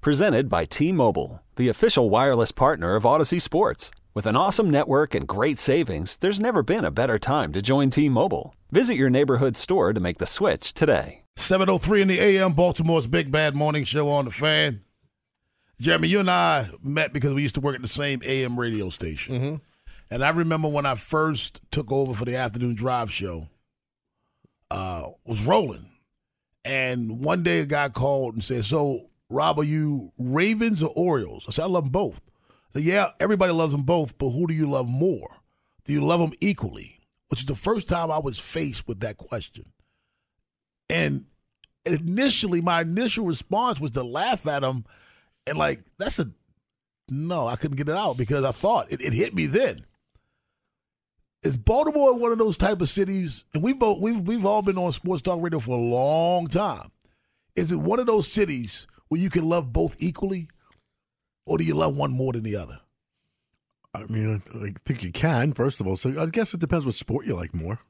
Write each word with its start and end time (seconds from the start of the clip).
Presented 0.00 0.48
by 0.48 0.64
T 0.64 0.92
Mobile, 0.92 1.42
the 1.56 1.68
official 1.68 2.08
wireless 2.08 2.52
partner 2.52 2.94
of 2.94 3.02
Audacy 3.02 3.42
Sports. 3.42 3.90
With 4.14 4.26
an 4.26 4.36
awesome 4.36 4.70
network 4.70 5.12
and 5.12 5.26
great 5.26 5.58
savings, 5.58 6.16
there's 6.18 6.38
never 6.38 6.62
been 6.62 6.84
a 6.84 6.92
better 6.92 7.18
time 7.18 7.52
to 7.52 7.60
join 7.60 7.90
T 7.90 8.08
Mobile. 8.08 8.54
Visit 8.70 8.94
your 8.94 9.10
neighborhood 9.10 9.56
store 9.56 9.92
to 9.92 9.98
make 9.98 10.18
the 10.18 10.26
switch 10.26 10.72
today. 10.72 11.24
703 11.34 12.02
in 12.02 12.08
the 12.08 12.20
AM, 12.20 12.52
Baltimore's 12.52 13.08
Big 13.08 13.32
Bad 13.32 13.56
Morning 13.56 13.82
Show 13.82 14.08
on 14.08 14.26
the 14.26 14.30
fan. 14.30 14.82
Jeremy, 15.80 16.06
you 16.06 16.20
and 16.20 16.30
I 16.30 16.70
met 16.80 17.12
because 17.12 17.34
we 17.34 17.42
used 17.42 17.56
to 17.56 17.60
work 17.60 17.74
at 17.74 17.82
the 17.82 17.88
same 17.88 18.22
AM 18.24 18.58
radio 18.58 18.90
station. 18.90 19.34
Mm-hmm. 19.34 19.54
And 20.12 20.24
I 20.24 20.30
remember 20.30 20.68
when 20.68 20.86
I 20.86 20.94
first 20.94 21.60
took 21.72 21.90
over 21.90 22.14
for 22.14 22.24
the 22.24 22.36
afternoon 22.36 22.76
drive 22.76 23.12
show, 23.12 23.48
uh, 24.70 25.08
was 25.24 25.44
rolling. 25.44 25.90
And 26.64 27.18
one 27.18 27.42
day 27.42 27.58
a 27.58 27.66
guy 27.66 27.88
called 27.88 28.34
and 28.34 28.44
said, 28.44 28.64
So, 28.64 29.08
Rob, 29.30 29.58
are 29.58 29.64
you 29.64 30.12
Ravens 30.18 30.82
or 30.82 30.92
Orioles? 30.96 31.44
I 31.48 31.52
said, 31.52 31.64
I 31.64 31.68
love 31.68 31.84
them 31.84 31.92
both. 31.92 32.20
I 32.48 32.74
said, 32.74 32.82
Yeah, 32.82 33.08
everybody 33.20 33.52
loves 33.52 33.72
them 33.72 33.82
both, 33.82 34.16
but 34.18 34.30
who 34.30 34.46
do 34.46 34.54
you 34.54 34.70
love 34.70 34.88
more? 34.88 35.36
Do 35.84 35.92
you 35.92 36.00
love 36.00 36.20
them 36.20 36.32
equally? 36.40 37.00
Which 37.28 37.40
is 37.40 37.46
the 37.46 37.54
first 37.54 37.88
time 37.88 38.10
I 38.10 38.18
was 38.18 38.38
faced 38.38 38.88
with 38.88 39.00
that 39.00 39.18
question. 39.18 39.72
And 40.88 41.26
initially, 41.84 42.62
my 42.62 42.80
initial 42.80 43.26
response 43.26 43.80
was 43.80 43.90
to 43.92 44.02
laugh 44.02 44.46
at 44.46 44.64
him 44.64 44.84
and, 45.46 45.58
like, 45.58 45.82
that's 45.98 46.18
a 46.18 46.30
no, 47.10 47.46
I 47.46 47.56
couldn't 47.56 47.76
get 47.76 47.88
it 47.88 47.96
out 47.96 48.16
because 48.16 48.44
I 48.44 48.52
thought 48.52 48.92
it, 48.92 49.00
it 49.00 49.12
hit 49.12 49.34
me 49.34 49.46
then. 49.46 49.86
Is 51.42 51.56
Baltimore 51.56 52.14
one 52.14 52.32
of 52.32 52.38
those 52.38 52.58
type 52.58 52.80
of 52.80 52.88
cities? 52.88 53.44
And 53.54 53.62
we 53.62 53.72
both 53.72 53.98
we've 54.00 54.20
we've 54.20 54.44
all 54.44 54.62
been 54.62 54.76
on 54.76 54.92
sports 54.92 55.22
talk 55.22 55.40
radio 55.40 55.60
for 55.60 55.70
a 55.76 55.80
long 55.80 56.48
time. 56.48 56.90
Is 57.54 57.72
it 57.72 57.76
one 57.76 57.98
of 57.98 58.06
those 58.06 58.30
cities 58.30 58.86
where 59.08 59.20
you 59.20 59.30
can 59.30 59.48
love 59.48 59.72
both 59.72 59.96
equally, 59.98 60.48
or 61.46 61.58
do 61.58 61.64
you 61.64 61.74
love 61.74 61.96
one 61.96 62.10
more 62.12 62.32
than 62.32 62.42
the 62.42 62.56
other? 62.56 62.80
I 63.94 64.04
mean, 64.04 64.42
I 64.54 64.72
think 64.86 65.02
you 65.02 65.10
can, 65.12 65.52
first 65.52 65.80
of 65.80 65.86
all. 65.86 65.96
So 65.96 66.20
I 66.20 66.26
guess 66.26 66.52
it 66.54 66.60
depends 66.60 66.84
what 66.86 66.94
sport 66.94 67.26
you 67.26 67.34
like 67.34 67.54
more. 67.54 67.80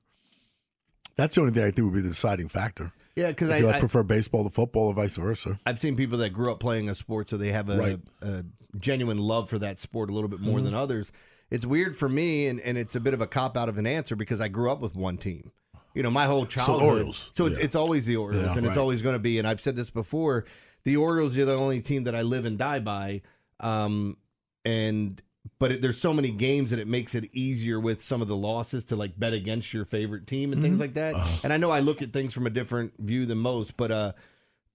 That's 1.16 1.34
the 1.34 1.40
only 1.40 1.52
thing 1.52 1.64
I 1.64 1.70
think 1.70 1.84
would 1.84 1.94
be 1.94 2.00
the 2.00 2.08
deciding 2.10 2.48
factor. 2.48 2.92
Yeah, 3.16 3.28
because 3.28 3.50
I, 3.50 3.68
I, 3.68 3.80
prefer 3.80 4.04
baseball 4.04 4.44
to 4.44 4.50
football 4.50 4.86
or 4.86 4.94
vice 4.94 5.16
versa. 5.16 5.58
I've 5.66 5.80
seen 5.80 5.96
people 5.96 6.18
that 6.18 6.30
grew 6.30 6.52
up 6.52 6.60
playing 6.60 6.88
a 6.88 6.94
sport, 6.94 7.28
so 7.30 7.36
they 7.36 7.50
have 7.50 7.68
a, 7.68 7.76
Right. 7.76 7.98
a 8.22 8.44
genuine 8.78 9.18
love 9.18 9.50
for 9.50 9.58
that 9.58 9.80
sport 9.80 10.08
a 10.08 10.12
little 10.12 10.28
bit 10.28 10.38
more 10.38 10.56
Mm-hmm. 10.58 10.66
than 10.66 10.74
others. 10.74 11.10
It's 11.50 11.66
weird 11.66 11.96
for 11.96 12.08
me, 12.08 12.46
and, 12.46 12.60
and 12.60 12.78
it's 12.78 12.94
a 12.94 13.00
bit 13.00 13.14
of 13.14 13.20
a 13.20 13.26
cop 13.26 13.56
out 13.56 13.68
of 13.68 13.76
an 13.76 13.86
answer 13.88 14.14
because 14.14 14.40
I 14.40 14.46
grew 14.46 14.70
up 14.70 14.80
with 14.80 14.94
one 14.94 15.16
team. 15.16 15.50
You 15.94 16.04
know, 16.04 16.10
my 16.10 16.26
whole 16.26 16.46
childhood. 16.46 16.82
Orioles. 16.82 17.30
So 17.34 17.46
it's, 17.46 17.58
Yeah. 17.58 17.64
it's 17.64 17.74
always 17.74 18.06
the 18.06 18.14
Orioles, 18.16 18.44
Yeah, 18.44 18.56
and 18.58 18.64
it's 18.66 18.76
always 18.76 19.02
going 19.02 19.14
to 19.16 19.18
be. 19.18 19.38
And 19.40 19.48
I've 19.48 19.60
said 19.60 19.74
this 19.74 19.90
before: 19.90 20.44
the 20.84 20.96
Orioles 20.96 21.36
are 21.38 21.44
the 21.44 21.54
only 21.54 21.80
team 21.80 22.04
that 22.04 22.14
I 22.14 22.22
live 22.22 22.44
and 22.44 22.56
die 22.58 22.80
by. 22.80 23.22
Um, 23.60 24.16
and 24.64 25.20
but 25.58 25.72
it, 25.72 25.82
there's 25.82 26.00
so 26.00 26.12
many 26.12 26.30
games 26.30 26.70
that 26.70 26.78
it 26.78 26.86
makes 26.86 27.14
it 27.14 27.28
easier 27.32 27.80
with 27.80 28.02
some 28.04 28.20
of 28.22 28.28
the 28.28 28.36
losses 28.36 28.84
to 28.86 28.96
like 28.96 29.18
bet 29.18 29.32
against 29.32 29.72
your 29.72 29.84
favorite 29.84 30.26
team 30.26 30.52
and 30.52 30.62
things 30.62 30.78
like 30.78 30.94
that. 30.94 31.14
And 31.42 31.52
I 31.52 31.56
know 31.56 31.70
I 31.70 31.80
look 31.80 32.02
at 32.02 32.12
things 32.12 32.34
from 32.34 32.46
a 32.46 32.50
different 32.50 32.92
view 32.98 33.26
than 33.26 33.38
most, 33.38 33.76
but 33.76 33.90
uh, 33.90 34.12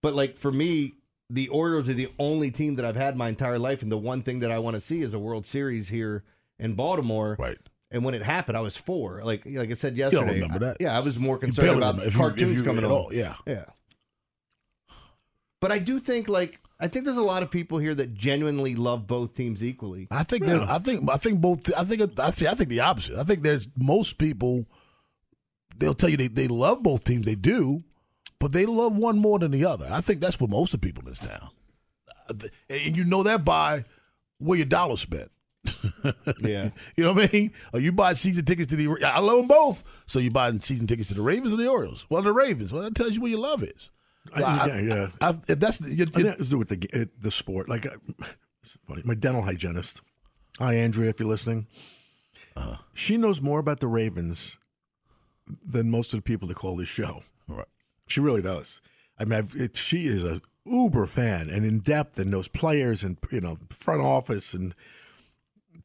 but 0.02 0.14
like 0.16 0.38
for 0.38 0.52
me, 0.52 0.94
the 1.30 1.48
Orioles 1.50 1.88
are 1.90 1.94
the 1.94 2.12
only 2.20 2.52
team 2.52 2.76
that 2.76 2.86
I've 2.86 2.96
had 2.96 3.16
my 3.18 3.30
entire 3.30 3.58
life, 3.60 3.82
and 3.82 3.92
the 3.92 3.98
one 3.98 4.22
thing 4.22 4.40
that 4.42 4.52
I 4.52 4.60
want 4.60 4.76
to 4.76 4.82
see 4.82 5.02
is 5.02 5.14
a 5.14 5.20
World 5.20 5.46
Series 5.46 5.90
here 5.90 6.24
in 6.60 6.74
Baltimore. 6.74 7.36
Right. 7.40 7.58
And 7.92 8.04
when 8.04 8.16
it 8.16 8.24
happened, 8.24 8.58
I 8.58 8.62
was 8.62 8.76
four. 8.76 9.22
Like 9.24 9.44
like 9.46 9.70
I 9.70 9.74
said 9.76 9.96
yesterday. 9.96 10.34
remember 10.42 10.60
that. 10.60 10.78
Yeah, 10.80 10.98
I 10.98 11.00
was 11.02 11.20
more 11.20 11.38
concerned 11.38 11.70
about 11.78 11.96
remember 11.96 12.02
if 12.08 12.16
you- 12.16 12.20
if 12.22 12.28
cartoons 12.30 12.60
you 12.60 12.66
coming 12.66 12.84
at 12.84 12.90
on. 12.90 12.92
all, 12.92 13.14
yeah. 13.14 13.36
Yeah. 13.46 13.66
But 15.64 15.72
I 15.72 15.80
do 15.80 15.98
think 15.98 16.28
like 16.28 16.60
I 16.78 16.90
think 16.90 17.06
there's 17.06 17.16
a 17.16 17.22
lot 17.22 17.42
of 17.42 17.50
people 17.50 17.78
here 17.78 17.96
that 17.96 18.14
genuinely 18.14 18.76
love 18.76 19.08
both 19.08 19.34
teams 19.34 19.64
equally. 19.64 20.10
I 20.12 20.24
think 20.24 20.46
that 20.46 20.70
I 20.70 20.78
think 20.78 21.10
I 21.10 21.16
think 21.16 21.40
both 21.40 21.74
I 21.74 21.86
think 21.86 22.20
I 22.20 22.32
see 22.32 22.48
I 22.50 22.54
think 22.54 22.70
the 22.70 22.82
opposite. 22.82 23.18
I 23.18 23.24
think 23.24 23.44
there's 23.44 23.70
most 23.78 24.18
people 24.18 24.66
they'll 25.78 25.94
tell 25.94 26.10
you 26.10 26.18
they, 26.18 26.28
they 26.28 26.50
love 26.50 26.84
both 26.84 27.06
teams, 27.06 27.26
they 27.26 27.36
do, 27.36 27.86
but 28.40 28.52
they 28.52 28.66
love 28.66 28.94
one 28.94 29.18
more 29.18 29.40
than 29.40 29.52
the 29.52 29.64
other. 29.64 29.88
I 29.90 30.02
think 30.02 30.20
that's 30.20 30.38
what 30.38 30.50
most 30.50 30.74
of 30.74 30.82
the 30.82 30.86
people 30.86 31.04
in 31.04 31.12
this 31.12 31.20
town. 31.20 31.50
Uh, 32.30 32.34
and 32.70 32.98
you 32.98 33.06
know 33.06 33.24
that 33.24 33.46
by 33.46 33.86
where 34.40 34.58
your 34.58 34.66
dollar 34.66 34.98
spent. 34.98 35.32
Yeah. 36.42 36.72
You 36.98 37.06
know 37.06 37.14
what 37.14 37.30
I 37.30 37.38
mean? 37.38 37.54
Or 37.72 37.80
you 37.80 37.94
buy 37.94 38.14
season 38.14 38.44
tickets 38.44 38.68
to 38.72 38.76
the 38.76 39.06
I 39.06 39.20
love 39.20 39.38
them 39.38 39.48
both. 39.48 39.82
So 40.08 40.20
you 40.20 40.30
buy 40.30 40.52
season 40.58 40.88
tickets 40.88 41.08
to 41.08 41.14
the 41.14 41.22
Ravens 41.22 41.54
or 41.54 41.56
the 41.56 41.70
Orioles? 41.70 42.06
Well, 42.10 42.22
the 42.22 42.34
Ravens. 42.34 42.74
Well, 42.74 42.84
that 42.84 42.96
tells 42.96 43.14
you 43.14 43.22
where 43.22 43.32
your 43.32 43.40
love 43.40 43.64
is. 43.64 43.90
I- 44.34 44.68
yeah, 44.68 44.80
yeah. 44.80 45.08
I, 45.22 45.30
if 45.48 45.60
that's 45.60 45.78
the, 45.78 45.94
you, 45.96 46.04
I 46.04 46.10
think 46.10 46.26
it 46.28 46.38
has 46.38 46.48
to 46.48 46.52
do 46.52 46.58
with 46.58 46.70
the 46.70 47.10
the 47.20 47.32
sport. 47.32 47.68
Like, 47.70 47.86
uh, 47.86 47.98
it's 48.62 48.78
funny. 48.88 49.02
My 49.06 49.16
dental 49.16 49.42
hygienist, 49.44 50.02
hi 50.60 50.76
Andrea, 50.76 51.10
if 51.10 51.20
you're 51.20 51.30
listening, 51.30 51.68
Uh-huh. 52.56 52.78
she 52.94 53.18
knows 53.18 53.42
more 53.42 53.60
about 53.60 53.80
the 53.80 53.88
Ravens 53.88 54.58
than 55.66 55.90
most 55.92 56.14
of 56.14 56.20
the 56.20 56.24
people 56.24 56.48
that 56.48 56.56
call 56.56 56.78
this 56.78 56.88
show. 56.90 57.24
Right. 57.48 57.66
She 58.08 58.20
really 58.22 58.42
does. 58.42 58.80
I 59.20 59.26
mean, 59.26 59.34
I've, 59.40 59.56
it, 59.56 59.76
she 59.78 60.06
is 60.08 60.24
a 60.24 60.42
uber 60.66 61.06
fan 61.06 61.50
and 61.50 61.66
in 61.66 61.80
depth 61.80 62.18
and 62.18 62.32
knows 62.32 62.48
players 62.48 63.04
and 63.04 63.18
you 63.32 63.42
know 63.42 63.58
front 63.70 64.02
office 64.02 64.54
and 64.54 64.74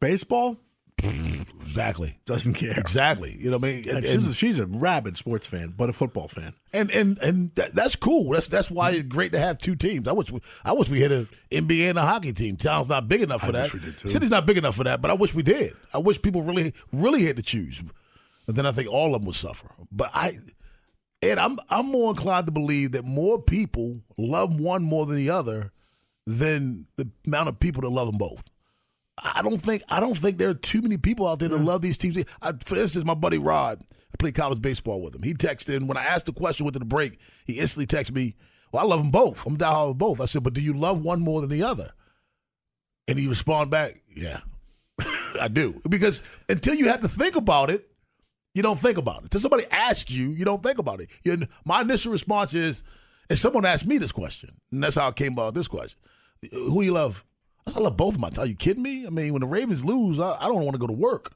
baseball 0.01 0.57
exactly. 1.03 2.19
doesn't 2.27 2.55
care. 2.55 2.73
Exactly. 2.79 3.37
You 3.39 3.51
know 3.51 3.59
what 3.59 3.69
I 3.69 3.73
mean? 3.73 3.89
And 3.89 4.05
she's, 4.05 4.29
a, 4.29 4.35
she's 4.35 4.61
a 4.61 4.67
rabid 4.67 5.17
sports 5.17 5.47
fan, 5.47 5.75
but 5.77 5.89
a 5.89 5.93
football 5.93 6.29
fan. 6.29 6.55
And 6.73 6.91
and 6.91 7.19
and 7.19 7.55
that, 7.55 7.75
that's 7.75 7.97
cool. 7.97 8.31
That's 8.31 8.49
that's 8.49 8.71
why 8.71 8.91
it's 8.91 9.03
great 9.09 9.33
to 9.33 9.39
have 9.39 9.59
two 9.59 9.77
teams. 9.77 10.09
I 10.09 10.13
wish 10.13 10.31
we, 10.31 10.41
I 10.65 10.73
wish 10.73 10.89
we 10.89 11.01
had 11.01 11.13
an 11.13 11.29
NBA 11.51 11.91
and 11.91 11.99
a 11.99 12.03
hockey 12.03 12.33
team. 12.33 12.57
Town's 12.57 12.89
not 12.89 13.09
big 13.09 13.23
enough 13.23 13.41
for 13.41 13.49
I 13.49 13.53
that. 13.53 13.73
wish 13.73 13.75
we 13.75 13.81
did, 13.81 13.99
too. 13.99 14.09
City's 14.09 14.31
not 14.31 14.47
big 14.47 14.59
enough 14.59 14.77
for 14.77 14.85
that. 14.85 15.01
But 15.01 15.11
I 15.11 15.15
wish 15.15 15.35
we 15.35 15.43
did. 15.43 15.75
I 15.95 15.99
wish 15.99 16.21
people 16.21 16.43
really 16.43 16.75
really 16.93 17.25
had 17.25 17.37
to 17.37 17.43
choose. 17.43 17.83
But 18.47 18.55
then 18.57 18.67
I 18.67 18.73
think 18.73 18.91
all 18.91 19.15
of 19.15 19.21
them 19.21 19.27
would 19.27 19.37
suffer. 19.37 19.71
But 19.93 20.11
I, 20.15 20.39
and 21.23 21.39
I'm 21.39 21.59
I'm 21.69 21.87
more 21.87 22.11
inclined 22.11 22.47
to 22.47 22.53
believe 22.53 22.93
that 22.93 23.05
more 23.05 23.41
people 23.41 24.01
love 24.17 24.59
one 24.59 24.83
more 24.83 25.07
than 25.07 25.17
the 25.17 25.31
other 25.31 25.73
than 26.27 26.87
the 26.97 27.11
amount 27.27 27.49
of 27.49 27.61
people 27.61 27.83
that 27.83 27.91
love 27.91 28.09
them 28.09 28.19
both. 28.19 28.45
I 29.23 29.43
don't 29.43 29.59
think 29.59 29.83
I 29.89 30.01
don't 30.01 30.17
think 30.17 30.39
there 30.39 30.51
are 30.51 30.55
too 30.55 30.83
many 30.83 30.97
people 30.97 31.27
out 31.27 31.39
there 31.39 31.49
that 31.49 31.59
love 31.59 31.83
these 31.83 31.99
teams. 31.99 32.19
I, 32.43 32.53
for 32.65 32.77
instance, 32.77 33.05
my 33.05 33.15
buddy 33.15 33.39
Rod, 33.39 33.83
I 33.91 34.17
played 34.19 34.35
college 34.35 34.61
baseball 34.61 35.01
with 35.01 35.15
him. 35.15 35.23
He 35.23 35.35
texted 35.35 35.75
in 35.77 35.87
when 35.87 35.97
I 35.97 36.05
asked 36.05 36.27
the 36.27 36.33
question 36.33 36.71
to 36.71 36.79
the 36.79 36.85
break. 36.85 37.19
He 37.45 37.59
instantly 37.59 37.87
texted 37.87 38.13
me, 38.13 38.37
"Well, 38.73 38.83
I 38.83 38.87
love 38.87 39.01
them 39.01 39.11
both. 39.11 39.47
I'm 39.47 39.57
down 39.57 39.89
with 39.89 39.99
both." 39.99 40.21
I 40.21 40.27
said, 40.27 40.43
"But 40.43 40.55
do 40.55 40.61
you 40.61 40.73
love 40.73 41.03
one 41.03 41.21
more 41.21 41.41
than 41.41 41.51
the 41.51 41.63
other?" 41.63 41.93
And 43.07 43.19
he 43.19 43.27
responded 43.27 43.71
back, 43.71 44.03
"Yeah, 44.15 44.41
I 45.41 45.49
do." 45.49 45.81
Because 45.89 46.23
until 46.49 46.75
you 46.75 46.89
have 46.89 47.01
to 47.01 47.09
think 47.09 47.37
about 47.37 47.71
it, 47.71 47.89
you 48.55 48.63
don't 48.63 48.81
think 48.81 48.99
about 48.99 49.19
it. 49.19 49.25
Until 49.25 49.41
somebody 49.41 49.67
asks 49.71 50.11
you, 50.11 50.31
you 50.31 50.45
don't 50.45 50.63
think 50.63 50.79
about 50.79 51.01
it. 51.01 51.09
Your, 51.23 51.37
my 51.65 51.81
initial 51.81 52.11
response 52.13 52.55
is, 52.55 52.83
if 53.31 53.39
someone 53.39 53.65
asked 53.65 53.87
me 53.87 53.99
this 53.99 54.13
question, 54.13 54.51
and 54.73 54.83
that's 54.83 54.97
how 54.97 55.09
I 55.09 55.13
came 55.13 55.35
about 55.35 55.55
this 55.55 55.69
question, 55.69 55.99
who 56.51 56.81
do 56.81 56.83
you 56.83 56.93
love? 56.93 57.25
I 57.77 57.81
love 57.81 57.97
both 57.97 58.15
of 58.15 58.21
them. 58.21 58.31
Are 58.39 58.47
you 58.47 58.55
kidding 58.55 58.83
me? 58.83 59.07
I 59.07 59.11
mean, 59.11 59.33
when 59.33 59.41
the 59.41 59.47
Ravens 59.47 59.85
lose, 59.85 60.19
I, 60.21 60.37
I 60.41 60.45
don't 60.45 60.65
want 60.65 60.73
to 60.73 60.79
go 60.79 60.87
to 60.87 60.93
work. 60.93 61.33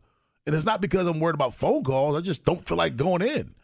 And 0.46 0.54
it's 0.54 0.64
not 0.64 0.80
because 0.80 1.06
I'm 1.06 1.20
worried 1.20 1.34
about 1.34 1.54
phone 1.54 1.84
calls. 1.84 2.16
I 2.16 2.20
just 2.20 2.44
don't 2.44 2.66
feel 2.66 2.76
like 2.76 2.96
going 2.96 3.22
in. 3.22 3.54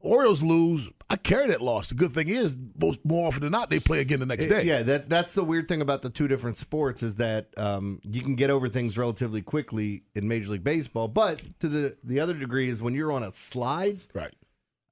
Orioles 0.00 0.42
lose, 0.42 0.90
I 1.08 1.16
carry 1.16 1.46
that 1.48 1.62
loss. 1.62 1.90
The 1.90 1.94
good 1.94 2.10
thing 2.10 2.28
is, 2.28 2.58
most 2.76 3.04
more 3.04 3.28
often 3.28 3.42
than 3.42 3.52
not, 3.52 3.70
they 3.70 3.78
play 3.78 4.00
again 4.00 4.18
the 4.18 4.26
next 4.26 4.46
day. 4.46 4.64
Yeah, 4.64 4.82
that 4.82 5.08
that's 5.08 5.34
the 5.34 5.44
weird 5.44 5.68
thing 5.68 5.80
about 5.80 6.02
the 6.02 6.10
two 6.10 6.26
different 6.26 6.58
sports 6.58 7.04
is 7.04 7.16
that 7.16 7.56
um, 7.56 8.00
you 8.02 8.20
can 8.20 8.34
get 8.34 8.50
over 8.50 8.68
things 8.68 8.98
relatively 8.98 9.42
quickly 9.42 10.02
in 10.16 10.26
Major 10.26 10.50
League 10.50 10.64
Baseball, 10.64 11.06
but 11.06 11.40
to 11.60 11.68
the 11.68 11.96
the 12.02 12.18
other 12.18 12.34
degree 12.34 12.68
is 12.68 12.82
when 12.82 12.94
you're 12.94 13.12
on 13.12 13.22
a 13.22 13.32
slide. 13.32 14.00
Right. 14.12 14.34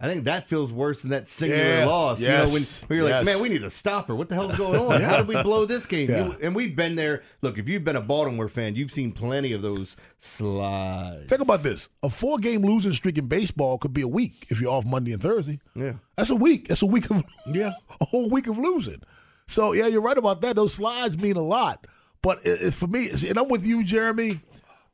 I 0.02 0.06
think 0.06 0.24
that 0.24 0.48
feels 0.48 0.72
worse 0.72 1.02
than 1.02 1.10
that 1.10 1.28
singular 1.28 1.62
Yeah, 1.62 1.84
loss. 1.84 2.20
yes, 2.20 2.30
You 2.30 2.46
know, 2.46 2.52
when, 2.54 2.62
when 2.88 2.98
you're 2.98 3.08
yes. 3.08 3.26
like, 3.26 3.34
man, 3.34 3.42
we 3.42 3.48
need 3.50 3.62
a 3.64 3.68
stopper. 3.70 4.14
What 4.14 4.30
the 4.30 4.34
hell's 4.34 4.56
going 4.56 4.80
on? 4.80 5.00
How 5.02 5.18
did 5.18 5.28
we 5.28 5.42
blow 5.42 5.66
this 5.66 5.84
game? 5.84 6.08
Yeah. 6.08 6.26
You- 6.28 6.36
and 6.42 6.54
we've 6.54 6.74
been 6.74 6.94
there. 6.94 7.22
Look, 7.42 7.58
if 7.58 7.68
you've 7.68 7.84
been 7.84 7.96
a 7.96 8.00
Baltimore 8.00 8.48
fan, 8.48 8.76
you've 8.76 8.90
seen 8.92 9.12
plenty 9.12 9.52
of 9.52 9.60
those 9.60 9.96
slides. 10.18 11.28
Think 11.28 11.42
about 11.42 11.62
this: 11.62 11.88
a 12.02 12.08
four-game 12.10 12.62
losing 12.62 12.92
streak 12.92 13.18
in 13.18 13.26
baseball 13.26 13.78
could 13.78 13.92
be 13.92 14.00
a 14.02 14.08
week 14.08 14.46
if 14.48 14.60
you're 14.60 14.70
off 14.72 14.84
Monday 14.86 15.12
and 15.12 15.22
Thursday. 15.22 15.60
Yeah. 15.74 15.94
That's 16.16 16.30
a 16.30 16.36
week. 16.36 16.68
That's 16.68 16.82
a 16.82 16.86
week 16.86 17.10
of 17.10 17.22
Yeah. 17.46 17.72
a 18.00 18.04
whole 18.06 18.28
week 18.30 18.46
of 18.46 18.58
losing. 18.58 19.02
So 19.46 19.72
yeah, 19.72 19.86
you're 19.86 20.00
right 20.02 20.16
about 20.18 20.40
that. 20.42 20.56
Those 20.56 20.74
slides 20.74 21.18
mean 21.18 21.36
a 21.36 21.42
lot. 21.42 21.86
But 22.22 22.38
it, 22.46 22.60
it's 22.62 22.76
for 22.76 22.86
me, 22.86 23.10
and 23.28 23.38
I'm 23.38 23.48
with 23.48 23.64
you, 23.66 23.82
Jeremy. 23.84 24.40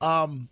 Um, 0.01 0.49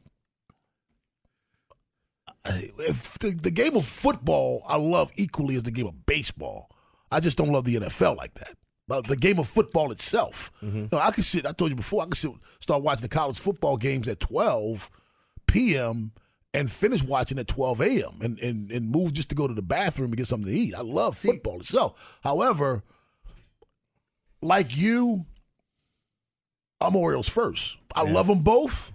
Uh, 2.46 2.58
if 2.80 3.18
the, 3.18 3.30
the 3.30 3.50
game 3.50 3.76
of 3.76 3.86
football 3.86 4.62
I 4.66 4.76
love 4.76 5.10
equally 5.16 5.56
as 5.56 5.62
the 5.62 5.70
game 5.70 5.86
of 5.86 6.06
baseball. 6.06 6.70
I 7.10 7.20
just 7.20 7.38
don't 7.38 7.50
love 7.50 7.64
the 7.64 7.76
NFL 7.76 8.16
like 8.16 8.34
that. 8.34 8.54
But 8.86 9.06
the 9.06 9.16
game 9.16 9.38
of 9.38 9.48
football 9.48 9.92
itself, 9.92 10.52
mm-hmm. 10.62 10.76
you 10.76 10.88
know, 10.92 10.98
I 10.98 11.10
could 11.10 11.24
sit. 11.24 11.46
I 11.46 11.52
told 11.52 11.70
you 11.70 11.76
before, 11.76 12.02
I 12.02 12.06
could 12.06 12.16
sit, 12.16 12.32
start 12.60 12.82
watching 12.82 13.02
the 13.02 13.08
college 13.08 13.38
football 13.38 13.76
games 13.76 14.08
at 14.08 14.20
12 14.20 14.90
p.m. 15.46 16.12
and 16.52 16.70
finish 16.70 17.02
watching 17.02 17.38
at 17.38 17.48
12 17.48 17.80
a.m. 17.80 18.18
and 18.20 18.38
and 18.40 18.70
and 18.70 18.90
move 18.90 19.14
just 19.14 19.30
to 19.30 19.34
go 19.34 19.46
to 19.46 19.54
the 19.54 19.62
bathroom 19.62 20.10
and 20.10 20.18
get 20.18 20.26
something 20.26 20.52
to 20.52 20.58
eat. 20.58 20.74
I 20.74 20.82
love 20.82 21.16
football 21.16 21.60
itself. 21.60 22.18
However, 22.22 22.82
like 24.42 24.76
you, 24.76 25.24
I'm 26.80 26.96
Orioles 26.96 27.28
first. 27.28 27.78
I 27.94 28.02
love 28.02 28.26
them 28.26 28.42
both, 28.42 28.92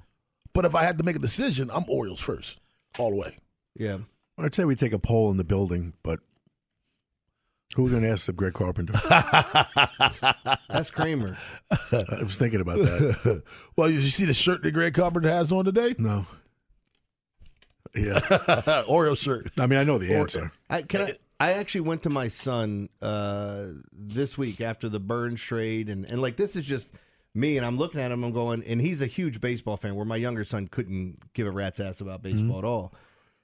but 0.54 0.66
if 0.66 0.76
I 0.76 0.84
had 0.84 1.00
to 1.00 1.04
make 1.04 1.16
a 1.16 1.20
decision, 1.20 1.72
I'm 1.74 1.86
Orioles 1.88 2.20
first, 2.20 2.60
all 2.98 3.12
the 3.12 3.16
way. 3.16 3.38
Yeah. 3.76 4.00
I'd 4.38 4.56
say 4.56 4.66
we 4.66 4.76
take 4.76 4.94
a 4.94 5.00
poll 5.00 5.32
in 5.32 5.38
the 5.38 5.44
building, 5.44 5.94
but 6.02 6.20
who 7.76 7.88
are 7.88 7.90
going 7.90 8.04
to 8.04 8.10
ask 8.10 8.26
the 8.26 8.34
Greg 8.34 8.54
Carpenter? 8.54 8.94
That's 10.70 10.90
Kramer. 10.90 11.38
I 11.70 12.24
was 12.24 12.38
thinking 12.38 12.62
about 12.62 12.78
that. 12.78 13.44
well, 13.76 13.90
did 13.90 14.02
you 14.02 14.10
see 14.10 14.26
the 14.26 14.34
shirt 14.34 14.64
that 14.64 14.72
Greg 14.72 14.94
Carpenter 14.94 15.30
has 15.30 15.52
on 15.52 15.66
today? 15.66 15.96
No. 15.98 16.26
Yeah. 17.96 18.20
Oreo 18.88 19.18
shirt. 19.18 19.52
I 19.60 19.68
mean, 19.68 19.80
I 19.80 19.84
know 19.84 19.98
the 19.98 20.16
answer. 20.16 20.52
I 20.70 20.82
can 20.84 21.02
I, 21.02 21.14
I 21.40 21.54
actually 21.54 21.82
went 21.82 22.04
to 22.04 22.10
my 22.10 22.28
son 22.28 22.90
uh, 23.02 23.68
this 23.92 24.38
week 24.38 24.62
after 24.62 24.90
the 24.90 25.00
Burnes 25.00 25.42
trade, 25.42 25.90
and, 25.90 26.10
and 26.10 26.22
like 26.22 26.38
this 26.38 26.56
is 26.56 26.66
just 26.66 26.92
me, 27.34 27.58
and 27.58 27.66
I'm 27.66 27.78
looking 27.78 28.02
at 28.02 28.12
him, 28.12 28.24
I'm 28.24 28.32
going, 28.32 28.64
and 28.64 28.82
he's 28.82 29.02
a 29.02 29.08
huge 29.08 29.40
baseball 29.40 29.78
fan, 29.78 29.96
where 29.96 30.06
my 30.06 30.16
younger 30.16 30.44
son 30.44 30.68
couldn't 30.68 31.34
give 31.34 31.48
a 31.48 31.52
rat's 31.52 31.80
ass 31.80 32.02
about 32.02 32.22
baseball 32.24 32.58
at 32.60 32.66
all. 32.66 32.94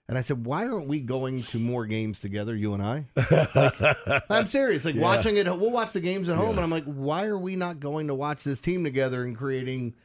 And 0.08 0.18
I 0.20 0.22
said, 0.22 0.46
why 0.46 0.68
aren't 0.68 0.88
we 0.88 1.00
going 1.00 1.42
to 1.44 1.60
more 1.60 1.86
games 1.88 2.20
together, 2.20 2.56
you 2.56 2.74
and 2.74 2.84
I? 2.84 3.06
Like, 3.56 4.24
I'm 4.30 4.46
serious. 4.46 4.86
Like 4.86 4.96
watching 4.98 5.38
it, 5.38 5.46
we'll 5.48 5.72
watch 5.72 5.94
the 5.94 6.00
games 6.00 6.30
at 6.30 6.38
home, 6.38 6.52
and 6.58 6.60
I'm 6.60 6.70
like, 6.70 6.86
why 6.86 7.26
are 7.26 7.38
we 7.38 7.56
not 7.56 7.80
going 7.80 8.08
to 8.08 8.14
watch 8.14 8.44
this 8.44 8.60
team 8.60 8.84
together 8.84 9.24
and 9.24 9.36
creating, 9.36 9.96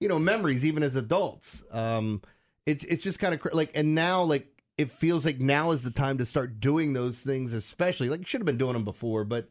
you 0.00 0.08
know, 0.08 0.18
memories 0.18 0.64
even 0.64 0.82
as 0.82 0.94
adults? 0.94 1.62
Um, 1.72 2.22
it's 2.66 2.84
it's 2.84 3.02
just 3.02 3.18
kind 3.18 3.34
of 3.34 3.40
cr- 3.40 3.48
like, 3.52 3.70
and 3.74 3.94
now 3.94 4.22
like 4.22 4.46
it 4.76 4.90
feels 4.90 5.24
like 5.26 5.40
now 5.40 5.72
is 5.72 5.82
the 5.82 5.90
time 5.90 6.18
to 6.18 6.24
start 6.24 6.60
doing 6.60 6.92
those 6.92 7.18
things, 7.18 7.52
especially 7.52 8.08
like 8.08 8.20
you 8.20 8.26
should 8.26 8.40
have 8.40 8.46
been 8.46 8.58
doing 8.58 8.74
them 8.74 8.84
before, 8.84 9.24
but. 9.24 9.48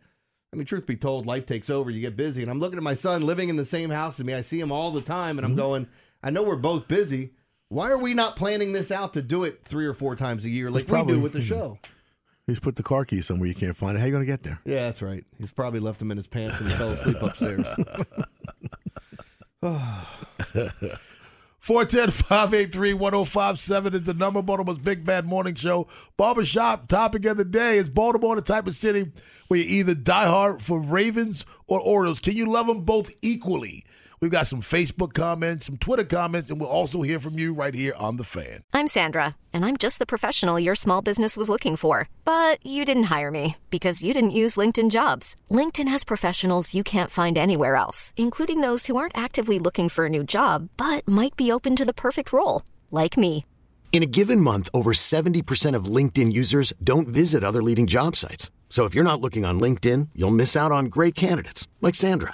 I 0.57 0.59
mean, 0.59 0.65
truth 0.65 0.88
be 0.88 0.95
told, 0.95 1.27
life 1.27 1.45
takes 1.45 1.69
over. 1.69 1.92
You 1.92 2.01
get 2.01 2.18
busy, 2.18 2.42
and 2.42 2.50
I'm 2.50 2.59
looking 2.59 2.77
at 2.77 2.83
my 2.83 2.95
son 2.95 3.21
living 3.21 3.50
in 3.50 3.57
the 3.57 3.65
same 3.65 3.92
house 3.92 4.19
as 4.19 4.25
me. 4.25 4.33
I 4.33 4.42
see 4.42 4.59
him 4.59 4.71
all 4.71 4.89
the 4.89 5.01
time, 5.01 5.38
and 5.38 5.45
I'm 5.45 5.51
mm-hmm. 5.51 5.59
going. 5.59 5.88
I 6.24 6.31
know 6.31 6.42
we're 6.42 6.56
both 6.56 6.88
busy. 6.88 7.33
Why 7.69 7.92
are 7.92 7.98
we 7.98 8.15
not 8.15 8.36
planning 8.36 8.74
this 8.74 8.89
out 8.89 9.13
to 9.13 9.21
do 9.21 9.44
it 9.44 9.63
three 9.65 9.86
or 9.86 9.94
four 9.94 10.15
times 10.15 10.45
a 10.45 10.50
year 10.50 10.71
like 10.71 10.86
we 10.86 10.89
probably- 10.89 11.13
do 11.13 11.21
with 11.21 11.33
the 11.33 11.44
show? 11.44 11.77
He's 12.48 12.59
put 12.59 12.75
the 12.75 12.81
car 12.81 13.06
keys 13.06 13.27
somewhere 13.27 13.48
you 13.48 13.54
can't 13.54 13.75
find 13.75 13.98
it. 13.98 14.00
How 14.00 14.06
are 14.06 14.07
you 14.07 14.13
going 14.13 14.25
to 14.25 14.31
get 14.31 14.42
there? 14.42 14.59
Yeah, 14.65 14.86
that's 14.86 15.04
right. 15.04 15.24
He's 15.38 15.51
probably 15.51 15.81
left 15.81 16.00
them 16.00 16.09
in 16.09 16.18
his 16.18 16.27
pants 16.27 16.59
and 16.59 16.71
fell 16.71 16.89
asleep 16.89 17.21
upstairs. 17.21 17.68
410-583-1057 21.67 23.93
is 23.93 24.03
the 24.03 24.13
number. 24.13 24.41
Baltimore's 24.41 24.77
Big 24.77 25.03
Bad 25.03 25.27
Morning 25.27 25.53
Show. 25.53 25.85
Barbershop 26.15 26.87
topic 26.87 27.25
of 27.25 27.35
the 27.35 27.43
day 27.43 27.77
is 27.77 27.89
Baltimore 27.89 28.37
the 28.37 28.41
type 28.41 28.67
of 28.67 28.75
city 28.75 29.11
where 29.49 29.59
you 29.59 29.65
either 29.65 29.93
die 29.93 30.27
hard 30.27 30.61
for 30.61 30.79
Ravens 30.79 31.45
or 31.67 31.81
Orioles. 31.81 32.21
Can 32.21 32.37
you 32.37 32.49
love 32.49 32.67
them 32.67 32.85
both 32.85 33.11
equally? 33.21 33.83
We've 34.19 34.31
got 34.31 34.47
some 34.47 34.63
Facebook 34.63 35.13
comments, 35.13 35.67
some 35.67 35.77
Twitter 35.77 36.03
comments, 36.03 36.49
and 36.49 36.59
we'll 36.59 36.69
also 36.69 37.03
hear 37.03 37.19
from 37.19 37.37
you 37.37 37.53
right 37.53 37.73
here 37.73 37.93
on 37.99 38.17
The 38.17 38.23
Fan. 38.23 38.63
I'm 38.73 38.87
Sandra, 38.87 39.35
and 39.53 39.63
I'm 39.63 39.77
just 39.77 39.99
the 39.99 40.07
professional 40.07 40.59
your 40.59 40.73
small 40.73 41.03
business 41.03 41.37
was 41.37 41.49
looking 41.49 41.75
for. 41.75 42.09
But 42.25 42.65
you 42.65 42.83
didn't 42.83 43.11
hire 43.15 43.29
me 43.29 43.57
because 43.69 44.03
you 44.03 44.13
didn't 44.13 44.31
use 44.31 44.55
LinkedIn 44.55 44.89
jobs. 44.89 45.35
LinkedIn 45.51 45.87
has 45.89 46.03
professionals 46.03 46.73
you 46.73 46.83
can't 46.83 47.11
find 47.11 47.37
anywhere 47.37 47.75
else, 47.75 48.13
including 48.17 48.61
those 48.61 48.87
who 48.87 48.97
aren't 48.97 49.17
actively 49.17 49.59
looking 49.59 49.87
for 49.87 50.07
a 50.07 50.09
new 50.09 50.23
job 50.23 50.69
but 50.77 51.07
might 51.07 51.35
be 51.35 51.51
open 51.51 51.75
to 51.75 51.85
the 51.85 51.93
perfect 51.93 52.33
role, 52.33 52.63
like 52.89 53.17
me. 53.17 53.45
In 53.91 54.01
a 54.01 54.07
given 54.07 54.41
month, 54.41 54.67
over 54.73 54.93
70% 54.93 55.75
of 55.75 55.85
LinkedIn 55.85 56.31
users 56.31 56.73
don't 56.83 57.07
visit 57.07 57.43
other 57.43 57.61
leading 57.61 57.87
job 57.87 58.15
sites. 58.15 58.49
So 58.69 58.85
if 58.85 58.95
you're 58.95 59.11
not 59.11 59.21
looking 59.21 59.45
on 59.45 59.59
LinkedIn, 59.59 60.09
you'll 60.13 60.31
miss 60.31 60.57
out 60.57 60.71
on 60.71 60.85
great 60.85 61.15
candidates 61.15 61.67
like 61.81 61.95
Sandra. 61.95 62.33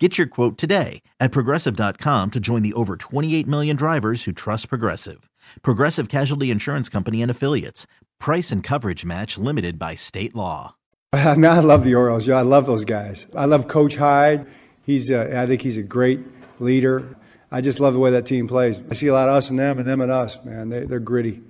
Get 0.00 0.16
your 0.16 0.28
quote 0.28 0.56
today 0.56 1.02
at 1.18 1.32
progressive.com 1.32 2.30
to 2.30 2.38
join 2.38 2.62
the 2.62 2.72
over 2.74 2.96
28 2.96 3.48
million 3.48 3.74
drivers 3.74 4.24
who 4.24 4.32
trust 4.32 4.68
Progressive. 4.68 5.28
Progressive 5.62 6.08
Casualty 6.08 6.52
Insurance 6.52 6.88
Company 6.88 7.20
and 7.20 7.30
Affiliates. 7.30 7.88
Price 8.20 8.52
and 8.52 8.62
coverage 8.62 9.04
match 9.04 9.38
limited 9.38 9.76
by 9.76 9.96
state 9.96 10.36
law. 10.36 10.76
I 11.12 11.34
mean, 11.34 11.46
I 11.46 11.58
love 11.60 11.82
the 11.82 11.96
Orioles. 11.96 12.28
Yeah, 12.28 12.36
I 12.36 12.42
love 12.42 12.66
those 12.66 12.84
guys. 12.84 13.26
I 13.34 13.46
love 13.46 13.66
Coach 13.66 13.96
Hyde. 13.96 14.46
He's, 14.84 15.10
uh, 15.10 15.32
I 15.34 15.46
think 15.46 15.62
he's 15.62 15.78
a 15.78 15.82
great 15.82 16.20
leader. 16.60 17.16
I 17.50 17.60
just 17.60 17.80
love 17.80 17.94
the 17.94 18.00
way 18.00 18.12
that 18.12 18.24
team 18.24 18.46
plays. 18.46 18.80
I 18.90 18.94
see 18.94 19.08
a 19.08 19.12
lot 19.12 19.28
of 19.28 19.34
us 19.34 19.50
and 19.50 19.58
them, 19.58 19.78
and 19.78 19.88
them 19.88 20.00
and 20.00 20.12
us. 20.12 20.38
Man, 20.44 20.68
they, 20.68 20.84
they're 20.84 21.00
gritty. 21.00 21.40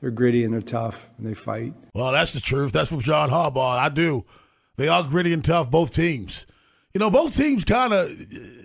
They're 0.00 0.10
gritty 0.10 0.44
and 0.44 0.54
they're 0.54 0.62
tough 0.62 1.10
and 1.18 1.26
they 1.26 1.34
fight. 1.34 1.74
Well, 1.94 2.12
that's 2.12 2.32
the 2.32 2.40
truth. 2.40 2.72
That's 2.72 2.88
from 2.88 3.02
John 3.02 3.28
Harbaugh. 3.28 3.78
I 3.78 3.90
do. 3.90 4.24
They 4.76 4.88
are 4.88 5.02
gritty 5.02 5.32
and 5.34 5.44
tough, 5.44 5.70
both 5.70 5.92
teams. 5.92 6.46
You 6.94 7.00
know, 7.00 7.10
both 7.10 7.36
teams 7.36 7.64
kind 7.64 7.92
of, 7.92 8.10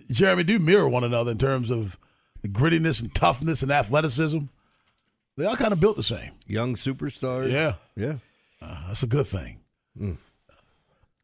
Jeremy, 0.09 0.43
do 0.43 0.59
mirror 0.59 0.87
one 0.87 1.03
another 1.03 1.31
in 1.31 1.37
terms 1.37 1.69
of 1.69 1.97
the 2.41 2.47
grittiness 2.47 3.01
and 3.01 3.13
toughness 3.13 3.61
and 3.61 3.71
athleticism. 3.71 4.39
They 5.37 5.45
all 5.45 5.55
kind 5.55 5.73
of 5.73 5.79
built 5.79 5.97
the 5.97 6.03
same. 6.03 6.31
Young 6.45 6.75
superstars. 6.75 7.51
Yeah. 7.51 7.75
Yeah. 7.95 8.15
Uh, 8.61 8.87
that's 8.87 9.03
a 9.03 9.07
good 9.07 9.27
thing. 9.27 9.59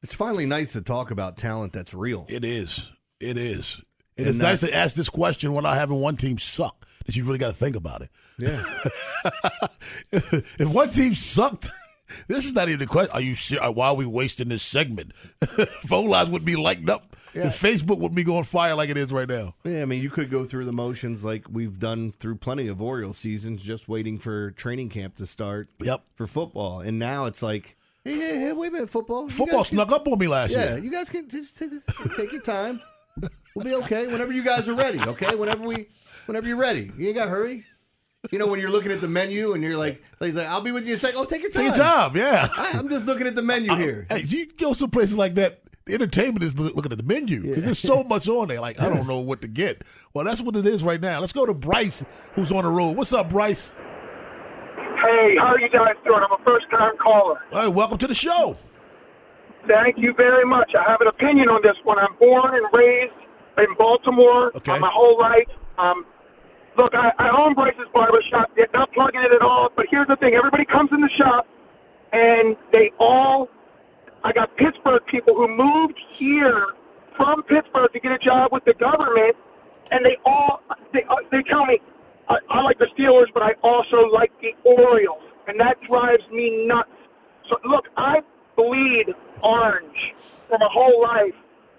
It's 0.01 0.13
finally 0.13 0.46
nice 0.46 0.74
to 0.74 0.82
talk 0.82 1.12
about 1.12 1.38
talent 1.38 1.74
that's 1.74 1.94
real. 1.94 2.25
It 2.29 2.44
is. 2.44 2.91
It 3.20 3.38
is. 3.38 3.75
And, 4.18 4.25
And 4.25 4.27
it's 4.27 4.38
nice 4.38 4.62
to 4.62 4.74
ask 4.74 4.96
this 4.96 5.10
question 5.10 5.53
when 5.53 5.65
I 5.65 5.75
having 5.75 6.01
one 6.01 6.18
team 6.18 6.38
suck. 6.38 6.86
That 7.06 7.15
you 7.15 7.24
really 7.24 7.39
got 7.39 7.48
to 7.48 7.53
think 7.53 7.75
about 7.75 8.01
it. 8.01 8.10
Yeah. 8.38 8.63
if 10.12 10.68
one 10.68 10.91
team 10.91 11.15
sucked, 11.15 11.70
this 12.28 12.46
is 12.46 12.54
not 12.54 12.70
even 12.70 12.82
a 12.82 12.86
question. 12.88 13.12
Are 13.13 13.22
you 13.22 13.36
ser- 13.36 13.62
uh, 13.62 13.72
Why 13.72 13.88
are 13.88 13.96
we 13.96 14.06
wasting 14.06 14.50
this 14.50 14.63
segment? 14.63 15.13
Phone 15.88 16.08
lines 16.08 16.30
would 16.30 16.46
be 16.46 16.56
lighting 16.56 16.89
up. 16.89 17.16
Yeah. 17.36 17.46
Facebook 17.48 18.00
would 18.00 18.16
be 18.16 18.24
going 18.24 18.44
fire 18.44 18.74
like 18.75 18.89
it 18.89 18.98
is 18.98 19.12
right 19.12 19.30
now. 19.30 19.54
Yeah, 19.63 19.84
I 19.84 19.86
mean, 19.86 20.01
you 20.01 20.10
could 20.10 20.32
go 20.32 20.46
through 20.46 20.66
the 20.66 20.72
motions 20.72 21.24
like 21.24 21.46
we've 21.50 21.78
done 21.80 22.12
through 22.12 22.38
plenty 22.38 22.68
of 22.68 22.82
Oriole 22.82 23.13
seasons, 23.13 23.62
just 23.62 23.88
waiting 23.88 24.18
for 24.18 24.50
training 24.51 24.89
camp 24.89 25.16
to 25.18 25.28
start. 25.28 25.68
Yep. 25.80 26.01
For 26.16 26.25
football, 26.25 26.80
and 26.82 26.98
now 26.98 27.25
it's 27.25 27.44
like, 27.44 27.78
hey, 28.04 28.16
hey, 28.16 28.39
hey 28.39 28.54
wait 28.54 28.70
a 28.70 28.72
minute, 28.72 28.89
football. 28.89 29.24
You 29.25 29.30
Football 29.30 29.60
guys 29.60 29.70
can- 29.70 29.78
snuck 29.78 29.92
up 29.92 30.08
on 30.08 30.18
me 30.18 30.28
last 30.28 30.51
Yeah, 30.51 30.63
year. 30.63 30.78
Yeah, 30.78 30.84
you 30.84 30.92
guys 30.92 31.10
can 31.12 31.30
just 31.30 31.58
take, 31.60 31.70
take 32.18 32.32
your 32.32 32.42
time. 32.42 32.80
We'll 33.56 33.66
be 33.66 33.75
okay 33.86 34.08
whenever 34.08 34.32
you 34.32 34.44
guys 34.44 34.68
are 34.68 34.74
ready. 34.74 35.00
Okay, 35.00 35.36
whenever 35.36 35.63
we, 35.68 35.88
whenever 36.25 36.48
you're 36.48 36.58
ready. 36.58 36.89
You 36.98 37.08
ain't 37.08 37.16
got 37.18 37.25
to 37.25 37.32
hurry. 37.32 37.63
You 38.31 38.38
know, 38.38 38.47
when 38.47 38.59
you're 38.59 38.69
looking 38.69 38.91
at 38.91 38.99
the 38.99 39.07
menu 39.07 39.53
and 39.53 39.63
you're 39.63 39.77
like, 39.77 40.03
he's 40.19 40.35
like, 40.35 40.47
"I'll 40.47 40.59
be 40.59 40.73
with 40.73 40.83
you 40.85 40.91
in 40.91 40.95
a 40.97 40.99
second. 40.99 41.19
Oh, 41.21 41.23
take 41.23 41.41
your 41.41 41.51
time. 41.51 41.63
Take 41.71 41.75
your 41.77 41.85
time, 41.85 42.17
yeah. 42.17 42.49
I, 42.57 42.71
I'm 42.77 42.89
just 42.89 43.05
looking 43.05 43.27
at 43.27 43.35
the 43.35 43.41
menu 43.41 43.73
here. 43.77 44.07
Hey, 44.09 44.19
you 44.27 44.45
go 44.57 44.73
some 44.73 44.89
places 44.89 45.15
like 45.15 45.35
that. 45.35 45.61
The 45.85 45.93
entertainment 45.93 46.43
is 46.43 46.59
looking 46.59 46.91
at 46.91 46.97
the 46.97 47.03
menu 47.05 47.41
because 47.43 47.63
there's 47.63 47.79
so 47.79 48.03
much 48.03 48.27
on 48.27 48.49
there. 48.49 48.59
Like 48.59 48.79
I 48.81 48.89
don't 48.93 49.07
know 49.07 49.19
what 49.19 49.41
to 49.43 49.47
get. 49.47 49.83
Well, 50.13 50.25
that's 50.25 50.41
what 50.41 50.57
it 50.57 50.67
is 50.67 50.83
right 50.83 50.99
now. 50.99 51.21
Let's 51.21 51.31
go 51.31 51.45
to 51.45 51.53
Bryce, 51.53 52.03
who's 52.33 52.51
on 52.51 52.65
the 52.65 52.69
road. 52.69 52.97
What's 52.97 53.13
up, 53.13 53.29
Bryce? 53.29 53.73
Hey, 54.75 55.35
how 55.39 55.53
are 55.55 55.59
you 55.59 55.69
guys 55.69 55.95
doing? 56.03 56.19
I'm 56.21 56.38
a 56.39 56.43
first 56.43 56.65
time 56.71 56.97
caller. 57.01 57.39
Hey, 57.51 57.69
welcome 57.69 57.97
to 57.99 58.07
the 58.07 58.13
show. 58.13 58.57
Thank 59.65 59.97
you 59.97 60.13
very 60.17 60.45
much. 60.45 60.71
I 60.77 60.91
have 60.91 60.99
an 60.99 61.07
opinion 61.07 61.47
on 61.47 61.61
this 61.63 61.77
one. 61.85 61.97
I'm 61.97 62.15
born 62.19 62.51
and 62.53 62.65
raised 62.73 63.13
in 63.59 63.73
Baltimore 63.77 64.51
Okay. 64.57 64.77
my 64.77 64.91
whole 64.93 65.17
life. 65.17 65.47
Um, 65.77 66.05
look, 66.79 66.95
I, 66.95 67.12
I 67.19 67.29
own 67.36 67.53
Bryce's 67.53 67.91
Barbershop. 67.93 68.51
They're 68.55 68.71
not 68.74 68.91
plugging 68.93 69.21
it 69.21 69.33
at 69.33 69.41
all, 69.41 69.69
but 69.75 69.86
here's 69.91 70.07
the 70.07 70.15
thing. 70.15 70.33
Everybody 70.33 70.63
comes 70.63 70.89
in 70.93 71.01
the 71.01 71.09
shop, 71.17 71.45
and 72.13 72.55
they 72.71 72.91
all, 73.00 73.50
I 74.24 74.31
got 74.31 74.55
Pittsburgh 74.55 75.03
people 75.07 75.36
who 75.36 75.48
moved 75.48 76.00
here 76.15 76.67
from 77.17 77.43
Pittsburgh 77.43 77.91
to 77.91 78.00
get 78.00 78.13
a 78.13 78.17
job 78.17 78.51
with 78.53 78.63
the 78.63 78.74
government, 78.74 79.36
and 79.91 80.05
they 80.05 80.15
all, 80.25 80.62
they, 80.93 81.03
uh, 81.09 81.15
they 81.31 81.43
tell 81.43 81.65
me, 81.65 81.79
I, 82.29 82.38
I 82.50 82.62
like 82.62 82.79
the 82.79 82.88
Steelers, 82.98 83.27
but 83.33 83.43
I 83.43 83.51
also 83.62 84.07
like 84.13 84.31
the 84.39 84.55
Orioles, 84.63 85.24
and 85.48 85.59
that 85.59 85.75
drives 85.89 86.24
me 86.31 86.65
nuts. 86.65 86.89
So 87.50 87.57
look, 87.67 87.88
I 87.98 88.21
bleed 88.55 89.07
orange 89.43 90.15
for 90.48 90.57
my 90.57 90.69
whole 90.71 91.01
life, 91.01 91.36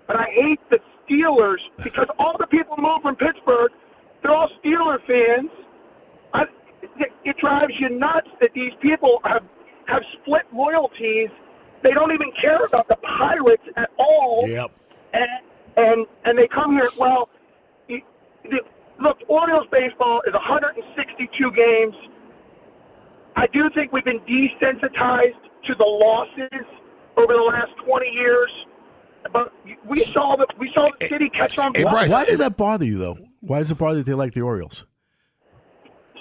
but 0.07 0.17
I 0.17 0.27
hate 0.35 0.61
the 0.69 0.79
Steelers 1.09 1.61
because 1.83 2.09
all 2.19 2.37
the 2.39 2.47
people 2.47 2.77
who 2.77 2.83
moved 2.83 3.03
from 3.03 3.17
Pittsburgh, 3.17 3.73
they're 4.23 4.33
all 4.35 4.49
Steeler 4.63 4.99
fans. 5.07 5.51
I, 6.35 6.43
it, 6.83 7.13
it 7.25 7.37
drives 7.39 7.73
you 7.79 7.89
nuts 7.91 8.29
that 8.41 8.51
these 8.55 8.73
people 8.83 9.21
have 9.25 9.43
have 9.87 10.03
split 10.21 10.43
loyalties. 10.55 11.29
They 11.83 11.91
don't 11.93 12.13
even 12.13 12.31
care 12.41 12.65
about 12.65 12.87
the 12.89 12.97
Pirates 12.97 13.63
at 13.77 13.89
all 13.99 14.45
Yep. 14.47 14.71
and 15.15 15.25
and 15.77 16.07
and 16.25 16.39
they 16.39 16.49
come 16.49 16.73
here. 16.73 16.91
Well, 16.99 17.29
you, 17.89 18.01
the, 18.45 18.59
look, 19.01 19.19
Orioles 19.29 19.67
baseball 19.73 20.23
is 20.27 20.35
162 20.35 21.51
games. 21.53 21.95
I 23.37 23.47
do 23.53 23.71
think 23.75 23.93
we've 23.93 24.05
been 24.05 24.21
desensitized 24.21 25.41
to 25.67 25.75
the 25.79 25.85
losses 25.85 26.67
over 27.17 27.33
the 27.33 27.43
last 27.43 27.71
20 27.87 28.07
years. 28.09 28.51
But 29.33 29.53
we 29.89 30.01
saw 30.01 30.37
the 30.37 30.47
we 30.59 30.71
saw 30.75 30.87
the 30.99 31.07
city 31.07 31.29
catch 31.31 31.59
on. 31.59 31.75
Hey, 31.75 31.85
Why, 31.85 31.91
Bryce, 31.91 32.11
why 32.11 32.23
it- 32.23 32.29
does 32.29 32.39
that 32.39 32.57
bother 32.57 32.85
you 32.85 32.99
though? 32.99 33.19
Why 33.41 33.59
does 33.59 33.71
it 33.71 33.79
bother 33.79 33.99
you 33.99 34.05
that 34.05 34.11
they 34.11 34.15
like 34.15 34.35
the 34.35 34.43
Orioles? 34.43 34.85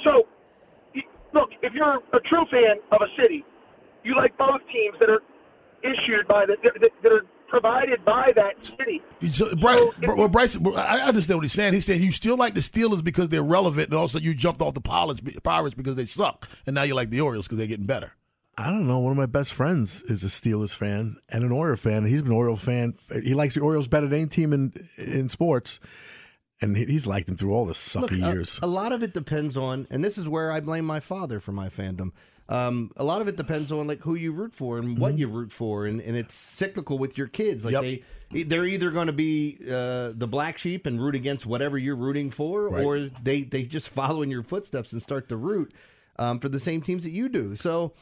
So, 0.04 0.24
look, 1.34 1.50
if 1.62 1.74
you're 1.74 1.96
a 1.96 2.20
true 2.30 2.46
fan 2.50 2.78
of 2.92 3.02
a 3.02 3.22
city, 3.22 3.44
you 4.04 4.16
like 4.16 4.38
both 4.38 4.62
teams 4.72 4.96
that 5.00 5.10
are 5.10 5.22
issued 5.84 6.28
by 6.28 6.46
the 6.46 6.56
that, 6.64 6.92
that 7.04 7.12
are 7.12 7.24
provided 7.50 8.04
by 8.06 8.32
that 8.36 8.66
city. 8.66 9.02
So, 9.32 9.56
Bryce, 9.56 9.80
well, 10.02 10.28
Bryce, 10.28 10.56
I 10.56 11.02
understand 11.02 11.38
what 11.38 11.44
he's 11.44 11.54
saying. 11.54 11.74
He's 11.74 11.86
saying 11.86 12.02
you 12.02 12.12
still 12.12 12.38
like 12.38 12.54
the 12.54 12.62
Steelers 12.62 13.04
because 13.04 13.30
they're 13.30 13.44
relevant, 13.44 13.90
and 13.90 13.96
also 13.96 14.20
you 14.20 14.34
jumped 14.34 14.62
off 14.62 14.74
the 14.74 14.82
Pirates, 14.82 15.22
Pirates 15.44 15.76
because 15.76 15.96
they 15.96 16.06
suck, 16.06 16.48
and 16.66 16.76
now 16.76 16.84
you 16.84 16.94
like 16.94 17.10
the 17.10 17.22
Orioles 17.22 17.46
because 17.46 17.58
they're 17.58 17.68
getting 17.68 17.86
better. 17.86 18.14
I 18.58 18.66
don't 18.66 18.88
know. 18.88 19.00
One 19.00 19.12
of 19.12 19.18
my 19.18 19.26
best 19.26 19.54
friends 19.54 20.02
is 20.04 20.24
a 20.24 20.28
Steelers 20.28 20.72
fan 20.72 21.16
and 21.30 21.44
an 21.46 21.52
Oriole 21.52 21.78
fan. 21.78 22.06
He's 22.06 22.22
been 22.22 22.32
an 22.32 22.38
Oriole 22.38 22.58
fan. 22.58 22.94
He 23.24 23.34
likes 23.34 23.56
the 23.56 23.62
Orioles 23.62 23.88
better 23.88 24.08
than 24.08 24.20
any 24.20 24.28
team 24.28 24.52
in 24.54 24.74
in 24.98 25.30
sports, 25.30 25.80
and 26.62 26.76
he's 26.76 27.08
liked 27.08 27.30
him 27.30 27.38
through 27.38 27.54
all 27.54 27.66
the 27.66 27.74
sucky 27.74 28.02
Look, 28.02 28.34
years. 28.34 28.60
a 28.62 28.68
lot 28.68 28.92
of 28.92 29.04
it 29.04 29.14
depends 29.14 29.56
on, 29.58 29.88
and 29.90 30.04
this 30.04 30.18
is 30.18 30.28
where 30.28 30.52
I 30.52 30.60
blame 30.60 30.86
my 30.86 31.00
father 31.00 31.40
for 31.40 31.52
my 31.52 31.70
fandom. 31.70 32.12
Um, 32.50 32.92
a 32.98 33.04
lot 33.04 33.22
of 33.22 33.28
it 33.28 33.38
depends 33.38 33.72
on 33.72 33.86
like 33.86 34.00
who 34.02 34.16
you 34.16 34.32
root 34.32 34.54
for 34.56 34.80
and 34.80 34.98
what 34.98 35.18
you 35.18 35.28
root 35.28 35.52
for, 35.52 35.86
and, 35.86 36.02
and 36.02 36.18
it's 36.18 36.34
cyclical 36.34 36.98
with 36.98 37.18
your 37.18 37.28
kids. 37.28 37.64
Like 37.64 37.74
Yep. 37.74 38.02
they, 38.32 38.44
they're 38.44 38.66
either 38.66 38.90
going 38.90 39.06
to 39.08 39.14
be 39.14 39.58
uh, 39.70 40.14
the 40.16 40.28
black 40.28 40.58
sheep 40.58 40.88
and 40.88 41.00
root 41.02 41.14
against 41.14 41.46
whatever 41.46 41.78
you're 41.78 41.96
rooting 41.96 42.32
for, 42.32 42.68
or 42.68 43.02
they 43.24 43.44
they 43.44 43.64
just 43.64 43.88
follow 44.00 44.24
in 44.24 44.32
your 44.32 44.42
footsteps 44.44 44.92
and 44.94 45.02
start 45.02 45.30
to 45.30 45.38
root 45.38 45.72
um, 46.18 46.40
for 46.40 46.50
the 46.50 46.60
same 46.60 46.82
teams 46.82 47.04
that 47.04 47.12
you 47.12 47.30
do. 47.30 47.56
So. 47.56 47.94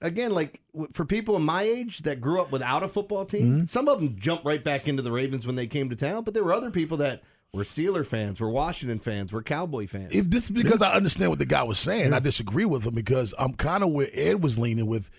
Again, 0.00 0.30
like 0.32 0.60
for 0.92 1.04
people 1.04 1.34
in 1.34 1.42
my 1.42 1.62
age 1.64 1.98
that 2.02 2.20
grew 2.20 2.40
up 2.40 2.52
without 2.52 2.84
a 2.84 2.88
football 2.88 3.24
team, 3.24 3.66
some 3.66 3.88
of 3.88 3.98
them 3.98 4.14
jumped 4.16 4.44
right 4.44 4.62
back 4.62 4.86
into 4.86 5.02
the 5.02 5.10
Ravens 5.10 5.44
when 5.44 5.56
they 5.56 5.66
came 5.66 5.90
to 5.90 5.96
town. 5.96 6.22
But 6.22 6.34
there 6.34 6.44
were 6.44 6.52
other 6.52 6.70
people 6.70 6.98
that 6.98 7.24
were 7.52 7.64
Steeler 7.64 8.04
fans, 8.06 8.40
We're 8.40 8.48
Washington 8.48 8.98
fans, 8.98 9.32
We're 9.32 9.42
Cowboy 9.42 9.86
fans. 9.86 10.14
If 10.14 10.30
this 10.30 10.44
is 10.44 10.50
because 10.50 10.82
I 10.82 10.92
understand 10.94 11.30
what 11.30 11.38
the 11.38 11.46
guy 11.46 11.62
was 11.62 11.78
saying, 11.78 12.12
I 12.12 12.18
disagree 12.18 12.64
with 12.64 12.84
him 12.84 12.94
because 12.94 13.34
I'm 13.38 13.54
kind 13.54 13.82
of 13.82 13.90
where 13.90 14.08
Ed 14.12 14.42
was 14.42 14.58
leaning 14.58 14.86
with. 14.86 15.10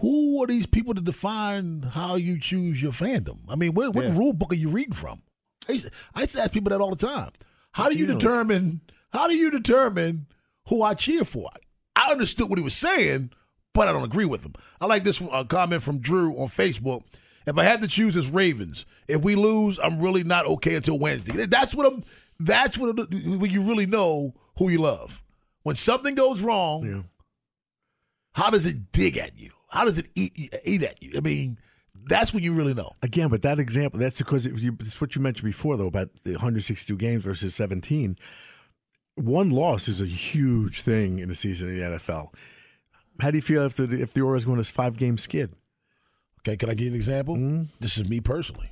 Who 0.00 0.42
are 0.42 0.46
these 0.48 0.66
people 0.66 0.94
to 0.94 1.00
define 1.00 1.82
how 1.82 2.16
you 2.16 2.40
choose 2.40 2.82
your 2.82 2.90
fandom? 2.92 3.38
I 3.48 3.54
mean, 3.54 3.72
what, 3.74 3.94
what 3.94 4.04
Yeah. 4.04 4.16
rule 4.16 4.32
book 4.32 4.52
are 4.52 4.56
you 4.56 4.68
reading 4.68 4.94
from? 4.94 5.22
I 5.68 5.72
used, 5.72 5.90
I 6.14 6.22
used 6.22 6.34
to 6.36 6.42
ask 6.42 6.52
people 6.52 6.70
that 6.70 6.80
all 6.80 6.90
the 6.94 7.06
time. 7.06 7.30
How 7.72 7.88
do 7.88 7.94
you 7.96 8.06
You 8.06 8.14
determine? 8.14 8.80
How 9.12 9.28
do 9.28 9.36
you 9.36 9.50
determine 9.50 10.26
who 10.68 10.82
I 10.82 10.94
cheer 10.94 11.24
for? 11.24 11.48
I 11.94 12.10
understood 12.10 12.48
what 12.48 12.58
he 12.58 12.64
was 12.64 12.74
saying, 12.74 13.30
but 13.72 13.86
I 13.88 13.92
don't 13.92 14.04
agree 14.04 14.24
with 14.24 14.44
him. 14.44 14.54
I 14.80 14.86
like 14.86 15.04
this 15.04 15.22
uh, 15.22 15.44
comment 15.44 15.82
from 15.82 16.00
Drew 16.00 16.32
on 16.36 16.48
Facebook. 16.48 17.04
If 17.46 17.56
I 17.58 17.64
had 17.64 17.80
to 17.82 17.88
choose, 17.88 18.16
it's 18.16 18.28
Ravens. 18.28 18.84
If 19.06 19.22
we 19.22 19.36
lose, 19.36 19.78
I'm 19.78 20.00
really 20.00 20.24
not 20.24 20.46
okay 20.46 20.74
until 20.74 20.98
Wednesday. 20.98 21.46
That's 21.46 21.74
what 21.74 21.86
I'm. 21.86 22.02
That's 22.40 22.76
what 22.76 22.96
when 23.10 23.50
you 23.50 23.62
really 23.62 23.86
know 23.86 24.34
who 24.58 24.68
you 24.68 24.78
love. 24.78 25.22
When 25.62 25.76
something 25.76 26.14
goes 26.14 26.40
wrong, 26.40 26.84
Yeah. 26.86 27.02
how 28.34 28.50
does 28.50 28.66
it 28.66 28.92
dig 28.92 29.16
at 29.16 29.38
you? 29.38 29.50
How 29.70 29.84
does 29.84 29.98
it 29.98 30.06
eat 30.14 30.54
eat 30.64 30.82
at 30.82 31.02
you? 31.02 31.12
I 31.16 31.20
mean, 31.20 31.58
that's 32.08 32.32
when 32.34 32.42
you 32.42 32.52
really 32.52 32.74
know. 32.74 32.92
Again, 33.02 33.28
but 33.28 33.42
that 33.42 33.58
example, 33.58 33.98
that's 34.00 34.18
because 34.18 34.46
it, 34.46 34.54
you, 34.56 34.76
it's 34.80 35.00
what 35.00 35.14
you 35.16 35.22
mentioned 35.22 35.46
before, 35.46 35.76
though, 35.76 35.86
about 35.86 36.10
the 36.24 36.32
162 36.32 36.96
games 36.96 37.24
versus 37.24 37.54
17. 37.54 38.16
One 39.16 39.50
loss 39.50 39.88
is 39.88 40.00
a 40.00 40.06
huge 40.06 40.82
thing 40.82 41.18
in 41.20 41.30
a 41.30 41.34
season 41.34 41.68
in 41.68 41.78
the 41.78 41.96
NFL. 41.98 42.28
How 43.20 43.30
do 43.30 43.38
you 43.38 43.42
feel 43.42 43.64
if 43.64 43.74
the, 43.76 43.84
if 44.00 44.12
the 44.12 44.20
Orioles 44.20 44.44
go 44.44 44.52
on 44.52 44.58
this 44.58 44.70
five 44.70 44.96
game 44.98 45.16
skid? 45.16 45.54
Okay, 46.46 46.56
can 46.56 46.70
I 46.70 46.74
give 46.74 46.84
you 46.86 46.90
an 46.92 46.96
example? 46.96 47.34
Mm-hmm. 47.34 47.62
This 47.80 47.98
is 47.98 48.08
me 48.08 48.20
personally. 48.20 48.70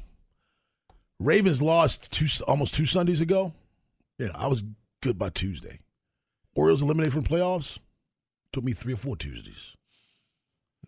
Ravens 1.19 1.61
lost 1.61 2.13
two 2.13 2.27
almost 2.47 2.75
two 2.75 2.87
Sundays 2.87 3.21
ago. 3.21 3.53
Yeah. 4.17 4.29
I 4.37 4.47
was 4.47 4.63
good 5.03 5.19
by 5.19 5.31
Tuesday. 5.31 5.81
Orioles 6.55 6.83
eliminated 6.83 7.13
from 7.13 7.25
playoffs. 7.25 7.79
Took 8.53 8.63
me 8.63 8.73
three 8.73 8.93
or 8.95 8.97
four 8.97 9.17
Tuesdays. 9.17 9.73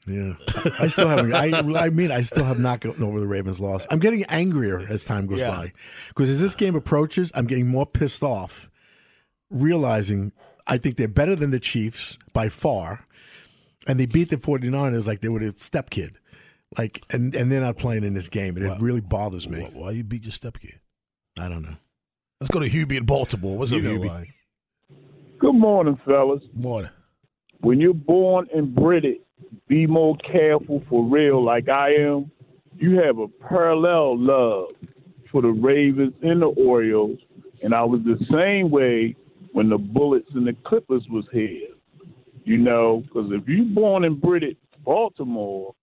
Yeah, 0.07 0.35
I 0.79 0.87
still 0.87 1.09
haven't. 1.09 1.35
I, 1.35 1.51
I 1.87 1.89
mean, 1.91 2.13
I 2.13 2.21
still 2.21 2.45
have 2.45 2.61
not 2.61 2.79
gotten 2.81 3.03
over 3.03 3.19
the 3.19 3.27
Ravens' 3.27 3.59
loss. 3.59 3.85
I'm 3.91 3.99
getting 3.99 4.23
angrier 4.25 4.81
as 4.89 5.05
time 5.05 5.27
goes 5.27 5.41
Yeah. 5.41 5.51
by 5.51 5.73
because 6.09 6.31
as 6.31 6.41
this 6.41 6.55
game 6.55 6.77
approaches, 6.77 7.33
I'm 7.35 7.47
getting 7.47 7.67
more 7.67 7.87
pissed 7.87 8.23
off, 8.23 8.71
realizing 9.51 10.31
I 10.69 10.79
think 10.79 10.97
they're 10.97 11.09
better 11.09 11.35
than 11.35 11.51
the 11.51 11.59
Chiefs 11.59 12.17
by 12.33 12.49
far, 12.49 13.07
and 13.89 13.99
they 13.99 14.07
beat 14.07 14.29
the 14.31 14.37
49ers 14.37 15.09
like 15.09 15.23
they 15.23 15.29
were 15.29 15.41
a 15.41 15.59
step 15.59 15.91
kid, 15.91 16.19
like, 16.79 17.03
and 17.11 17.35
and 17.35 17.51
they're 17.51 17.61
not 17.61 17.77
playing 17.77 18.05
in 18.05 18.15
this 18.15 18.29
game, 18.29 18.57
and 18.57 18.67
it 18.67 18.81
really 18.81 19.01
bothers 19.01 19.49
me. 19.49 19.63
Why, 19.63 19.71
why 19.73 19.91
you 19.93 20.05
beat 20.05 20.25
your 20.25 20.33
stepkid? 20.33 20.75
I 21.39 21.49
don't 21.49 21.63
know. 21.63 21.77
Let's 22.41 22.51
go 22.51 22.61
to 22.61 22.69
Hubie 22.69 22.97
in 22.97 23.05
Baltimore. 23.05 23.59
What's 23.59 23.73
up, 23.73 23.77
You 23.79 23.83
know 23.83 23.99
Hubie? 24.01 24.09
why. 24.09 24.29
Good 25.39 25.55
morning, 25.55 25.99
fellas. 26.05 26.43
Morning. 26.55 26.91
When 27.61 27.81
you're 27.81 27.95
born 27.95 28.47
and 28.55 28.75
bred, 28.75 29.05
be 29.69 29.87
more 29.87 30.17
careful 30.19 30.83
for 30.89 31.05
real, 31.05 31.43
like 31.45 31.69
I 31.69 31.93
am. 31.95 32.31
You 32.79 32.99
have 33.01 33.19
a 33.19 33.29
parallel 33.49 34.19
love 34.19 34.69
for 35.33 35.41
the 35.43 35.49
Ravens 35.49 36.13
and 36.23 36.43
the 36.43 36.47
Orioles, 36.47 37.19
and 37.63 37.75
I 37.75 37.83
was 37.85 38.01
the 38.05 38.19
same 38.31 38.71
way 38.71 39.17
when 39.53 39.71
the 39.71 39.79
Bullets 39.79 40.29
and 40.35 40.47
the 40.47 40.55
Clippers 40.67 41.05
was 41.11 41.25
here. 41.33 41.69
You 42.45 42.59
know, 42.59 43.03
because 43.07 43.31
if 43.33 43.49
you 43.49 43.65
born 43.65 44.05
and 44.05 44.21
bred 44.21 44.43
Baltimore, 44.85 45.75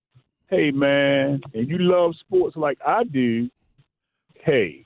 hey 0.56 0.72
man, 0.72 1.42
and 1.54 1.68
you 1.68 1.78
love 1.80 2.16
sports 2.20 2.56
like 2.56 2.78
I 2.86 3.04
do, 3.04 3.50
hey, 4.42 4.86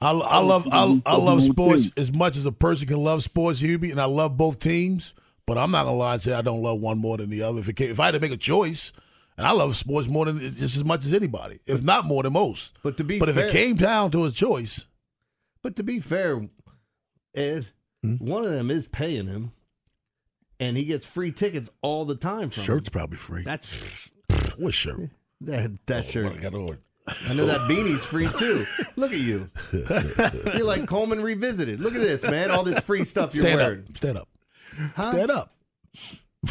I, 0.00 0.10
I 0.12 0.38
love 0.40 0.66
I, 0.72 1.00
I 1.06 1.16
love 1.16 1.42
sports 1.42 1.90
as 1.96 2.12
much 2.12 2.36
as 2.36 2.44
a 2.46 2.52
person 2.52 2.86
can 2.88 2.96
love 2.98 3.22
sports, 3.22 3.60
Hubie, 3.60 3.90
and 3.90 4.00
I 4.00 4.06
love 4.06 4.36
both 4.36 4.58
teams. 4.58 5.14
But 5.46 5.58
I'm 5.58 5.70
not 5.72 5.84
gonna 5.84 5.96
lie 5.96 6.14
and 6.14 6.22
say 6.22 6.32
I 6.32 6.42
don't 6.42 6.62
love 6.62 6.80
one 6.80 6.98
more 6.98 7.16
than 7.16 7.28
the 7.30 7.42
other. 7.42 7.58
If 7.60 7.68
it 7.68 7.74
came, 7.74 7.90
if 7.90 7.98
I 8.00 8.06
had 8.06 8.12
to 8.12 8.20
make 8.20 8.30
a 8.32 8.36
choice, 8.36 8.92
and 9.36 9.46
I 9.46 9.50
love 9.50 9.76
sports 9.76 10.08
more 10.08 10.24
than 10.24 10.38
just 10.54 10.76
as 10.76 10.84
much 10.84 11.04
as 11.04 11.12
anybody, 11.12 11.58
if 11.66 11.82
not 11.82 12.04
more 12.06 12.22
than 12.22 12.32
most. 12.32 12.78
But 12.82 12.96
to 12.98 13.04
be 13.04 13.18
but 13.18 13.28
if 13.28 13.36
it 13.36 13.50
came 13.52 13.74
down 13.76 14.12
to 14.12 14.24
a 14.24 14.30
choice, 14.30 14.86
but 15.62 15.76
to 15.76 15.82
be 15.82 16.00
fair, 16.00 16.48
Ed, 17.34 17.66
Hmm? 18.04 18.16
one 18.16 18.44
of 18.44 18.50
them 18.50 18.68
is 18.70 18.88
paying 18.88 19.26
him, 19.28 19.52
and 20.58 20.76
he 20.76 20.84
gets 20.84 21.06
free 21.06 21.30
tickets 21.32 21.70
all 21.82 22.04
the 22.04 22.16
time 22.16 22.50
from 22.50 22.64
Shirt's 22.64 22.88
him. 22.88 22.92
probably 22.92 23.16
free. 23.18 23.44
That's 23.44 24.10
what 24.58 24.74
shirt? 24.74 25.10
that 25.46 25.86
that 25.86 26.06
oh, 26.06 26.10
shirt. 26.10 26.32
I 26.32 26.36
got 26.36 26.54
on? 26.54 26.78
I 27.06 27.34
know 27.34 27.46
that 27.46 27.68
beanie's 27.68 28.04
free 28.04 28.28
too. 28.38 28.64
Look 28.96 29.12
at 29.12 29.18
you. 29.18 29.50
You're 30.54 30.64
like 30.64 30.86
Coleman 30.86 31.22
revisited. 31.22 31.80
Look 31.80 31.94
at 31.94 32.00
this, 32.00 32.22
man. 32.22 32.50
All 32.50 32.62
this 32.62 32.78
free 32.80 33.04
stuff 33.04 33.34
you're 33.34 33.42
Stand 33.42 33.58
wearing. 33.58 33.80
up, 33.80 33.96
stand 33.96 34.18
up. 34.18 34.28
Stand 35.02 35.30
up. 35.30 35.54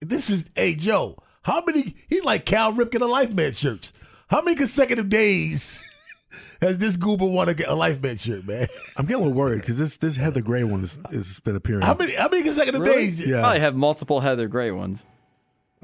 this 0.00 0.30
is 0.30 0.48
hey 0.54 0.74
Joe. 0.74 1.16
How 1.42 1.62
many? 1.64 1.94
He's 2.08 2.24
like 2.24 2.44
Cal 2.44 2.72
Ripken 2.72 3.02
of 3.02 3.10
Life 3.10 3.32
Man 3.32 3.52
shirts. 3.52 3.92
How 4.28 4.42
many 4.42 4.56
consecutive 4.56 5.08
days 5.08 5.80
has 6.60 6.78
this 6.78 6.96
goober 6.96 7.24
won 7.24 7.46
to 7.46 7.54
get 7.54 7.68
a 7.68 7.74
Life 7.74 8.02
Man 8.02 8.18
shirt, 8.18 8.46
man? 8.46 8.66
I'm 8.96 9.06
getting 9.06 9.22
a 9.22 9.26
little 9.26 9.38
worried 9.38 9.60
because 9.60 9.78
this 9.78 9.96
this 9.96 10.16
Heather 10.16 10.42
Gray 10.42 10.64
one 10.64 10.80
has, 10.80 10.98
has 11.10 11.40
been 11.40 11.56
appearing. 11.56 11.82
How 11.82 11.94
many? 11.94 12.14
How 12.14 12.28
many 12.28 12.42
consecutive 12.42 12.84
days? 12.84 13.24
Yeah. 13.24 13.40
Probably 13.40 13.60
have 13.60 13.76
multiple 13.76 14.20
Heather 14.20 14.48
Gray 14.48 14.72
ones. 14.72 15.06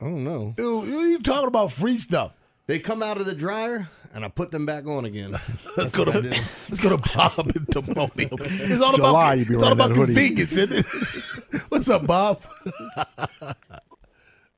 I 0.00 0.04
don't 0.04 0.24
know. 0.24 0.54
Dude, 0.56 0.88
you 0.88 1.18
talking 1.20 1.48
about 1.48 1.72
free 1.72 1.98
stuff? 1.98 2.32
They 2.66 2.78
come 2.78 3.02
out 3.02 3.18
of 3.18 3.26
the 3.26 3.34
dryer 3.34 3.88
and 4.12 4.24
I 4.24 4.28
put 4.28 4.50
them 4.50 4.66
back 4.66 4.86
on 4.86 5.04
again. 5.04 5.32
Let's 5.76 5.92
go 5.92 6.04
to 6.04 6.12
let's 6.68 6.80
go 6.80 6.90
to 6.90 6.96
Bob 6.98 7.32
and 7.38 7.66
Timonium. 7.66 8.38
It's 8.70 8.82
all 8.82 8.94
July, 8.94 9.34
about 9.34 9.38
you'd 9.38 9.50
it's 9.50 9.62
all 9.62 9.72
about 9.72 9.94
convenience, 9.94 10.52
isn't 10.52 10.72
it? 10.72 10.86
What's 11.68 11.88
up, 11.88 12.06
Bob? 12.06 12.42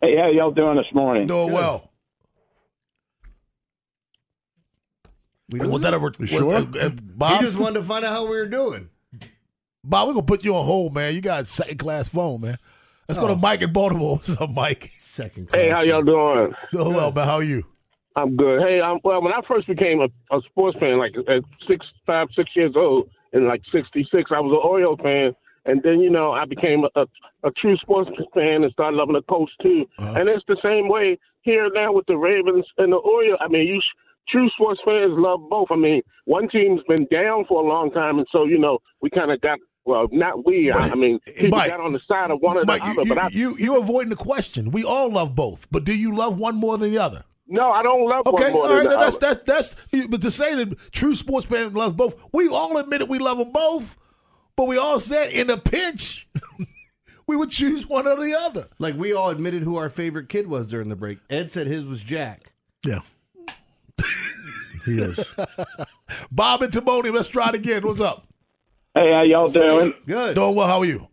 Hey, 0.01 0.17
how 0.17 0.29
y'all 0.31 0.51
doing 0.53 0.77
this 0.77 0.87
morning? 0.95 1.27
Doing 1.27 1.53
well. 1.53 1.91
was 5.53 5.81
that 5.83 5.95
a 5.95 5.99
re- 5.99 6.11
was- 6.19 6.31
sure? 6.31 6.55
uh, 6.55 6.67
uh, 6.81 6.91
Bob? 6.91 7.41
He 7.41 7.47
just 7.47 7.59
wanted 7.59 7.81
to 7.81 7.83
find 7.85 8.05
out 8.05 8.13
how 8.13 8.25
we 8.25 8.31
were 8.37 8.47
doing. 8.47 8.91
Bob, 9.85 10.09
we're 10.09 10.15
gonna 10.15 10.27
put 10.27 10.45
you 10.45 10.55
on 10.55 10.65
hold, 10.67 10.95
man. 10.95 11.15
You 11.15 11.21
got 11.21 11.43
a 11.43 11.47
second 11.47 11.79
class 11.79 12.09
phone, 12.09 12.41
man. 12.43 12.59
Let's 13.09 13.19
go 13.19 13.27
to 13.29 13.35
Oh. 13.35 13.37
Mike 13.37 13.63
in 13.63 13.73
Baltimore. 13.73 14.17
What's 14.17 14.37
up, 14.37 14.51
Mike? 14.51 14.91
Second 15.17 15.49
Hey, 15.51 15.71
how 15.71 15.81
y'all 15.81 16.03
doing? 16.03 16.53
Doing 16.73 16.95
well, 16.95 17.11
man. 17.11 17.25
How 17.25 17.37
are 17.37 17.43
you? 17.43 17.65
I'm 18.17 18.37
good. 18.37 18.61
Hey, 18.61 18.81
um, 18.81 18.99
well, 19.03 19.23
when 19.23 19.33
I 19.33 19.41
first 19.49 19.67
became 19.67 20.01
a, 20.01 20.09
a 20.37 20.43
sports 20.43 20.77
fan, 20.79 20.99
like 20.99 21.15
at 21.27 21.43
six, 21.67 21.87
five, 22.07 22.29
six 22.37 22.51
years 22.55 22.75
old, 22.77 23.09
in 23.33 23.49
like 23.49 23.63
'66, 23.73 24.31
I 24.31 24.41
was 24.41 24.53
an 24.53 24.61
Orioles 24.63 24.99
fan, 25.03 25.33
and 25.65 25.83
then 25.83 26.01
you 26.01 26.11
know 26.11 26.33
I 26.33 26.45
became 26.45 26.85
a, 26.85 27.01
a, 27.01 27.07
a 27.45 27.51
true 27.53 27.79
sports 27.79 28.11
fan 28.35 28.63
and 28.63 28.71
started 28.73 28.99
loving 28.99 29.15
the 29.15 29.23
Colts 29.23 29.53
too. 29.63 29.87
And 29.99 30.29
it's 30.29 30.45
the 30.49 30.59
same 30.63 30.91
way 30.91 31.19
here 31.41 31.71
now 31.73 31.93
with 31.93 32.05
the 32.07 32.19
Ravens 32.19 32.67
and 32.77 32.93
the 32.93 32.97
Orioles. 32.97 33.39
I 33.41 33.49
mean, 33.49 33.67
you 33.67 33.81
true 34.29 34.51
sports 34.51 34.81
fans 34.85 35.13
love 35.17 35.41
both. 35.49 35.69
I 35.71 35.77
mean, 35.77 36.03
one 36.27 36.49
team's 36.51 36.83
been 36.87 37.07
down 37.11 37.47
for 37.49 37.63
a 37.63 37.67
long 37.67 37.91
time, 37.91 38.19
and 38.19 38.27
so 38.31 38.45
you 38.45 38.59
know 38.59 38.81
we 39.01 39.09
kind 39.09 39.33
of 39.33 39.41
got. 39.41 39.59
Well, 39.87 40.09
not 40.13 40.45
we. 40.45 40.71
Uh, 40.71 40.79
I, 40.79 40.91
I 40.91 40.95
mean, 40.95 41.21
people 41.21 41.51
Mike, 41.51 41.71
got 41.71 41.81
on 41.81 41.93
the 41.93 42.01
side 42.01 42.31
of 42.31 42.41
one 42.41 42.59
or 42.59 42.65
Mike, 42.65 42.83
the 42.83 42.89
other. 42.91 43.03
you, 43.03 43.09
but 43.09 43.19
I, 43.19 43.29
you 43.29 43.57
you're 43.59 43.79
avoiding 43.79 44.11
the 44.11 44.17
question. 44.17 44.71
We 44.73 44.85
all 44.85 45.11
love 45.11 45.35
both, 45.35 45.67
but 45.71 45.85
do 45.85 45.97
you 45.97 46.15
love 46.15 46.39
one 46.39 46.57
more 46.57 46.77
than 46.77 46.91
the 46.91 46.99
other? 46.99 47.25
no, 47.49 47.71
I 47.71 47.83
don't 47.85 48.09
love 48.09 48.27
Okay, 48.27 48.45
one 48.45 48.53
more 48.53 48.63
all 48.63 48.69
than 48.69 48.77
right. 48.87 48.91
the 48.91 48.97
That's 48.99 49.17
other. 49.17 49.35
that's 49.45 49.75
that's. 49.93 50.07
But 50.09 50.21
to 50.23 50.31
say 50.33 50.57
that 50.57 50.77
true 50.93 51.15
sports 51.15 51.47
fans 51.47 51.73
love 51.75 51.97
both, 51.97 52.17
we 52.33 52.49
all 52.49 52.77
admit 52.77 53.01
it. 53.01 53.09
We 53.09 53.21
love 53.21 53.39
them 53.39 53.53
both, 53.53 53.97
but 54.57 54.67
we 54.67 54.77
all 54.77 54.99
said 54.99 55.31
in 55.31 55.49
a 55.51 55.57
pinch, 55.57 56.27
we 57.29 57.37
would 57.37 57.51
choose 57.51 57.87
one 57.87 58.09
or 58.09 58.17
the 58.17 58.37
other. 58.37 58.67
Like 58.81 58.97
we 58.97 59.13
all 59.13 59.31
admitted 59.31 59.63
who 59.63 59.77
our 59.77 59.89
favorite 59.89 60.29
kid 60.29 60.49
was 60.49 60.67
during 60.67 60.89
the 60.89 60.97
break. 60.97 61.19
Ed 61.31 61.53
said 61.53 61.69
his 61.69 61.85
was 61.87 62.01
Jack. 62.01 62.53
Yeah. 62.85 63.01
He 64.85 65.01
is. 65.01 65.33
Bob 66.31 66.63
and 66.63 66.73
Timonium, 66.73 67.13
let's 67.15 67.27
try 67.27 67.49
it 67.49 67.57
again. 67.57 67.85
What's 67.85 67.99
up? 67.99 68.26
Hey, 68.97 69.13
how 69.13 69.23
y'all 69.25 69.51
doing? 69.51 69.93
Good. 70.07 70.35
Doing 70.37 70.57
well. 70.57 70.67
How 70.67 70.79
are 70.79 70.85
you? 70.87 71.07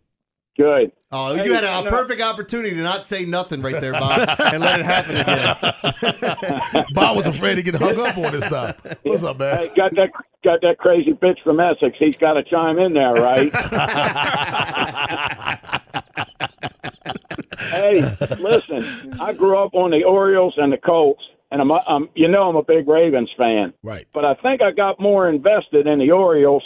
Good. 0.56 0.90
Oh, 1.12 1.34
Hey, 1.34 1.44
you 1.44 1.52
had 1.52 1.64
a, 1.64 1.80
a 1.80 1.90
perfect 1.90 2.22
opportunity 2.22 2.70
to 2.74 2.82
not 2.82 3.06
say 3.06 3.26
nothing 3.26 3.60
right 3.60 3.78
there, 3.78 3.92
Bob, 3.92 4.26
and 4.40 4.62
let 4.62 4.80
it 4.80 4.86
happen 4.86 5.16
again. 5.16 6.86
Bob 6.94 7.14
was 7.14 7.26
afraid 7.26 7.56
to 7.56 7.62
get 7.62 7.74
hung 7.74 8.00
up 8.00 8.16
on 8.16 8.32
this 8.32 8.48
time. 8.48 8.74
What's 9.02 9.22
up, 9.22 9.38
man? 9.38 9.58
Hey, 9.58 9.70
got 9.76 9.94
that 9.96 10.12
got 10.42 10.62
that 10.62 10.78
crazy 10.78 11.12
bitch 11.12 11.42
from 11.44 11.60
Essex. 11.60 11.94
He's 11.98 12.16
got 12.16 12.32
to 12.32 12.42
chime 12.44 12.78
in 12.78 12.94
there, 12.94 13.12
right? 13.12 13.52
hey, 17.68 18.00
listen, 18.38 19.12
I 19.20 19.34
grew 19.34 19.58
up 19.58 19.74
on 19.74 19.90
the 19.90 20.04
Orioles 20.04 20.54
and 20.56 20.72
the 20.72 20.78
Colts, 20.78 21.22
and 21.50 21.60
I'm, 21.60 21.70
I'm 21.70 22.08
you 22.14 22.28
know 22.28 22.48
I'm 22.48 22.56
a 22.56 22.64
big 22.64 22.88
Ravens 22.88 23.28
fan. 23.36 23.74
Right. 23.82 24.06
But 24.14 24.24
I 24.24 24.32
think 24.36 24.62
I 24.62 24.70
got 24.70 24.98
more 24.98 25.28
invested 25.28 25.86
in 25.86 25.98
the 25.98 26.12
Orioles 26.12 26.62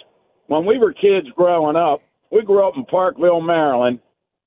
when 0.48 0.66
we 0.66 0.78
were 0.78 0.92
kids 0.92 1.28
growing 1.37 1.76
up. 1.76 2.00
We 2.30 2.42
grew 2.42 2.66
up 2.68 2.76
in 2.76 2.84
Parkville, 2.84 3.40
Maryland, 3.40 4.00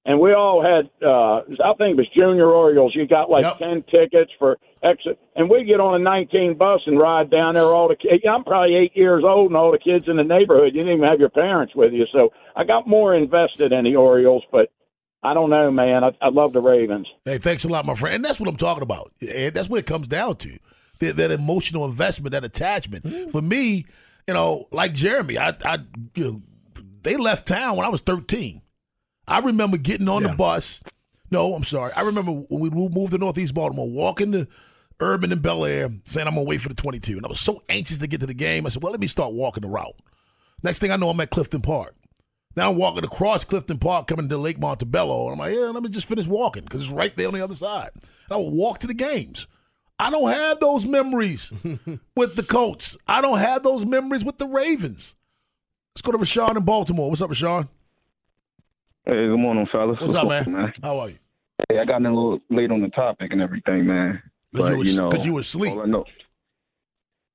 and 0.05 0.19
we 0.19 0.33
all 0.33 0.61
had 0.61 0.89
uh 1.03 1.37
I 1.63 1.73
think 1.79 1.97
it 1.97 1.97
was 1.97 2.07
junior 2.15 2.51
Orioles. 2.51 2.93
You 2.95 3.07
got 3.07 3.31
like 3.31 3.43
Yep. 3.43 3.57
ten 3.57 3.83
tickets 3.89 4.31
for 4.37 4.59
exit, 4.83 5.17
and 5.35 5.49
we 5.49 5.63
get 5.63 5.79
on 5.79 5.95
a 5.95 6.03
nineteen 6.03 6.55
bus 6.55 6.81
and 6.85 6.99
ride 6.99 7.31
down 7.31 7.55
there. 7.55 7.63
All 7.63 7.87
the 7.87 7.95
kids. 7.95 8.23
I'm 8.29 8.43
probably 8.43 8.75
eight 8.75 8.95
years 8.95 9.23
old, 9.25 9.47
and 9.49 9.57
all 9.57 9.71
the 9.71 9.79
kids 9.79 10.05
in 10.07 10.17
the 10.17 10.23
neighborhood. 10.23 10.75
You 10.75 10.81
didn't 10.81 10.97
even 10.97 11.09
have 11.09 11.19
your 11.19 11.29
parents 11.29 11.73
with 11.75 11.91
you, 11.93 12.05
so 12.11 12.29
I 12.55 12.65
got 12.65 12.87
more 12.87 13.15
invested 13.15 13.71
in 13.71 13.83
the 13.85 13.95
Orioles. 13.95 14.43
But 14.51 14.69
I 15.23 15.33
don't 15.33 15.49
know, 15.49 15.71
man. 15.71 16.03
I, 16.03 16.11
I 16.21 16.29
love 16.29 16.53
the 16.53 16.61
Ravens. 16.61 17.07
Hey, 17.25 17.39
thanks 17.39 17.63
a 17.63 17.67
lot, 17.67 17.85
my 17.87 17.95
friend. 17.95 18.15
And 18.15 18.25
that's 18.25 18.39
what 18.39 18.47
I'm 18.49 18.57
talking 18.57 18.83
about. 18.83 19.11
And 19.21 19.53
that's 19.55 19.69
what 19.69 19.79
it 19.79 19.85
comes 19.87 20.07
down 20.07 20.35
to. 20.37 20.57
That, 20.99 21.15
that 21.17 21.31
emotional 21.31 21.85
investment, 21.85 22.31
that 22.31 22.43
attachment. 22.43 23.05
Mm. 23.05 23.31
For 23.31 23.41
me, 23.41 23.85
you 24.31 24.35
know, 24.35 24.65
like 24.71 24.93
Jeremy, 24.93 25.37
I, 25.37 25.49
I, 25.65 25.79
you 26.15 26.23
know, 26.23 26.41
they 27.03 27.17
left 27.17 27.45
town 27.45 27.75
when 27.75 27.85
I 27.85 27.89
was 27.89 27.99
13. 27.99 28.61
I 29.27 29.39
remember 29.39 29.75
getting 29.75 30.07
on 30.07 30.23
the 30.23 30.29
bus. 30.29 30.81
No, 31.29 31.53
I'm 31.53 31.65
sorry. 31.65 31.91
I 31.97 32.01
remember 32.03 32.31
when 32.31 32.61
we 32.61 32.69
moved 32.69 33.11
to 33.11 33.17
Northeast 33.17 33.53
Baltimore, 33.53 33.89
walking 33.89 34.31
to 34.31 34.47
Urban 35.01 35.33
and 35.33 35.41
Bel 35.41 35.65
Air, 35.65 35.89
saying 36.05 36.27
I'm 36.27 36.35
gonna 36.35 36.47
wait 36.47 36.61
for 36.61 36.69
the 36.69 36.75
22, 36.75 37.17
and 37.17 37.25
I 37.25 37.29
was 37.29 37.41
so 37.41 37.61
anxious 37.67 37.97
to 37.97 38.07
get 38.07 38.21
to 38.21 38.25
the 38.25 38.33
game. 38.33 38.65
I 38.65 38.69
said, 38.69 38.81
"Well, 38.81 38.93
let 38.93 39.01
me 39.01 39.07
start 39.07 39.33
walking 39.33 39.63
the 39.63 39.69
route." 39.69 39.99
Next 40.63 40.79
thing 40.79 40.93
I 40.93 40.95
know, 40.95 41.09
I'm 41.09 41.19
at 41.19 41.29
Clifton 41.29 41.61
Park. 41.61 41.93
Now 42.55 42.69
I'm 42.69 42.77
walking 42.77 43.03
across 43.03 43.43
Clifton 43.43 43.79
Park, 43.79 44.07
coming 44.07 44.29
to 44.29 44.37
Lake 44.37 44.59
Montebello, 44.59 45.23
and 45.25 45.33
I'm 45.33 45.39
like, 45.39 45.55
"Yeah, 45.55 45.71
let 45.71 45.83
me 45.83 45.89
just 45.89 46.07
finish 46.07 46.25
walking 46.25 46.63
because 46.63 46.83
it's 46.83 46.89
right 46.89 47.13
there 47.17 47.27
on 47.27 47.33
the 47.33 47.43
other 47.43 47.55
side." 47.55 47.89
And 47.95 48.31
I 48.31 48.37
would 48.37 48.53
walk 48.53 48.79
to 48.79 48.87
the 48.87 48.93
games. 48.93 49.45
I 50.01 50.09
don't 50.09 50.31
have 50.31 50.59
those 50.59 50.83
memories 50.85 51.51
with 52.15 52.35
the 52.35 52.41
Colts. 52.41 52.97
I 53.07 53.21
don't 53.21 53.37
have 53.37 53.61
those 53.61 53.85
memories 53.85 54.23
with 54.25 54.39
the 54.39 54.47
Ravens. 54.47 55.13
Let's 55.93 56.01
go 56.01 56.11
to 56.11 56.17
Rashawn 56.17 56.57
in 56.57 56.63
Baltimore. 56.63 57.07
What's 57.09 57.21
up, 57.21 57.29
Rashawn? 57.29 57.67
Hey, 59.05 59.27
good 59.27 59.37
morning, 59.37 59.67
fellas. 59.71 59.99
What's 60.01 60.15
up, 60.15 60.27
man? 60.27 60.73
How 60.81 60.99
are 61.01 61.09
you? 61.09 61.17
Hey, 61.69 61.77
I 61.79 61.85
got 61.85 61.97
in 61.97 62.07
a 62.07 62.13
little 62.15 62.39
late 62.49 62.71
on 62.71 62.81
the 62.81 62.89
topic 62.89 63.31
and 63.31 63.41
everything, 63.41 63.85
man. 63.85 64.23
'Cause 64.55 64.61
But 64.63 64.71
you 64.71 64.77
was- 64.79 64.91
you 64.95 65.01
know, 65.01 65.09
'cause 65.11 65.25
you 65.25 65.33
was 65.33 65.45
asleep. 65.45 65.71
all 65.73 65.81
I 65.83 65.85
know. 65.85 66.05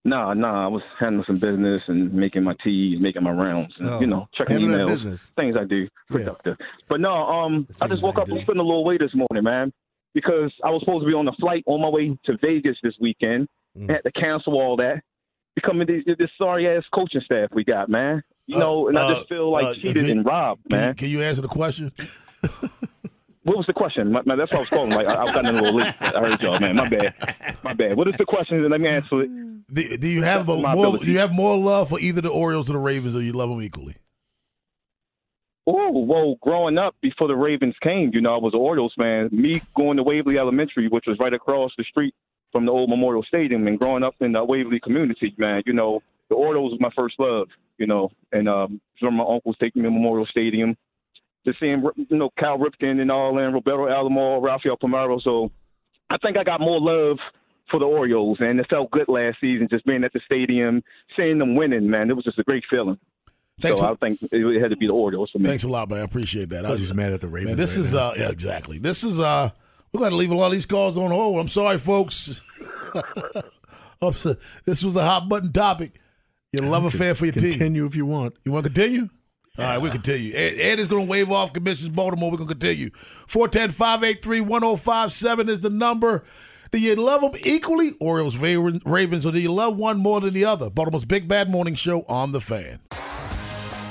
Nah, 0.04 0.34
nah, 0.34 0.64
I 0.64 0.68
was 0.68 0.82
handling 0.98 1.24
some 1.26 1.36
business 1.38 1.82
and 1.86 2.12
making 2.12 2.42
my 2.44 2.54
teas, 2.64 2.98
making 3.00 3.22
my 3.22 3.30
rounds, 3.30 3.74
and 3.78 3.88
Oh, 3.90 4.00
you 4.00 4.06
know, 4.06 4.28
checking 4.34 4.58
emails, 4.58 5.30
things 5.36 5.56
I 5.56 5.64
do, 5.64 5.88
productive. 6.08 6.56
But 6.88 7.00
no, 7.00 7.12
um, 7.12 7.66
I 7.80 7.86
just 7.88 8.02
woke 8.02 8.18
up 8.18 8.28
and 8.28 8.40
spent 8.42 8.58
a 8.58 8.62
little 8.62 8.84
way 8.84 8.98
this 8.98 9.12
morning, 9.14 9.42
man, 9.44 9.72
because 10.16 10.50
I 10.64 10.70
was 10.70 10.80
supposed 10.80 11.02
to 11.02 11.06
be 11.06 11.12
on 11.12 11.28
a 11.28 11.32
flight 11.32 11.62
on 11.66 11.82
my 11.82 11.90
way 11.90 12.18
to 12.24 12.38
Vegas 12.40 12.78
this 12.82 12.94
weekend. 12.98 13.48
Mm. 13.78 13.90
I 13.90 13.92
had 13.92 14.02
to 14.04 14.12
cancel 14.12 14.54
all 14.54 14.74
that. 14.78 15.02
Becoming 15.54 15.86
this, 15.86 16.16
this 16.18 16.30
sorry 16.38 16.66
ass 16.66 16.84
coaching 16.92 17.20
staff 17.22 17.50
we 17.52 17.64
got, 17.64 17.90
man. 17.90 18.22
You 18.46 18.58
know, 18.58 18.88
and 18.88 18.98
I 18.98 19.12
just 19.14 19.28
feel 19.28 19.52
like 19.52 19.66
uh, 19.66 19.74
cheated 19.74 20.06
can- 20.06 20.18
and 20.18 20.26
robbed, 20.26 20.62
Can, 20.70 20.78
man. 20.78 20.94
can 20.94 21.08
you 21.08 21.20
answer 21.20 21.42
the 21.42 21.48
question? 21.48 21.92
What 23.42 23.58
was 23.58 23.66
the 23.68 23.74
question? 23.74 24.10
My, 24.10 24.22
my, 24.26 24.34
that's 24.34 24.50
what 24.50 24.56
I 24.56 24.60
was 24.62 24.68
calling. 24.70 24.90
Like 24.90 25.06
I, 25.06 25.14
I 25.14 25.22
was 25.22 25.32
gotten 25.32 25.54
a 25.54 25.62
little 25.62 25.76
late. 25.76 25.94
I 26.00 26.18
heard 26.18 26.42
y'all, 26.42 26.58
man. 26.58 26.74
My 26.74 26.88
bad. 26.88 27.14
My 27.62 27.74
bad. 27.74 27.96
What 27.96 28.08
is 28.08 28.16
the 28.16 28.24
question? 28.24 28.68
Let 28.68 28.80
me 28.80 28.88
answer 28.88 29.22
it. 29.22 29.30
Do, 29.72 29.98
do 29.98 30.08
you 30.08 30.24
have 30.24 30.48
a, 30.48 30.56
more? 30.56 30.98
Do 30.98 31.12
you 31.12 31.20
have 31.20 31.32
more 31.32 31.56
love 31.56 31.90
for 31.90 32.00
either 32.00 32.20
the 32.20 32.28
Orioles 32.28 32.68
or 32.68 32.72
the 32.72 32.80
Ravens, 32.80 33.14
or 33.14 33.22
you 33.22 33.32
love 33.32 33.48
them 33.48 33.62
equally? 33.62 33.94
Oh, 35.66 35.90
well, 35.90 36.36
growing 36.42 36.78
up 36.78 36.94
before 37.00 37.26
the 37.26 37.34
Ravens 37.34 37.74
came, 37.82 38.12
you 38.14 38.20
know, 38.20 38.34
I 38.34 38.38
was 38.38 38.54
an 38.54 38.60
Orioles 38.60 38.94
fan. 38.96 39.28
Me 39.32 39.60
going 39.74 39.96
to 39.96 40.02
Waverly 40.04 40.38
Elementary, 40.38 40.86
which 40.88 41.06
was 41.06 41.18
right 41.18 41.34
across 41.34 41.72
the 41.76 41.84
street 41.84 42.14
from 42.52 42.66
the 42.66 42.72
old 42.72 42.88
Memorial 42.88 43.24
Stadium, 43.24 43.66
and 43.66 43.78
growing 43.78 44.04
up 44.04 44.14
in 44.20 44.32
the 44.32 44.44
Waverly 44.44 44.78
community, 44.78 45.34
man, 45.36 45.62
you 45.66 45.72
know, 45.72 46.00
the 46.28 46.36
Orioles 46.36 46.72
was 46.72 46.80
my 46.80 46.90
first 46.96 47.16
love, 47.18 47.48
you 47.78 47.86
know, 47.86 48.10
and 48.32 48.48
um, 48.48 48.80
from 49.00 49.14
my 49.14 49.24
uncles 49.24 49.56
taking 49.60 49.82
me 49.82 49.88
to 49.88 49.92
Memorial 49.92 50.26
Stadium, 50.26 50.76
just 51.44 51.58
seeing, 51.58 51.84
you 51.96 52.16
know, 52.16 52.30
Cal 52.38 52.58
Ripken 52.58 53.00
and 53.00 53.10
all, 53.10 53.38
and 53.38 53.52
Roberto 53.52 53.86
Alomar, 53.86 54.42
Rafael 54.42 54.76
Palmeiro. 54.76 55.20
So 55.20 55.50
I 56.10 56.16
think 56.18 56.36
I 56.36 56.44
got 56.44 56.60
more 56.60 56.80
love 56.80 57.18
for 57.70 57.80
the 57.80 57.86
Orioles, 57.86 58.38
and 58.40 58.60
it 58.60 58.66
felt 58.70 58.92
good 58.92 59.08
last 59.08 59.38
season 59.40 59.66
just 59.68 59.84
being 59.84 60.04
at 60.04 60.12
the 60.12 60.20
stadium, 60.24 60.82
seeing 61.16 61.38
them 61.38 61.56
winning, 61.56 61.90
man. 61.90 62.08
It 62.10 62.16
was 62.16 62.24
just 62.24 62.38
a 62.38 62.44
great 62.44 62.64
feeling. 62.70 62.98
Thanks 63.60 63.80
so 63.80 63.86
a- 63.86 63.92
I 63.92 63.94
think 63.96 64.18
it 64.22 64.60
had 64.60 64.70
to 64.70 64.76
be 64.76 64.86
the 64.86 64.92
Orioles 64.92 65.30
for 65.30 65.38
me. 65.38 65.46
Thanks 65.46 65.64
a 65.64 65.68
lot, 65.68 65.88
man. 65.88 66.00
I 66.00 66.02
appreciate 66.02 66.50
that. 66.50 66.66
I 66.66 66.70
was 66.72 66.80
just 66.80 66.94
mad 66.94 67.12
at 67.12 67.20
the 67.22 67.28
Ravens. 67.28 67.50
Man, 67.50 67.56
this 67.56 67.76
right 67.76 67.86
is 67.86 67.92
now. 67.94 67.98
uh 68.00 68.14
yeah, 68.16 68.28
exactly. 68.30 68.78
This 68.78 69.02
is 69.02 69.18
uh 69.18 69.50
we're 69.92 70.00
gonna 70.00 70.14
leave 70.16 70.30
a 70.30 70.34
lot 70.34 70.46
of 70.46 70.52
these 70.52 70.66
calls 70.66 70.98
on 70.98 71.10
hold. 71.10 71.38
I'm 71.40 71.48
sorry, 71.48 71.78
folks. 71.78 72.40
This 74.66 74.84
was 74.84 74.94
a 74.94 75.02
hot 75.04 75.28
button 75.28 75.52
topic. 75.52 75.92
You 76.52 76.60
love 76.60 76.84
affair 76.84 77.14
for 77.14 77.24
your 77.24 77.32
team. 77.32 77.50
Continue 77.52 77.86
if 77.86 77.96
you 77.96 78.04
want. 78.06 78.34
You 78.44 78.52
want 78.52 78.64
to 78.64 78.70
continue? 78.70 79.08
All 79.58 79.64
right, 79.64 79.78
we'll 79.78 79.90
continue. 79.90 80.34
Ed, 80.34 80.54
Ed 80.60 80.78
is 80.78 80.86
going 80.86 81.06
to 81.06 81.10
wave 81.10 81.30
off 81.32 81.54
commissions 81.54 81.88
Baltimore. 81.88 82.30
We're 82.30 82.36
going 82.36 82.48
to 82.48 82.54
continue. 82.54 82.90
410 83.26 83.70
583 83.70 84.42
1057 84.42 85.48
is 85.48 85.60
the 85.60 85.70
number. 85.70 86.24
Do 86.72 86.78
you 86.78 86.94
love 86.96 87.22
them 87.22 87.32
equally, 87.42 87.94
Orioles, 88.00 88.36
Ravens, 88.36 88.82
Ravens, 88.84 89.24
or 89.24 89.32
do 89.32 89.40
you 89.40 89.52
love 89.52 89.76
one 89.78 89.98
more 89.98 90.20
than 90.20 90.34
the 90.34 90.44
other? 90.44 90.68
Baltimore's 90.68 91.06
Big 91.06 91.26
Bad 91.26 91.48
Morning 91.48 91.74
Show 91.74 92.02
on 92.02 92.32
the 92.32 92.40
fan. 92.40 92.80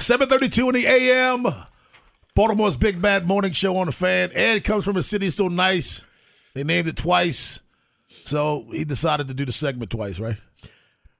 732 0.00 0.68
in 0.68 0.74
the 0.74 0.86
AM. 0.86 1.46
Baltimore's 2.34 2.76
Big 2.76 3.02
Bad 3.02 3.26
Morning 3.26 3.52
Show 3.52 3.76
on 3.76 3.86
the 3.86 3.92
fan. 3.92 4.30
Ed 4.32 4.64
comes 4.64 4.84
from 4.84 4.96
a 4.96 5.02
city 5.02 5.30
so 5.30 5.48
nice. 5.48 6.02
They 6.54 6.64
named 6.64 6.88
it 6.88 6.96
twice. 6.96 7.60
So 8.24 8.66
he 8.72 8.84
decided 8.84 9.28
to 9.28 9.34
do 9.34 9.44
the 9.44 9.52
segment 9.52 9.90
twice, 9.90 10.18
right? 10.18 10.36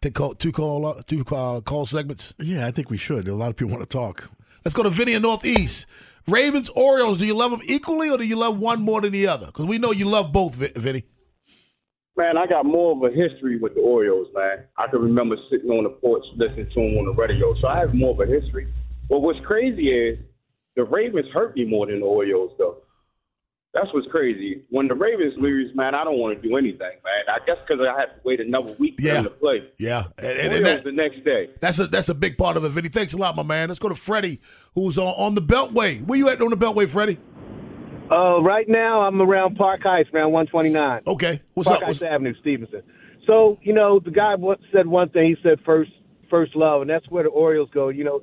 Take 0.00 0.14
call, 0.14 0.34
two 0.34 0.52
call 0.52 0.86
uh, 0.86 1.02
two 1.06 1.24
call, 1.24 1.56
uh, 1.56 1.60
call 1.60 1.84
segments. 1.84 2.32
Yeah, 2.38 2.66
I 2.66 2.70
think 2.70 2.88
we 2.88 2.96
should. 2.96 3.28
A 3.28 3.34
lot 3.34 3.50
of 3.50 3.56
people 3.56 3.76
want 3.76 3.88
to 3.88 3.92
talk. 3.98 4.30
Let's 4.64 4.74
go 4.74 4.82
to 4.82 4.90
Vinny 4.90 5.12
in 5.12 5.22
Northeast. 5.22 5.86
Ravens, 6.26 6.70
Orioles. 6.70 7.18
Do 7.18 7.26
you 7.26 7.34
love 7.34 7.50
them 7.50 7.60
equally, 7.64 8.08
or 8.08 8.16
do 8.16 8.24
you 8.24 8.36
love 8.36 8.58
one 8.58 8.80
more 8.82 9.00
than 9.00 9.12
the 9.12 9.26
other? 9.26 9.46
Because 9.46 9.66
we 9.66 9.78
know 9.78 9.92
you 9.92 10.06
love 10.06 10.32
both, 10.32 10.54
Vinny. 10.54 11.04
Man, 12.16 12.36
I 12.36 12.46
got 12.46 12.66
more 12.66 12.92
of 12.96 13.02
a 13.12 13.14
history 13.14 13.58
with 13.58 13.74
the 13.74 13.80
Orioles, 13.80 14.26
man. 14.34 14.64
I 14.76 14.88
can 14.88 15.00
remember 15.00 15.36
sitting 15.50 15.70
on 15.70 15.84
the 15.84 15.90
porch 15.90 16.24
listening 16.36 16.66
to 16.66 16.74
them 16.74 16.98
on 16.98 17.06
the 17.06 17.12
radio, 17.14 17.54
so 17.60 17.68
I 17.68 17.78
have 17.78 17.94
more 17.94 18.10
of 18.12 18.20
a 18.20 18.26
history. 18.30 18.66
But 19.08 19.20
what's 19.20 19.38
crazy 19.46 19.88
is 19.90 20.18
the 20.76 20.84
Ravens 20.84 21.26
hurt 21.32 21.56
me 21.56 21.64
more 21.64 21.86
than 21.86 22.00
the 22.00 22.06
Orioles, 22.06 22.52
though. 22.58 22.78
That's 23.72 23.86
what's 23.94 24.08
crazy. 24.08 24.62
When 24.70 24.88
the 24.88 24.96
Ravens 24.96 25.34
lose, 25.36 25.72
man, 25.76 25.94
I 25.94 26.02
don't 26.02 26.18
want 26.18 26.40
to 26.42 26.48
do 26.48 26.56
anything, 26.56 26.78
man. 26.80 27.24
I 27.28 27.38
guess 27.46 27.56
because 27.66 27.80
I 27.80 27.98
have 28.00 28.08
to 28.16 28.20
wait 28.24 28.40
another 28.40 28.72
week 28.80 28.96
for 29.00 29.06
Yeah. 29.06 29.14
them 29.14 29.24
to 29.24 29.30
play. 29.30 29.62
Yeah, 29.78 30.06
and, 30.18 30.26
and- 30.26 30.52
and 30.54 30.66
that- 30.66 30.82
the 30.84 30.90
next 30.90 31.24
day. 31.24 31.50
that's 31.60 31.78
a 31.78 31.86
that's 31.86 32.08
a 32.08 32.14
big 32.14 32.36
part 32.36 32.56
of 32.56 32.64
it, 32.64 32.70
Vinny. 32.70 32.88
Thanks 32.88 33.14
a 33.14 33.16
lot, 33.16 33.36
my 33.36 33.44
man. 33.44 33.68
Let's 33.68 33.78
go 33.78 33.88
to 33.88 33.94
Freddie, 33.94 34.40
who's 34.74 34.98
on, 34.98 35.14
on 35.16 35.34
the 35.36 35.40
Beltway. 35.42 36.04
Where 36.04 36.18
you 36.18 36.28
at 36.28 36.42
on 36.42 36.50
the 36.50 36.56
Beltway, 36.56 36.88
Freddie? 36.88 37.18
Uh, 38.10 38.42
right 38.42 38.68
now, 38.68 39.02
I'm 39.02 39.20
around 39.22 39.56
Park 39.56 39.82
Heights, 39.82 40.10
around 40.12 40.32
129. 40.32 41.02
Okay, 41.06 41.40
what's 41.54 41.68
Park 41.68 41.82
up? 41.82 41.86
Heights 41.86 42.02
Avenue, 42.02 42.34
Stevenson. 42.40 42.82
So, 43.26 43.58
you 43.62 43.72
know, 43.72 44.00
the 44.00 44.10
guy 44.10 44.34
said 44.72 44.86
one 44.86 45.10
thing. 45.10 45.36
He 45.36 45.42
said 45.42 45.60
first, 45.64 45.92
first 46.28 46.56
love, 46.56 46.80
and 46.80 46.90
that's 46.90 47.08
where 47.08 47.22
the 47.22 47.28
Orioles 47.28 47.70
go. 47.72 47.88
You 47.88 48.04
know, 48.04 48.22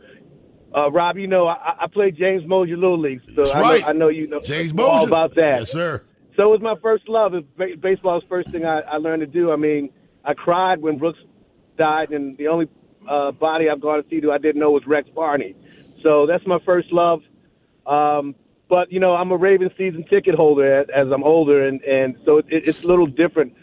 uh, 0.75 0.91
Rob, 0.91 1.17
you 1.17 1.27
know, 1.27 1.47
I, 1.47 1.75
I 1.83 1.87
played 1.87 2.17
James 2.17 2.43
Mosher 2.45 2.75
Little 2.75 2.99
League, 2.99 3.21
so 3.33 3.49
I, 3.49 3.59
right. 3.59 3.81
know, 3.81 3.87
I 3.87 3.93
know 3.93 4.07
you 4.09 4.27
know 4.27 4.41
James 4.41 4.71
all 4.71 4.75
Mosher. 4.99 5.07
about 5.07 5.35
that. 5.35 5.59
Yes, 5.59 5.71
sir. 5.71 6.03
So 6.35 6.43
it 6.43 6.47
was 6.47 6.61
my 6.61 6.75
first 6.81 7.07
love. 7.07 7.33
It- 7.33 7.45
was 7.57 8.21
the 8.21 8.27
first 8.27 8.49
thing 8.49 8.65
I, 8.65 8.81
I 8.81 8.97
learned 8.97 9.21
to 9.21 9.27
do. 9.27 9.51
I 9.51 9.55
mean, 9.55 9.89
I 10.25 10.33
cried 10.33 10.81
when 10.81 10.97
Brooks 10.97 11.19
died, 11.77 12.11
and 12.11 12.37
the 12.37 12.47
only 12.49 12.67
uh, 13.07 13.31
body 13.31 13.69
I've 13.69 13.81
gone 13.81 14.03
to 14.03 14.09
see 14.09 14.19
who 14.19 14.31
I 14.31 14.37
didn't 14.37 14.59
know 14.59 14.71
was 14.71 14.85
Rex 14.85 15.07
Barney. 15.15 15.55
So 16.03 16.25
that's 16.27 16.45
my 16.45 16.59
first 16.65 16.91
love. 16.91 17.21
Um, 17.85 18.35
but 18.69 18.91
you 18.91 18.99
know, 18.99 19.13
I'm 19.13 19.31
a 19.31 19.37
Ravens 19.37 19.71
season 19.77 20.05
ticket 20.09 20.35
holder 20.35 20.81
as, 20.81 20.87
as 20.93 21.07
I'm 21.11 21.23
older, 21.23 21.67
and 21.67 21.81
and 21.83 22.17
so 22.25 22.37
it, 22.39 22.45
it's 22.49 22.83
a 22.83 22.87
little 22.87 23.07
different. 23.07 23.53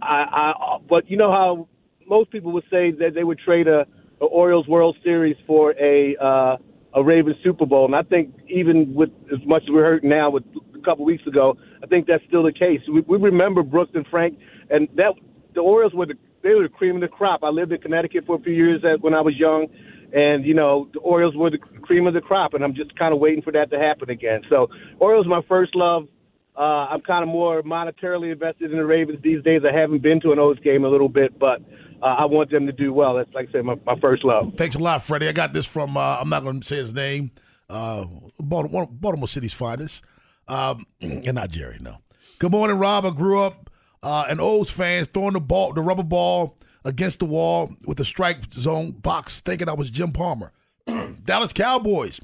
I, 0.00 0.52
I 0.60 0.78
but 0.88 1.10
you 1.10 1.16
know 1.16 1.30
how 1.30 1.68
most 2.06 2.30
people 2.30 2.52
would 2.52 2.64
say 2.70 2.90
that 2.90 3.14
they 3.14 3.24
would 3.24 3.38
trade 3.38 3.68
a, 3.68 3.86
a 4.20 4.24
Orioles 4.24 4.68
World 4.68 4.96
Series 5.02 5.36
for 5.46 5.74
a 5.80 6.16
uh, 6.16 6.56
a 6.94 7.02
Ravens 7.02 7.36
Super 7.42 7.66
Bowl, 7.66 7.86
and 7.86 7.96
I 7.96 8.02
think 8.02 8.34
even 8.48 8.94
with 8.94 9.10
as 9.32 9.44
much 9.46 9.62
as 9.62 9.70
we're 9.70 9.84
hurting 9.84 10.10
now 10.10 10.30
with 10.30 10.44
a 10.74 10.84
couple 10.84 11.04
weeks 11.04 11.26
ago, 11.26 11.56
I 11.82 11.86
think 11.86 12.06
that's 12.06 12.24
still 12.28 12.42
the 12.42 12.52
case. 12.52 12.80
We, 12.92 13.00
we 13.00 13.18
remember 13.18 13.62
Brooks 13.62 13.92
and 13.94 14.06
Frank, 14.08 14.38
and 14.70 14.88
that 14.96 15.14
the 15.54 15.60
Orioles 15.60 15.94
were 15.94 16.06
the 16.06 16.14
they 16.42 16.54
were 16.54 16.64
the 16.64 16.68
cream 16.68 16.96
of 16.96 17.00
the 17.00 17.08
crop. 17.08 17.42
I 17.42 17.48
lived 17.48 17.72
in 17.72 17.80
Connecticut 17.80 18.26
for 18.26 18.36
a 18.36 18.40
few 18.40 18.52
years 18.52 18.82
when 19.00 19.14
I 19.14 19.20
was 19.20 19.34
young, 19.36 19.68
and 20.12 20.44
you 20.44 20.54
know 20.54 20.88
the 20.92 21.00
Orioles 21.00 21.34
were 21.36 21.50
the 21.50 21.58
cream 21.58 22.06
of 22.06 22.14
the 22.14 22.20
crop, 22.20 22.54
and 22.54 22.62
I'm 22.62 22.74
just 22.74 22.96
kind 22.98 23.12
of 23.12 23.20
waiting 23.20 23.42
for 23.42 23.52
that 23.52 23.70
to 23.70 23.78
happen 23.78 24.10
again. 24.10 24.42
So 24.48 24.68
Orioles 24.98 25.26
my 25.26 25.42
first 25.48 25.74
love. 25.74 26.06
Uh, 26.54 26.86
I'm 26.90 27.00
kind 27.00 27.22
of 27.22 27.28
more 27.30 27.62
monetarily 27.62 28.30
invested 28.30 28.70
in 28.72 28.76
the 28.76 28.84
Ravens 28.84 29.20
these 29.22 29.42
days. 29.42 29.62
I 29.66 29.74
haven't 29.74 30.02
been 30.02 30.20
to 30.20 30.32
an 30.32 30.38
O's 30.38 30.58
game 30.58 30.84
a 30.84 30.88
little 30.88 31.08
bit, 31.08 31.38
but 31.38 31.62
uh, 32.02 32.06
I 32.06 32.26
want 32.26 32.50
them 32.50 32.66
to 32.66 32.72
do 32.72 32.92
well. 32.92 33.14
That's 33.14 33.32
like 33.32 33.48
I 33.48 33.52
said, 33.52 33.64
my, 33.64 33.76
my 33.86 33.98
first 34.00 34.22
love. 34.22 34.52
Thanks 34.58 34.76
a 34.76 34.78
lot, 34.78 35.02
Freddie. 35.02 35.28
I 35.28 35.32
got 35.32 35.54
this 35.54 35.64
from 35.64 35.96
uh, 35.96 36.18
I'm 36.20 36.28
not 36.28 36.42
going 36.42 36.60
to 36.60 36.66
say 36.66 36.76
his 36.76 36.92
name. 36.92 37.30
Uh, 37.70 38.04
Baltimore, 38.38 38.86
Baltimore 38.86 39.28
City's 39.28 39.54
finest, 39.54 40.04
um, 40.46 40.84
and 41.00 41.34
not 41.34 41.48
Jerry. 41.48 41.78
No. 41.80 41.98
Good 42.38 42.50
morning, 42.50 42.78
Rob. 42.78 43.06
I 43.06 43.10
grew 43.10 43.40
up 43.40 43.70
uh, 44.02 44.26
an 44.28 44.40
O's 44.40 44.68
fan, 44.68 45.06
throwing 45.06 45.32
the 45.32 45.40
ball, 45.40 45.72
the 45.72 45.80
rubber 45.80 46.02
ball 46.02 46.58
against 46.84 47.18
the 47.18 47.24
wall 47.24 47.72
with 47.86 47.98
the 47.98 48.04
strike 48.04 48.52
zone 48.54 48.92
box, 48.92 49.40
thinking 49.40 49.68
I 49.68 49.74
was 49.74 49.90
Jim 49.90 50.12
Palmer. 50.12 50.52
Dallas 51.24 51.52
Cowboys 51.52 52.20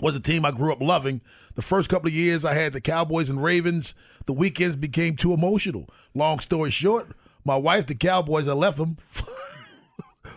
was 0.00 0.16
a 0.16 0.20
team 0.20 0.44
I 0.44 0.50
grew 0.50 0.72
up 0.72 0.80
loving. 0.80 1.20
The 1.54 1.62
first 1.62 1.88
couple 1.88 2.08
of 2.08 2.14
years 2.14 2.44
I 2.44 2.54
had 2.54 2.72
the 2.72 2.80
Cowboys 2.80 3.28
and 3.28 3.42
Ravens. 3.42 3.94
The 4.26 4.32
weekends 4.32 4.76
became 4.76 5.16
too 5.16 5.32
emotional. 5.32 5.88
Long 6.14 6.38
story 6.40 6.70
short, 6.70 7.08
my 7.44 7.56
wife, 7.56 7.86
the 7.86 7.94
Cowboys, 7.94 8.48
I 8.48 8.52
left 8.52 8.76
them 8.76 8.98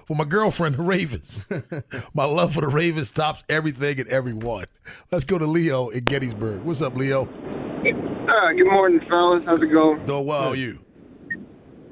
for 0.05 0.15
my 0.15 0.23
girlfriend, 0.23 0.75
the 0.75 0.83
Ravens. 0.83 1.45
my 2.13 2.25
love 2.25 2.53
for 2.53 2.61
the 2.61 2.67
Ravens 2.67 3.11
tops 3.11 3.43
everything 3.49 3.99
and 3.99 4.09
everyone. 4.09 4.65
Let's 5.11 5.25
go 5.25 5.37
to 5.37 5.45
Leo 5.45 5.89
in 5.89 6.03
Gettysburg. 6.05 6.63
What's 6.63 6.81
up, 6.81 6.95
Leo? 6.95 7.23
Uh, 7.23 8.53
good 8.53 8.71
morning, 8.71 9.01
fellas. 9.09 9.43
How's 9.45 9.61
it 9.61 9.67
going? 9.67 10.05
Doing 10.05 10.25
well. 10.25 10.41
How 10.41 10.49
are 10.49 10.55
you? 10.55 10.79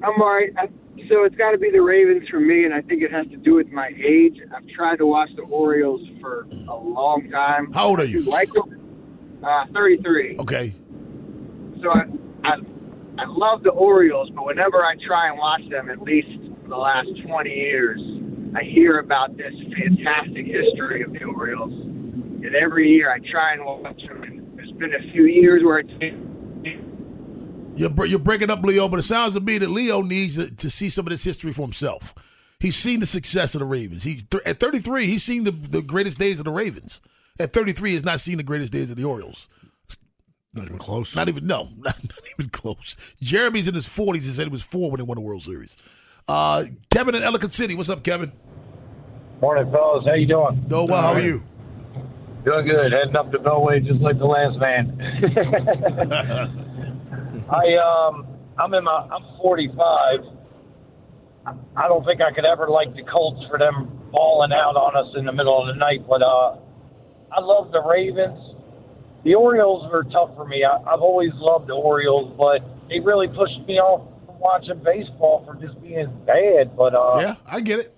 I'm 0.04 0.22
all 0.22 0.34
right. 0.34 0.50
I, 0.58 0.70
so 1.10 1.24
it's 1.24 1.36
got 1.36 1.52
to 1.52 1.58
be 1.58 1.72
the 1.72 1.82
Ravens 1.82 2.30
for 2.30 2.40
me, 2.40 2.66
and 2.66 2.74
I 2.74 2.82
think 2.82 3.02
it 3.02 3.12
has 3.12 3.28
to 3.28 3.38
do 3.38 3.56
with 3.56 3.70
my 3.72 3.92
age. 3.98 4.38
I've 4.56 4.68
tried 4.68 4.98
to 4.98 5.08
watch 5.08 5.30
the 5.36 5.42
Orioles 5.42 6.02
for 6.22 6.44
a 6.44 6.76
long 6.76 7.28
time. 7.32 7.74
How 7.74 7.88
old 7.88 8.00
are 8.00 8.06
you? 8.06 8.22
Like 8.22 8.54
them? 8.54 9.40
Uh, 9.44 9.66
33. 9.74 10.38
Okay. 10.40 10.76
So 11.82 11.90
I, 11.90 12.04
I, 12.44 12.54
I 13.18 13.26
love 13.28 13.64
the 13.64 13.72
Orioles, 13.72 14.30
but 14.36 14.46
whenever 14.46 14.84
I 14.84 14.96
try 15.06 15.30
and 15.30 15.38
watch 15.40 15.62
them, 15.70 15.90
at 15.90 16.02
least 16.02 16.28
for 16.62 16.70
the 16.70 16.78
last 16.78 17.10
20 17.26 17.50
years, 17.50 18.00
I 18.56 18.64
hear 18.64 19.00
about 19.00 19.36
this 19.36 19.54
fantastic 19.78 20.46
history 20.46 21.02
of 21.02 21.14
the 21.14 21.24
Orioles. 21.24 21.74
And 21.74 22.56
every 22.56 22.90
year 22.90 23.12
I 23.12 23.18
try 23.32 23.54
and 23.54 23.66
watch 23.66 24.02
them. 24.08 24.24
And 24.24 24.58
there's 24.58 24.72
been 24.74 24.94
a 24.94 25.12
few 25.12 25.26
years 25.26 25.64
where 25.64 25.80
it's 25.80 25.92
You're, 27.80 28.06
you're 28.06 28.20
breaking 28.20 28.52
up 28.52 28.62
Leo, 28.62 28.90
but 28.90 29.00
it 29.00 29.04
sounds 29.04 29.36
to 29.36 29.40
me 29.40 29.58
that 29.58 29.70
Leo 29.70 30.02
needs 30.02 30.36
to, 30.36 30.54
to 30.54 30.70
see 30.70 30.90
some 30.90 31.06
of 31.06 31.12
this 31.12 31.24
history 31.24 31.54
for 31.54 31.62
himself. 31.62 32.14
He's 32.60 32.76
seen 32.76 33.00
the 33.00 33.06
success 33.06 33.56
of 33.56 33.60
the 33.60 33.66
Ravens. 33.66 34.04
He 34.04 34.18
th- 34.18 34.44
at 34.46 34.60
33, 34.60 35.06
he's 35.06 35.24
seen 35.24 35.46
the, 35.46 35.52
the 35.52 35.82
greatest 35.82 36.20
days 36.20 36.40
of 36.40 36.46
the 36.46 36.52
Ravens. 36.52 37.00
At 37.40 37.54
33, 37.54 37.92
he's 37.92 38.04
not 38.04 38.20
seen 38.20 38.36
the 38.36 38.44
greatest 38.44 38.74
days 38.74 38.92
of 38.92 38.98
the 38.98 39.06
Orioles. 39.06 39.48
Not 40.54 40.66
even 40.66 40.78
close. 40.78 41.16
Not 41.16 41.30
even 41.30 41.48
no, 41.48 41.70
not, 41.78 42.04
not 42.04 42.20
even 42.38 42.50
close. 42.50 42.98
Jeremy's 43.22 43.70
in 43.70 43.76
his 43.76 43.88
40s 43.88 44.24
He 44.24 44.32
said 44.32 44.48
he 44.48 44.52
was 44.52 44.62
four 44.62 44.92
when 44.92 45.00
he 45.00 45.06
won 45.06 45.16
the 45.16 45.22
World 45.22 45.44
Series. 45.44 45.78
Uh, 46.28 46.66
Kevin 46.92 47.16
in 47.16 47.24
Ellicott 47.24 47.54
City, 47.54 47.76
what's 47.76 47.90
up, 47.90 48.04
Kevin? 48.04 48.34
Morning, 49.42 49.72
fellas. 49.72 50.06
How 50.06 50.16
you 50.16 50.28
doing? 50.28 50.66
Doing 50.68 50.90
well. 50.90 51.02
How 51.02 51.14
are 51.14 51.22
you? 51.22 51.44
Doing 52.44 52.68
good. 52.68 52.92
Heading 52.92 53.16
up 53.16 53.32
to 53.32 53.40
Beltway 53.40 53.86
just 53.86 54.02
like 54.02 54.20
the 54.20 54.26
last 54.26 54.60
man. 54.60 56.58
I 57.52 57.76
um, 57.78 58.28
I'm 58.58 58.74
in 58.74 58.84
my 58.84 59.08
I'm 59.12 59.38
45. 59.42 60.36
I 61.76 61.88
don't 61.88 62.06
think 62.06 62.22
I 62.22 62.32
could 62.32 62.46
ever 62.46 62.70
like 62.70 62.94
the 62.94 63.04
Colts 63.04 63.42
for 63.50 63.58
them 63.58 63.90
falling 64.12 64.52
out 64.52 64.76
on 64.76 64.96
us 64.96 65.16
in 65.18 65.26
the 65.26 65.32
middle 65.32 65.60
of 65.60 65.68
the 65.74 65.80
night, 65.80 66.06
but 66.08 66.22
uh, 66.22 66.58
I 67.32 67.40
love 67.40 67.72
the 67.72 67.82
Ravens. 67.82 68.56
The 69.24 69.36
Orioles 69.36 69.90
were 69.92 70.04
tough 70.04 70.36
for 70.36 70.46
me. 70.46 70.64
I, 70.64 70.78
I've 70.78 71.02
always 71.02 71.32
loved 71.36 71.68
the 71.68 71.74
Orioles, 71.74 72.34
but 72.38 72.62
they 72.88 73.00
really 73.00 73.28
pushed 73.28 73.60
me 73.68 73.76
off 73.80 74.08
from 74.26 74.40
watching 74.40 74.82
baseball 74.84 75.44
for 75.46 75.56
just 75.56 75.82
being 75.82 76.08
bad. 76.26 76.76
But 76.78 76.94
uh, 76.94 77.20
yeah, 77.22 77.36
I 77.48 77.62
get 77.62 77.80
it. 77.80 77.96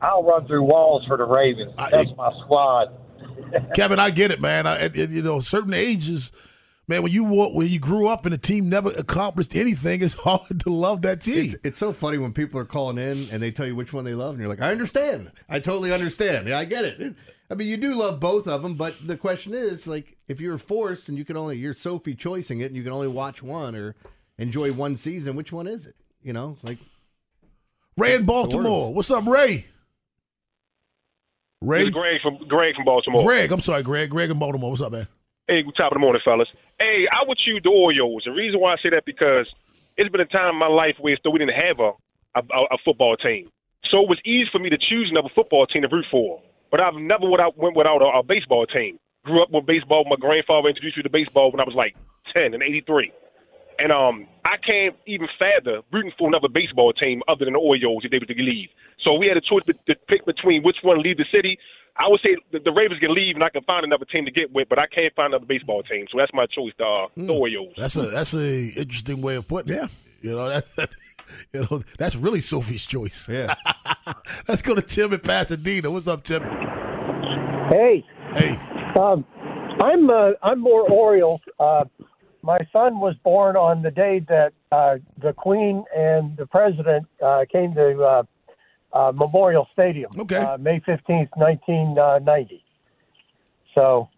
I'll 0.00 0.22
run 0.22 0.46
through 0.46 0.62
walls 0.62 1.06
for 1.06 1.16
the 1.16 1.24
Ravens. 1.24 1.72
That's 1.90 2.10
my 2.16 2.32
squad. 2.44 2.92
Kevin, 3.74 3.98
I 3.98 4.10
get 4.10 4.30
it, 4.30 4.40
man. 4.40 4.66
I, 4.66 4.86
you 4.86 5.22
know, 5.22 5.40
certain 5.40 5.74
ages, 5.74 6.32
man. 6.88 7.02
When 7.02 7.12
you 7.12 7.24
when 7.24 7.68
you 7.68 7.78
grew 7.78 8.08
up 8.08 8.24
and 8.24 8.32
the 8.32 8.38
team 8.38 8.68
never 8.68 8.90
accomplished 8.90 9.54
anything, 9.54 10.02
it's 10.02 10.14
hard 10.20 10.60
to 10.60 10.70
love 10.70 11.02
that 11.02 11.20
team. 11.20 11.46
It's, 11.46 11.56
it's 11.64 11.78
so 11.78 11.92
funny 11.92 12.18
when 12.18 12.32
people 12.32 12.60
are 12.60 12.64
calling 12.64 12.98
in 12.98 13.28
and 13.30 13.42
they 13.42 13.50
tell 13.50 13.66
you 13.66 13.76
which 13.76 13.92
one 13.92 14.04
they 14.04 14.14
love, 14.14 14.30
and 14.30 14.40
you're 14.40 14.48
like, 14.48 14.60
I 14.60 14.70
understand. 14.70 15.32
I 15.48 15.60
totally 15.60 15.92
understand. 15.92 16.48
Yeah, 16.48 16.58
I 16.58 16.64
get 16.64 16.84
it. 16.84 17.14
I 17.50 17.54
mean, 17.54 17.68
you 17.68 17.76
do 17.76 17.94
love 17.94 18.18
both 18.18 18.48
of 18.48 18.62
them, 18.62 18.74
but 18.74 18.94
the 19.06 19.16
question 19.16 19.54
is, 19.54 19.86
like, 19.86 20.16
if 20.26 20.40
you're 20.40 20.58
forced 20.58 21.08
and 21.08 21.16
you 21.16 21.24
can 21.24 21.36
only, 21.36 21.56
you're 21.56 21.74
Sophie 21.74 22.14
choicing 22.14 22.60
it 22.60 22.66
and 22.66 22.76
you 22.76 22.82
can 22.82 22.92
only 22.92 23.08
watch 23.08 23.42
one 23.42 23.76
or 23.76 23.94
enjoy 24.38 24.72
one 24.72 24.96
season, 24.96 25.36
which 25.36 25.52
one 25.52 25.66
is 25.66 25.86
it? 25.86 25.94
You 26.22 26.32
know, 26.32 26.56
like. 26.62 26.78
Ray 27.96 28.14
in 28.14 28.26
Baltimore. 28.26 28.92
What's 28.92 29.10
up, 29.10 29.26
Ray? 29.26 29.66
Ray. 31.62 31.88
Greg 31.88 32.20
from 32.20 32.36
Greg 32.48 32.74
from 32.74 32.84
Baltimore. 32.84 33.24
Greg, 33.24 33.50
I'm 33.50 33.60
sorry, 33.60 33.82
Greg. 33.82 34.10
Greg 34.10 34.30
in 34.30 34.38
Baltimore. 34.38 34.70
What's 34.70 34.82
up, 34.82 34.92
man? 34.92 35.08
Hey, 35.48 35.62
top 35.76 35.92
of 35.92 35.96
the 35.96 36.00
morning, 36.00 36.20
fellas. 36.24 36.48
Hey, 36.78 37.06
I 37.06 37.22
would 37.26 37.38
choose 37.38 37.60
the 37.62 37.70
Orioles. 37.70 38.24
The 38.26 38.32
reason 38.32 38.58
why 38.58 38.74
I 38.74 38.76
say 38.82 38.90
that 38.90 39.06
because 39.06 39.46
it's 39.96 40.10
been 40.10 40.20
a 40.20 40.26
time 40.26 40.54
in 40.54 40.58
my 40.58 40.66
life 40.66 40.96
where 40.98 41.16
still 41.16 41.32
we 41.32 41.38
didn't 41.38 41.54
have 41.54 41.78
a, 41.78 41.92
a 42.34 42.42
a 42.74 42.78
football 42.84 43.16
team, 43.16 43.48
so 43.88 44.02
it 44.02 44.08
was 44.08 44.18
easy 44.26 44.50
for 44.50 44.58
me 44.58 44.70
to 44.70 44.78
choose 44.78 45.06
another 45.10 45.30
football 45.34 45.64
team 45.66 45.82
to 45.82 45.88
root 45.88 46.06
for. 46.10 46.42
But 46.72 46.80
I've 46.80 46.94
never 46.98 47.30
without 47.30 47.56
went 47.56 47.76
without 47.76 48.02
a, 48.02 48.18
a 48.18 48.22
baseball 48.24 48.66
team. 48.66 48.98
Grew 49.24 49.40
up 49.40 49.50
with 49.52 49.66
baseball. 49.66 50.04
My 50.10 50.16
grandfather 50.18 50.68
introduced 50.68 50.96
me 50.96 51.04
to 51.04 51.10
baseball 51.10 51.52
when 51.52 51.60
I 51.60 51.64
was 51.64 51.76
like 51.76 51.94
ten 52.34 52.52
in 52.52 52.60
'83. 52.60 53.12
And 53.78 53.92
um, 53.92 54.26
I 54.44 54.56
can't 54.64 54.96
even 55.06 55.28
fathom 55.38 55.82
rooting 55.92 56.12
for 56.18 56.28
another 56.28 56.48
baseball 56.48 56.92
team 56.92 57.22
other 57.28 57.44
than 57.44 57.54
the 57.54 57.60
Orioles 57.60 58.04
if 58.04 58.10
they 58.10 58.18
were 58.18 58.26
to 58.26 58.42
leave. 58.42 58.68
So 59.04 59.14
we 59.14 59.26
had 59.26 59.36
a 59.36 59.40
choice 59.40 59.64
to 59.66 59.72
to 59.72 59.94
pick 60.08 60.24
between 60.24 60.62
which 60.62 60.76
one 60.82 61.02
leave 61.02 61.18
the 61.18 61.26
city. 61.30 61.58
I 61.98 62.08
would 62.08 62.20
say 62.20 62.36
the, 62.52 62.58
the 62.60 62.72
Ravens 62.72 63.00
can 63.00 63.14
leave, 63.14 63.36
and 63.36 63.44
I 63.44 63.48
can 63.48 63.62
find 63.62 63.84
another 63.84 64.04
team 64.04 64.24
to 64.24 64.30
get 64.30 64.52
with, 64.52 64.68
but 64.68 64.78
I 64.78 64.86
can't 64.86 65.14
find 65.14 65.32
another 65.32 65.46
baseball 65.46 65.82
team. 65.82 66.06
So 66.12 66.18
that's 66.18 66.32
my 66.34 66.46
choice, 66.46 66.72
the, 66.78 66.84
uh, 66.84 67.06
the 67.16 67.32
Orioles. 67.32 67.74
That's 67.76 67.96
a 67.96 68.02
that's 68.02 68.34
a 68.34 68.68
interesting 68.80 69.20
way 69.20 69.36
of 69.36 69.46
putting 69.48 69.74
it. 69.74 69.76
Yeah. 69.76 69.88
You 70.22 70.36
know 70.36 70.48
that. 70.76 70.90
You 71.52 71.66
know 71.68 71.82
that's 71.98 72.14
really 72.16 72.40
Sophie's 72.40 72.86
choice. 72.86 73.28
Yeah. 73.28 73.52
Let's 74.48 74.62
go 74.62 74.74
to 74.74 74.82
Tim 74.82 75.12
in 75.12 75.20
Pasadena. 75.20 75.90
What's 75.90 76.06
up, 76.06 76.22
Tim? 76.22 76.42
Hey. 77.68 78.04
Hey. 78.32 78.58
Um, 78.98 79.24
I'm 79.80 80.08
uh, 80.08 80.30
I'm 80.42 80.60
more 80.60 80.88
Orioles. 80.88 81.40
Uh, 81.58 81.84
my 82.46 82.60
son 82.72 83.00
was 83.00 83.16
born 83.24 83.56
on 83.56 83.82
the 83.82 83.90
day 83.90 84.20
that 84.28 84.52
uh, 84.70 84.94
the 85.20 85.32
Queen 85.32 85.84
and 85.94 86.36
the 86.36 86.46
President 86.46 87.06
uh, 87.20 87.44
came 87.50 87.74
to 87.74 88.02
uh, 88.02 88.22
uh, 88.92 89.12
Memorial 89.12 89.68
Stadium. 89.72 90.10
Okay. 90.16 90.36
Uh, 90.36 90.56
May 90.56 90.78
fifteenth, 90.80 91.30
nineteen 91.36 91.94
ninety. 92.22 92.62
So, 93.74 94.08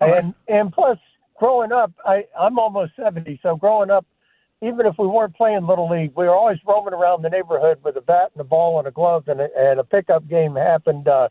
and 0.00 0.34
and 0.46 0.70
plus, 0.70 0.98
growing 1.38 1.72
up, 1.72 1.90
I 2.04 2.26
I'm 2.38 2.58
almost 2.58 2.92
seventy. 2.94 3.40
So 3.42 3.56
growing 3.56 3.90
up, 3.90 4.04
even 4.60 4.84
if 4.84 4.96
we 4.98 5.06
weren't 5.06 5.34
playing 5.34 5.66
little 5.66 5.88
league, 5.90 6.12
we 6.14 6.26
were 6.26 6.36
always 6.36 6.58
roaming 6.66 6.92
around 6.92 7.22
the 7.22 7.30
neighborhood 7.30 7.78
with 7.82 7.96
a 7.96 8.02
bat 8.02 8.30
and 8.34 8.40
a 8.42 8.44
ball 8.44 8.78
and 8.78 8.86
a 8.86 8.90
glove, 8.92 9.26
and 9.28 9.40
a, 9.40 9.48
and 9.56 9.80
a 9.80 9.84
pickup 9.84 10.28
game 10.28 10.54
happened. 10.54 11.08
Uh, 11.08 11.30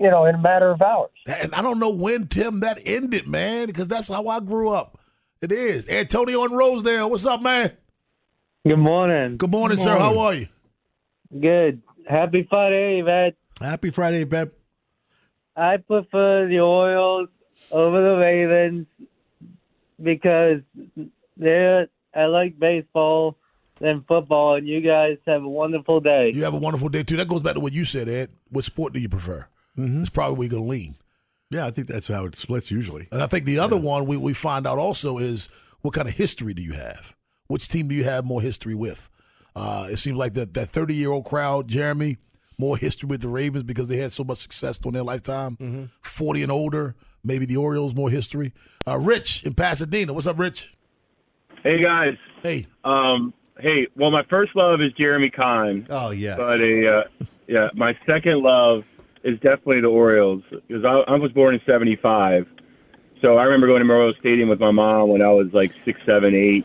you 0.00 0.10
know, 0.10 0.24
in 0.24 0.34
a 0.34 0.38
matter 0.38 0.70
of 0.70 0.82
hours. 0.82 1.12
And 1.24 1.54
I 1.54 1.62
don't 1.62 1.78
know 1.78 1.88
when 1.88 2.26
Tim 2.26 2.58
that 2.60 2.80
ended, 2.84 3.28
man, 3.28 3.66
because 3.66 3.86
that's 3.86 4.08
how 4.08 4.26
I 4.26 4.40
grew 4.40 4.70
up. 4.70 4.98
It 5.40 5.52
is. 5.52 5.88
Antonio 5.88 6.44
in 6.44 6.52
Rosedale. 6.52 7.10
What's 7.10 7.26
up, 7.26 7.42
man? 7.42 7.72
Good 8.66 8.78
morning. 8.78 9.36
Good 9.36 9.50
morning, 9.50 9.78
sir. 9.78 9.98
How 9.98 10.18
are 10.18 10.34
you? 10.34 10.48
Good. 11.38 11.82
Happy 12.08 12.46
Friday, 12.48 13.02
Ed. 13.02 13.34
Happy 13.60 13.90
Friday, 13.90 14.24
Beb. 14.24 14.50
I 15.56 15.76
prefer 15.76 16.48
the 16.48 16.60
Orioles 16.60 17.28
over 17.70 18.02
the 18.02 18.16
Ravens 18.16 18.86
because 20.02 20.60
they're 21.36 21.88
I 22.14 22.26
like 22.26 22.58
baseball 22.58 23.36
than 23.80 24.04
football, 24.06 24.54
and 24.54 24.68
you 24.68 24.80
guys 24.80 25.18
have 25.26 25.42
a 25.42 25.48
wonderful 25.48 26.00
day. 26.00 26.32
You 26.34 26.44
have 26.44 26.54
a 26.54 26.58
wonderful 26.58 26.88
day 26.88 27.02
too. 27.02 27.16
That 27.16 27.28
goes 27.28 27.42
back 27.42 27.54
to 27.54 27.60
what 27.60 27.72
you 27.72 27.84
said, 27.84 28.08
Ed. 28.08 28.30
What 28.50 28.64
sport 28.64 28.92
do 28.92 29.00
you 29.00 29.08
prefer? 29.08 29.46
Mm-hmm. 29.76 30.02
It's 30.02 30.10
probably 30.10 30.36
where 30.38 30.48
you're 30.48 30.58
gonna 30.60 30.70
lean. 30.70 30.96
Yeah, 31.54 31.66
I 31.66 31.70
think 31.70 31.86
that's 31.86 32.08
how 32.08 32.24
it 32.24 32.34
splits 32.34 32.72
usually. 32.72 33.06
And 33.12 33.22
I 33.22 33.28
think 33.28 33.44
the 33.44 33.60
other 33.60 33.76
one 33.76 34.06
we, 34.06 34.16
we 34.16 34.34
find 34.34 34.66
out 34.66 34.76
also 34.76 35.18
is 35.18 35.48
what 35.82 35.94
kind 35.94 36.08
of 36.08 36.14
history 36.14 36.52
do 36.52 36.60
you 36.60 36.72
have? 36.72 37.14
Which 37.46 37.68
team 37.68 37.86
do 37.86 37.94
you 37.94 38.02
have 38.02 38.24
more 38.24 38.42
history 38.42 38.74
with? 38.74 39.08
Uh, 39.54 39.86
it 39.88 39.98
seems 39.98 40.16
like 40.16 40.34
that 40.34 40.52
that 40.54 40.70
30 40.70 40.96
year 40.96 41.12
old 41.12 41.26
crowd, 41.26 41.68
Jeremy, 41.68 42.16
more 42.58 42.76
history 42.76 43.06
with 43.06 43.20
the 43.20 43.28
Ravens 43.28 43.62
because 43.62 43.86
they 43.86 43.98
had 43.98 44.10
so 44.10 44.24
much 44.24 44.38
success 44.38 44.78
during 44.78 44.94
their 44.94 45.04
lifetime. 45.04 45.90
40 46.00 46.42
and 46.42 46.50
older, 46.50 46.96
maybe 47.22 47.46
the 47.46 47.56
Orioles 47.56 47.94
more 47.94 48.10
history. 48.10 48.52
Uh, 48.84 48.98
Rich 48.98 49.44
in 49.44 49.54
Pasadena. 49.54 50.12
What's 50.12 50.26
up, 50.26 50.40
Rich? 50.40 50.74
Hey 51.62 51.80
guys. 51.80 52.16
Hey. 52.42 52.66
Um. 52.82 53.32
Hey. 53.60 53.86
Well, 53.94 54.10
my 54.10 54.24
first 54.28 54.56
love 54.56 54.80
is 54.80 54.92
Jeremy 54.98 55.30
Conn. 55.30 55.86
Oh 55.88 56.10
yes. 56.10 56.36
But 56.36 56.60
a 56.60 56.98
uh, 56.98 57.24
yeah, 57.46 57.68
my 57.74 57.96
second 58.06 58.42
love 58.42 58.82
is 59.24 59.34
definitely 59.40 59.80
the 59.80 59.88
Orioles 59.88 60.42
because 60.68 60.84
I, 60.84 61.12
I 61.12 61.16
was 61.16 61.32
born 61.32 61.54
in 61.54 61.60
'75. 61.66 62.46
So 63.20 63.38
I 63.38 63.44
remember 63.44 63.66
going 63.66 63.80
to 63.80 63.84
Memorial 63.84 64.12
Stadium 64.20 64.48
with 64.48 64.60
my 64.60 64.70
mom 64.70 65.08
when 65.08 65.22
I 65.22 65.30
was 65.30 65.46
like 65.52 65.72
six, 65.84 65.98
seven, 66.04 66.34
eight. 66.34 66.64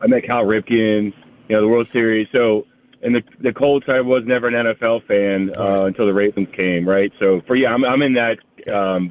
I 0.00 0.06
met 0.06 0.24
Cal 0.24 0.44
Ripken, 0.44 1.12
you 1.48 1.56
know, 1.56 1.60
the 1.62 1.68
World 1.68 1.88
Series. 1.92 2.28
So, 2.32 2.66
and 3.02 3.14
the 3.14 3.22
the 3.40 3.52
Colts, 3.52 3.86
I 3.88 4.00
was 4.00 4.22
never 4.26 4.46
an 4.48 4.54
NFL 4.54 5.06
fan 5.06 5.50
uh, 5.56 5.84
until 5.86 6.06
the 6.06 6.12
Ravens 6.14 6.48
came, 6.54 6.88
right? 6.88 7.12
So 7.18 7.40
for 7.46 7.56
yeah, 7.56 7.68
I'm 7.70 7.84
I'm 7.84 8.02
in 8.02 8.14
that 8.14 8.38
um, 8.72 9.10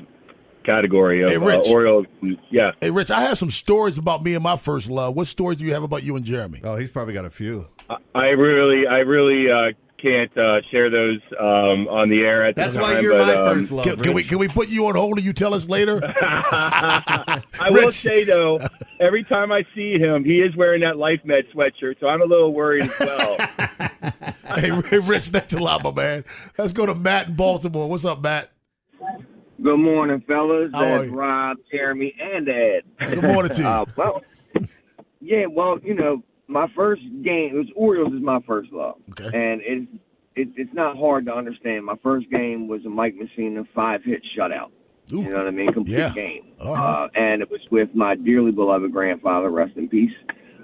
category 0.65 1.21
of 1.23 1.29
Hey, 1.29 1.37
Rich. 1.37 1.67
uh, 1.67 1.71
Orioles. 1.73 2.05
Yeah. 2.49 2.71
Hey, 2.81 2.91
Rich, 2.91 3.11
I 3.11 3.21
have 3.21 3.37
some 3.37 3.51
stories 3.51 3.97
about 3.97 4.23
me 4.23 4.33
and 4.33 4.43
my 4.43 4.55
first 4.57 4.89
love. 4.89 5.15
What 5.15 5.27
stories 5.27 5.57
do 5.57 5.65
you 5.65 5.73
have 5.73 5.83
about 5.83 6.03
you 6.03 6.15
and 6.15 6.25
Jeremy? 6.25 6.61
Oh, 6.63 6.75
he's 6.75 6.89
probably 6.91 7.13
got 7.13 7.25
a 7.25 7.29
few. 7.29 7.65
I 8.15 8.27
really, 8.29 8.87
I 8.87 8.99
really 8.99 9.51
uh, 9.51 9.73
can't 10.01 10.35
uh, 10.37 10.61
share 10.71 10.89
those 10.89 11.19
um, 11.39 11.87
on 11.87 12.09
the 12.09 12.21
air 12.21 12.45
at 12.45 12.55
That's 12.55 12.73
this 12.73 12.81
why 12.81 12.93
time. 12.93 13.03
you're 13.03 13.13
but, 13.13 13.27
my 13.27 13.35
um, 13.35 13.59
first 13.59 13.71
love, 13.71 13.85
Can- 13.85 13.97
can 13.97 14.13
we- 14.13 14.23
can 14.23 14.37
we 14.37 14.47
put 14.47 14.69
you 14.69 14.85
on 14.87 14.95
hold 14.95 15.17
and 15.17 15.25
you 15.25 15.33
tell 15.33 15.53
us 15.53 15.67
later? 15.69 15.99
I 16.21 17.41
will 17.69 17.91
say 17.91 18.23
though, 18.23 18.59
every 18.99 19.23
time 19.23 19.51
I 19.51 19.63
see 19.73 19.97
him, 19.97 20.23
he 20.23 20.41
is 20.41 20.55
wearing 20.55 20.81
that 20.81 20.97
Life 20.97 21.21
Med 21.23 21.45
sweatshirt, 21.53 21.99
so 21.99 22.07
I'm 22.07 22.21
a 22.21 22.25
little 22.25 22.53
worried 22.53 22.83
as 22.83 22.99
well. 22.99 23.37
hey, 24.57 24.81
hey, 24.89 24.99
Rich, 24.99 25.29
thanks 25.29 25.53
a 25.53 25.59
lot, 25.59 25.83
my 25.83 25.91
man. 25.91 26.25
Let's 26.57 26.73
go 26.73 26.85
to 26.85 26.95
Matt 26.95 27.29
in 27.29 27.35
Baltimore. 27.35 27.89
What's 27.89 28.05
up, 28.05 28.21
Matt? 28.21 28.51
Good 29.61 29.77
morning, 29.77 30.21
fellas. 30.27 30.69
How 30.73 30.79
are 30.83 30.85
That's 30.99 31.05
you? 31.05 31.11
Rob, 31.17 31.57
Jeremy, 31.71 32.13
and 32.21 32.49
Ed. 32.49 32.81
Good 32.99 33.23
morning 33.23 33.51
to 33.53 33.61
you. 33.61 33.67
Uh, 33.75 33.85
well, 33.95 34.21
yeah, 35.21 35.45
well, 35.47 35.79
you 35.83 35.93
know, 35.95 36.21
my 36.47 36.67
first 36.75 37.01
game 37.23 37.51
it 37.53 37.57
was 37.57 37.67
Orioles 37.75 38.13
is 38.13 38.21
my 38.21 38.39
first 38.47 38.71
love, 38.71 38.95
okay. 39.11 39.25
and 39.25 39.61
it's 39.63 39.91
it, 40.35 40.49
it's 40.57 40.73
not 40.73 40.97
hard 40.97 41.25
to 41.27 41.33
understand. 41.33 41.85
My 41.85 41.95
first 42.03 42.29
game 42.29 42.67
was 42.67 42.85
a 42.85 42.89
Mike 42.89 43.15
Mussina 43.15 43.65
five 43.73 44.03
hit 44.03 44.21
shutout. 44.37 44.71
You 45.07 45.23
know 45.29 45.37
what 45.37 45.47
I 45.47 45.51
mean? 45.51 45.71
Complete 45.71 45.97
Yeah. 45.99 46.11
game, 46.13 46.43
Uh-huh. 46.59 46.73
uh, 46.73 47.07
and 47.15 47.41
it 47.43 47.49
was 47.51 47.61
with 47.71 47.93
my 47.93 48.15
dearly 48.15 48.51
beloved 48.51 48.91
grandfather, 48.91 49.49
rest 49.51 49.77
in 49.77 49.87
peace. 49.87 50.11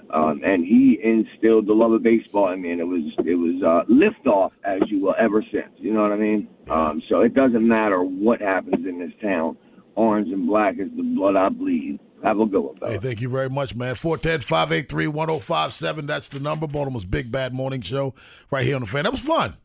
Um, 0.09 0.41
and 0.43 0.65
he 0.65 0.99
instilled 1.01 1.67
the 1.67 1.73
love 1.73 1.93
of 1.93 2.03
baseball 2.03 2.51
in 2.51 2.61
me, 2.61 2.71
and 2.71 2.81
it 2.81 2.85
was 2.85 3.03
it 3.19 3.35
was 3.35 3.61
uh, 3.63 3.85
liftoff 3.89 4.51
as 4.65 4.81
you 4.89 4.99
will 4.99 5.15
ever 5.17 5.41
since. 5.53 5.69
You 5.77 5.93
know 5.93 6.01
what 6.01 6.11
I 6.11 6.17
mean? 6.17 6.47
Um, 6.69 7.01
so 7.07 7.21
it 7.21 7.33
doesn't 7.33 7.65
matter 7.65 8.03
what 8.03 8.41
happens 8.41 8.85
in 8.85 8.99
this 8.99 9.13
town. 9.21 9.55
Orange 9.95 10.27
and 10.31 10.47
black 10.47 10.75
is 10.79 10.89
the 10.97 11.03
blood 11.03 11.35
I 11.37 11.47
bleed. 11.49 11.99
Have 12.23 12.39
a 12.39 12.45
good 12.45 12.59
one, 12.61 12.77
Hey, 12.81 12.97
thank 12.97 13.19
you 13.21 13.29
very 13.29 13.49
much, 13.49 13.75
man. 13.75 13.95
410 13.95 14.41
583 14.41 15.07
1057. 15.07 16.05
That's 16.05 16.29
the 16.29 16.39
number. 16.39 16.67
Baltimore's 16.67 17.05
Big 17.05 17.31
Bad 17.31 17.53
Morning 17.53 17.81
Show 17.81 18.13
right 18.51 18.65
here 18.65 18.75
on 18.75 18.81
the 18.81 18.87
fan. 18.87 19.03
That 19.03 19.11
was 19.11 19.21
fun. 19.21 19.57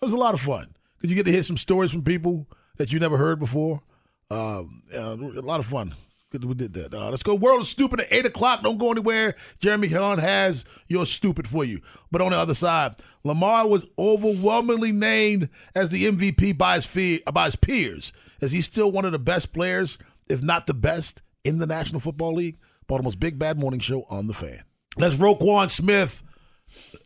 That 0.00 0.06
was 0.06 0.12
a 0.12 0.16
lot 0.18 0.34
of 0.34 0.40
fun. 0.40 0.74
Did 1.00 1.10
you 1.10 1.16
get 1.16 1.24
to 1.26 1.32
hear 1.32 1.42
some 1.42 1.56
stories 1.56 1.90
from 1.90 2.02
people 2.02 2.46
that 2.76 2.92
you 2.92 2.98
never 2.98 3.16
heard 3.16 3.38
before. 3.38 3.82
Um, 4.30 4.82
uh, 4.94 5.16
a 5.16 5.40
lot 5.40 5.60
of 5.60 5.66
fun. 5.66 5.94
Good 6.30 6.42
that 6.42 6.46
we 6.46 6.54
did 6.54 6.72
that. 6.74 6.94
Uh, 6.94 7.10
let's 7.10 7.22
go. 7.22 7.34
World 7.34 7.60
of 7.60 7.66
Stupid 7.66 8.00
at 8.00 8.08
8 8.10 8.26
o'clock. 8.26 8.62
Don't 8.62 8.78
go 8.78 8.90
anywhere. 8.90 9.34
Jeremy 9.58 9.88
Conn 9.88 10.18
has 10.18 10.64
your 10.88 11.04
stupid 11.04 11.46
for 11.46 11.64
you. 11.64 11.80
But 12.10 12.22
on 12.22 12.30
the 12.30 12.38
other 12.38 12.54
side, 12.54 12.96
Lamar 13.22 13.68
was 13.68 13.84
overwhelmingly 13.98 14.92
named 14.92 15.48
as 15.74 15.90
the 15.90 16.06
MVP 16.10 16.56
by 16.56 16.76
his, 16.76 16.86
fee- 16.86 17.22
by 17.32 17.46
his 17.46 17.56
peers. 17.56 18.12
Is 18.40 18.52
he 18.52 18.62
still 18.62 18.90
one 18.90 19.04
of 19.04 19.12
the 19.12 19.18
best 19.18 19.52
players, 19.52 19.98
if 20.28 20.42
not 20.42 20.66
the 20.66 20.74
best, 20.74 21.20
in 21.44 21.58
the 21.58 21.66
National 21.66 22.00
Football 22.00 22.34
League? 22.34 22.58
Baltimore's 22.86 23.16
Big 23.16 23.38
Bad 23.38 23.58
Morning 23.58 23.80
Show 23.80 24.04
on 24.10 24.26
the 24.26 24.34
fan. 24.34 24.62
Let's 24.98 25.14
Roquan 25.16 25.70
Smith, 25.70 26.22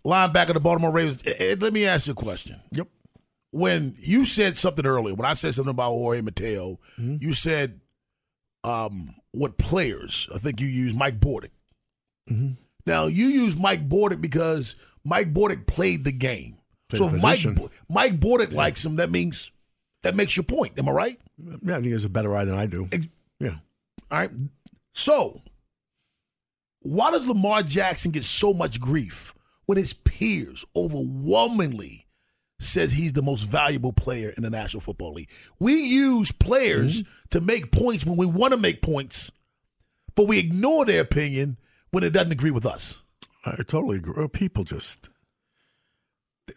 linebacker 0.04 0.48
of 0.48 0.54
the 0.54 0.60
Baltimore 0.60 0.92
Ravens. 0.92 1.22
Eh, 1.24 1.34
eh, 1.38 1.56
Let 1.58 1.72
me 1.72 1.86
ask 1.86 2.06
you 2.06 2.12
a 2.12 2.16
question. 2.16 2.60
Yep. 2.72 2.88
When 3.52 3.94
you 3.98 4.24
said 4.24 4.56
something 4.58 4.84
earlier, 4.84 5.14
when 5.14 5.26
I 5.26 5.34
said 5.34 5.54
something 5.54 5.70
about 5.70 5.90
Jorge 5.90 6.20
Mateo, 6.20 6.78
you 6.98 7.32
said 7.32 7.80
um, 8.64 9.14
what 9.32 9.56
players. 9.56 10.28
I 10.34 10.38
think 10.38 10.60
you 10.60 10.66
used 10.66 10.96
Mike 10.96 11.20
Bordick. 11.20 11.50
Now 12.84 13.06
you 13.06 13.26
use 13.28 13.56
Mike 13.56 13.88
Bordick 13.88 14.20
because 14.20 14.74
Mike 15.04 15.32
Bordick 15.32 15.66
played 15.66 16.04
the 16.04 16.12
game. 16.12 16.58
Played 16.88 16.98
so 16.98 17.08
the 17.08 17.18
Mike. 17.18 17.46
Mike 17.88 18.20
Bordick 18.20 18.52
likes 18.52 18.84
him, 18.84 18.96
that 18.96 19.10
means 19.10 19.52
that 20.02 20.16
makes 20.16 20.36
your 20.36 20.44
point. 20.44 20.78
Am 20.78 20.88
I 20.88 20.92
right? 20.92 21.20
Yeah, 21.38 21.72
I 21.72 21.76
think 21.76 21.86
he 21.86 21.90
has 21.92 22.04
a 22.04 22.08
better 22.08 22.36
eye 22.36 22.44
than 22.44 22.54
I 22.56 22.66
do. 22.66 22.88
All 24.10 24.18
right. 24.18 24.30
So, 24.92 25.42
why 26.80 27.10
does 27.10 27.26
Lamar 27.26 27.62
Jackson 27.62 28.12
get 28.12 28.24
so 28.24 28.52
much 28.54 28.80
grief 28.80 29.34
when 29.66 29.78
his 29.78 29.92
peers 29.92 30.64
overwhelmingly 30.74 32.06
says 32.58 32.92
he's 32.92 33.12
the 33.12 33.22
most 33.22 33.42
valuable 33.42 33.92
player 33.92 34.30
in 34.36 34.42
the 34.42 34.50
National 34.50 34.80
Football 34.80 35.14
League? 35.14 35.30
We 35.58 35.74
use 35.74 36.32
players 36.32 37.02
mm-hmm. 37.02 37.10
to 37.30 37.40
make 37.40 37.72
points 37.72 38.06
when 38.06 38.16
we 38.16 38.26
want 38.26 38.52
to 38.52 38.58
make 38.58 38.82
points, 38.82 39.30
but 40.14 40.28
we 40.28 40.38
ignore 40.38 40.84
their 40.84 41.00
opinion 41.00 41.58
when 41.90 42.04
it 42.04 42.12
doesn't 42.12 42.32
agree 42.32 42.50
with 42.50 42.66
us. 42.66 42.94
I 43.44 43.56
totally 43.56 43.98
agree. 43.98 44.26
People 44.28 44.64
just 44.64 45.08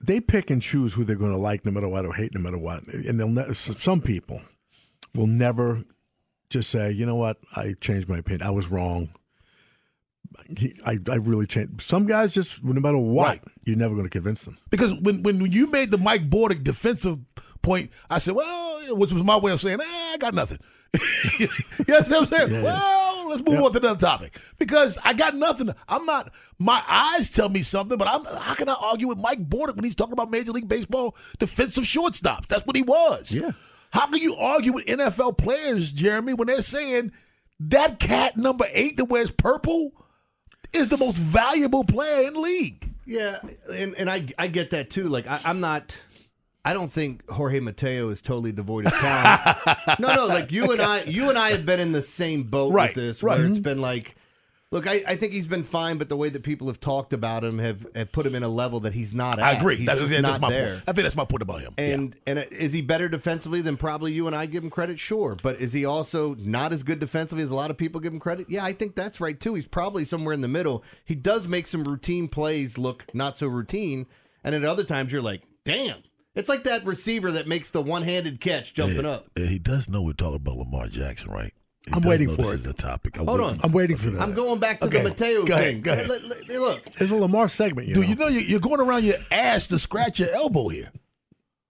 they 0.01 0.21
pick 0.21 0.49
and 0.49 0.61
choose 0.61 0.93
who 0.93 1.03
they're 1.03 1.15
going 1.15 1.31
to 1.31 1.37
like, 1.37 1.65
no 1.65 1.71
matter 1.71 1.87
what, 1.87 2.05
or 2.05 2.13
hate, 2.13 2.33
no 2.35 2.41
matter 2.41 2.57
what. 2.57 2.83
And 2.87 3.19
they'll 3.19 3.27
ne- 3.27 3.53
some 3.53 4.01
people 4.01 4.41
will 5.15 5.27
never 5.27 5.83
just 6.49 6.69
say, 6.69 6.91
you 6.91 7.05
know 7.05 7.15
what, 7.15 7.37
I 7.55 7.75
changed 7.79 8.09
my 8.09 8.17
opinion. 8.17 8.47
I 8.47 8.51
was 8.51 8.69
wrong. 8.69 9.09
I, 10.85 10.97
I 11.09 11.15
really 11.15 11.45
changed. 11.45 11.81
Some 11.81 12.05
guys 12.05 12.33
just, 12.33 12.63
no 12.63 12.79
matter 12.79 12.97
what, 12.97 13.39
you're 13.65 13.75
never 13.75 13.93
going 13.93 14.05
to 14.05 14.11
convince 14.11 14.43
them. 14.43 14.57
Because 14.69 14.93
when, 14.95 15.23
when 15.23 15.39
you 15.51 15.67
made 15.67 15.91
the 15.91 15.97
Mike 15.97 16.29
Bordick 16.29 16.63
defensive 16.63 17.19
point, 17.61 17.91
I 18.09 18.19
said, 18.19 18.35
well, 18.35 18.95
which 18.95 19.11
was 19.11 19.23
my 19.23 19.37
way 19.37 19.51
of 19.51 19.61
saying, 19.61 19.79
eh, 19.81 19.83
I 19.85 20.17
got 20.19 20.33
nothing. 20.33 20.59
you 21.39 21.47
know 21.87 21.99
what 21.99 22.11
I'm 22.11 22.25
saying? 22.25 22.51
Yeah, 22.51 22.57
yeah. 22.57 22.63
Well, 22.63 23.29
let's 23.29 23.41
move 23.43 23.61
on 23.63 23.71
to 23.73 23.79
another 23.79 23.99
topic. 23.99 24.39
Because 24.57 24.97
I 25.03 25.13
got 25.13 25.35
nothing. 25.35 25.69
I'm 25.87 26.05
not, 26.05 26.31
my 26.57 26.83
eyes 26.87 27.29
tell 27.29 27.49
me 27.49 27.61
something, 27.61 27.97
but 27.97 28.07
I'm, 28.07 28.25
how 28.25 28.55
can 28.55 28.69
I 28.69 28.75
argue 28.81 29.07
with 29.07 29.19
Mike 29.19 29.47
Bordick 29.47 29.75
when 29.75 29.83
he's 29.83 29.95
talking 29.95 30.13
about 30.13 30.31
Major 30.31 30.51
League 30.51 30.67
Baseball 30.67 31.15
defensive 31.37 31.83
shortstops? 31.83 32.47
That's 32.47 32.65
what 32.65 32.75
he 32.75 32.81
was. 32.81 33.31
Yeah. 33.31 33.51
How 33.91 34.07
can 34.07 34.21
you 34.21 34.35
argue 34.35 34.73
with 34.73 34.85
NFL 34.85 35.37
players, 35.37 35.91
Jeremy, 35.91 36.33
when 36.33 36.47
they're 36.47 36.61
saying 36.61 37.11
that 37.59 37.99
cat 37.99 38.37
number 38.37 38.65
eight 38.71 38.97
that 38.97 39.05
wears 39.05 39.31
purple 39.31 39.91
is 40.73 40.89
the 40.89 40.97
most 40.97 41.17
valuable 41.17 41.83
player 41.83 42.27
in 42.27 42.33
the 42.33 42.39
league? 42.39 42.89
Yeah, 43.05 43.39
and, 43.73 43.95
and 43.95 44.09
I 44.09 44.25
I 44.37 44.47
get 44.47 44.69
that 44.69 44.89
too. 44.91 45.07
Like 45.07 45.25
I, 45.27 45.39
I'm 45.43 45.59
not. 45.59 45.97
I 46.63 46.73
don't 46.73 46.91
think 46.91 47.27
Jorge 47.29 47.61
Mateo 47.61 48.09
is 48.09 48.21
totally 48.21 48.51
devoid 48.51 48.85
of 48.85 48.93
talent. 48.93 49.57
no, 49.99 50.13
no. 50.13 50.25
Like 50.27 50.51
you 50.51 50.71
and 50.71 50.81
I, 50.81 51.03
you 51.03 51.29
and 51.29 51.37
I 51.37 51.51
have 51.51 51.65
been 51.65 51.79
in 51.79 51.93
the 51.93 52.01
same 52.01 52.43
boat 52.43 52.73
Right, 52.73 52.89
with 52.89 52.95
this, 52.95 53.23
right. 53.23 53.37
where 53.37 53.47
it's 53.47 53.55
mm-hmm. 53.55 53.63
been 53.63 53.81
like, 53.81 54.15
look, 54.71 54.87
I, 54.87 55.03
I 55.07 55.15
think 55.15 55.33
he's 55.33 55.47
been 55.47 55.63
fine, 55.63 55.97
but 55.97 56.09
the 56.09 56.15
way 56.17 56.29
that 56.29 56.43
people 56.43 56.67
have 56.67 56.79
talked 56.79 57.13
about 57.13 57.43
him 57.43 57.57
have, 57.59 57.85
have 57.95 58.11
put 58.11 58.25
him 58.25 58.35
in 58.35 58.43
a 58.43 58.47
level 58.47 58.79
that 58.81 58.93
he's 58.93 59.13
not. 59.13 59.39
I 59.39 59.53
at. 59.53 59.57
agree. 59.59 59.77
He's 59.77 59.85
That's, 59.87 59.99
yeah, 60.01 60.21
that's 60.21 60.39
not 60.39 60.41
my 60.41 60.49
there. 60.49 60.73
point. 60.73 60.83
I 60.87 60.91
think 60.93 61.03
that's 61.03 61.15
my 61.15 61.25
point 61.25 61.41
about 61.41 61.61
him. 61.61 61.73
And 61.77 62.15
and 62.27 62.39
uh, 62.39 62.43
is 62.51 62.73
he 62.73 62.81
better 62.81 63.09
defensively 63.09 63.61
than 63.61 63.77
probably 63.77 64.13
you 64.13 64.27
and 64.27 64.35
I 64.35 64.45
give 64.45 64.63
him 64.63 64.69
credit? 64.69 64.99
Sure, 64.99 65.35
but 65.41 65.59
is 65.59 65.73
he 65.73 65.85
also 65.85 66.35
not 66.35 66.73
as 66.73 66.83
good 66.83 66.99
defensively 66.99 67.43
as 67.43 67.51
a 67.51 67.55
lot 67.55 67.71
of 67.71 67.77
people 67.77 67.99
give 68.01 68.13
him 68.13 68.19
credit? 68.19 68.47
Yeah, 68.49 68.63
I 68.63 68.73
think 68.73 68.95
that's 68.95 69.19
right 69.19 69.39
too. 69.39 69.55
He's 69.55 69.67
probably 69.67 70.05
somewhere 70.05 70.33
in 70.33 70.41
the 70.41 70.47
middle. 70.47 70.83
He 71.05 71.15
does 71.15 71.47
make 71.47 71.65
some 71.67 71.83
routine 71.83 72.27
plays 72.27 72.77
look 72.77 73.05
not 73.13 73.37
so 73.37 73.47
routine, 73.47 74.05
and 74.43 74.53
at 74.53 74.63
other 74.65 74.83
times 74.83 75.11
you're 75.11 75.21
like, 75.21 75.43
damn. 75.65 76.03
It's 76.35 76.47
like 76.47 76.63
that 76.65 76.85
receiver 76.85 77.31
that 77.33 77.47
makes 77.47 77.71
the 77.71 77.81
one-handed 77.81 78.39
catch 78.39 78.73
jumping 78.75 79.03
Yeah, 79.03 79.09
up. 79.11 79.27
yeah, 79.35 79.47
he 79.47 79.57
does 79.59 79.89
know 79.89 80.03
we're 80.03 80.13
talking 80.13 80.35
about 80.35 80.57
Lamar 80.57 80.87
Jackson, 80.87 81.31
right? 81.31 81.53
He 81.87 81.93
I'm 81.93 82.01
waiting 82.03 82.27
know 82.27 82.35
for 82.35 82.41
this 82.43 82.51
it. 82.51 82.59
is 82.59 82.65
a 82.67 82.73
topic. 82.73 83.17
I'm 83.19 83.25
Hold 83.25 83.39
waiting- 83.39 83.55
on. 83.55 83.61
I'm 83.63 83.71
waiting 83.71 83.97
for 83.97 84.09
that. 84.11 84.21
I'm 84.21 84.33
going 84.33 84.59
back 84.59 84.81
to 84.81 84.87
Okay, 84.87 85.01
the 85.01 85.09
Mateo 85.09 85.45
go 85.45 85.53
ahead, 85.53 85.65
thing. 85.73 85.81
go 85.81 85.93
ahead. 85.93 86.09
Let- 86.09 86.23
let- 86.25 86.47
let- 86.49 86.59
look, 86.59 86.81
It's 86.99 87.11
a 87.11 87.15
Lamar 87.15 87.47
segment, 87.49 87.87
you 87.87 87.95
Dude, 87.95 88.03
know. 88.03 88.09
you 88.09 88.15
know 88.15 88.27
you- 88.27 88.41
you're 88.41 88.59
going 88.59 88.81
around 88.81 89.05
your 89.05 89.15
ass 89.31 89.67
to 89.69 89.79
scratch 89.79 90.19
your 90.19 90.29
elbow 90.31 90.67
here. 90.67 90.91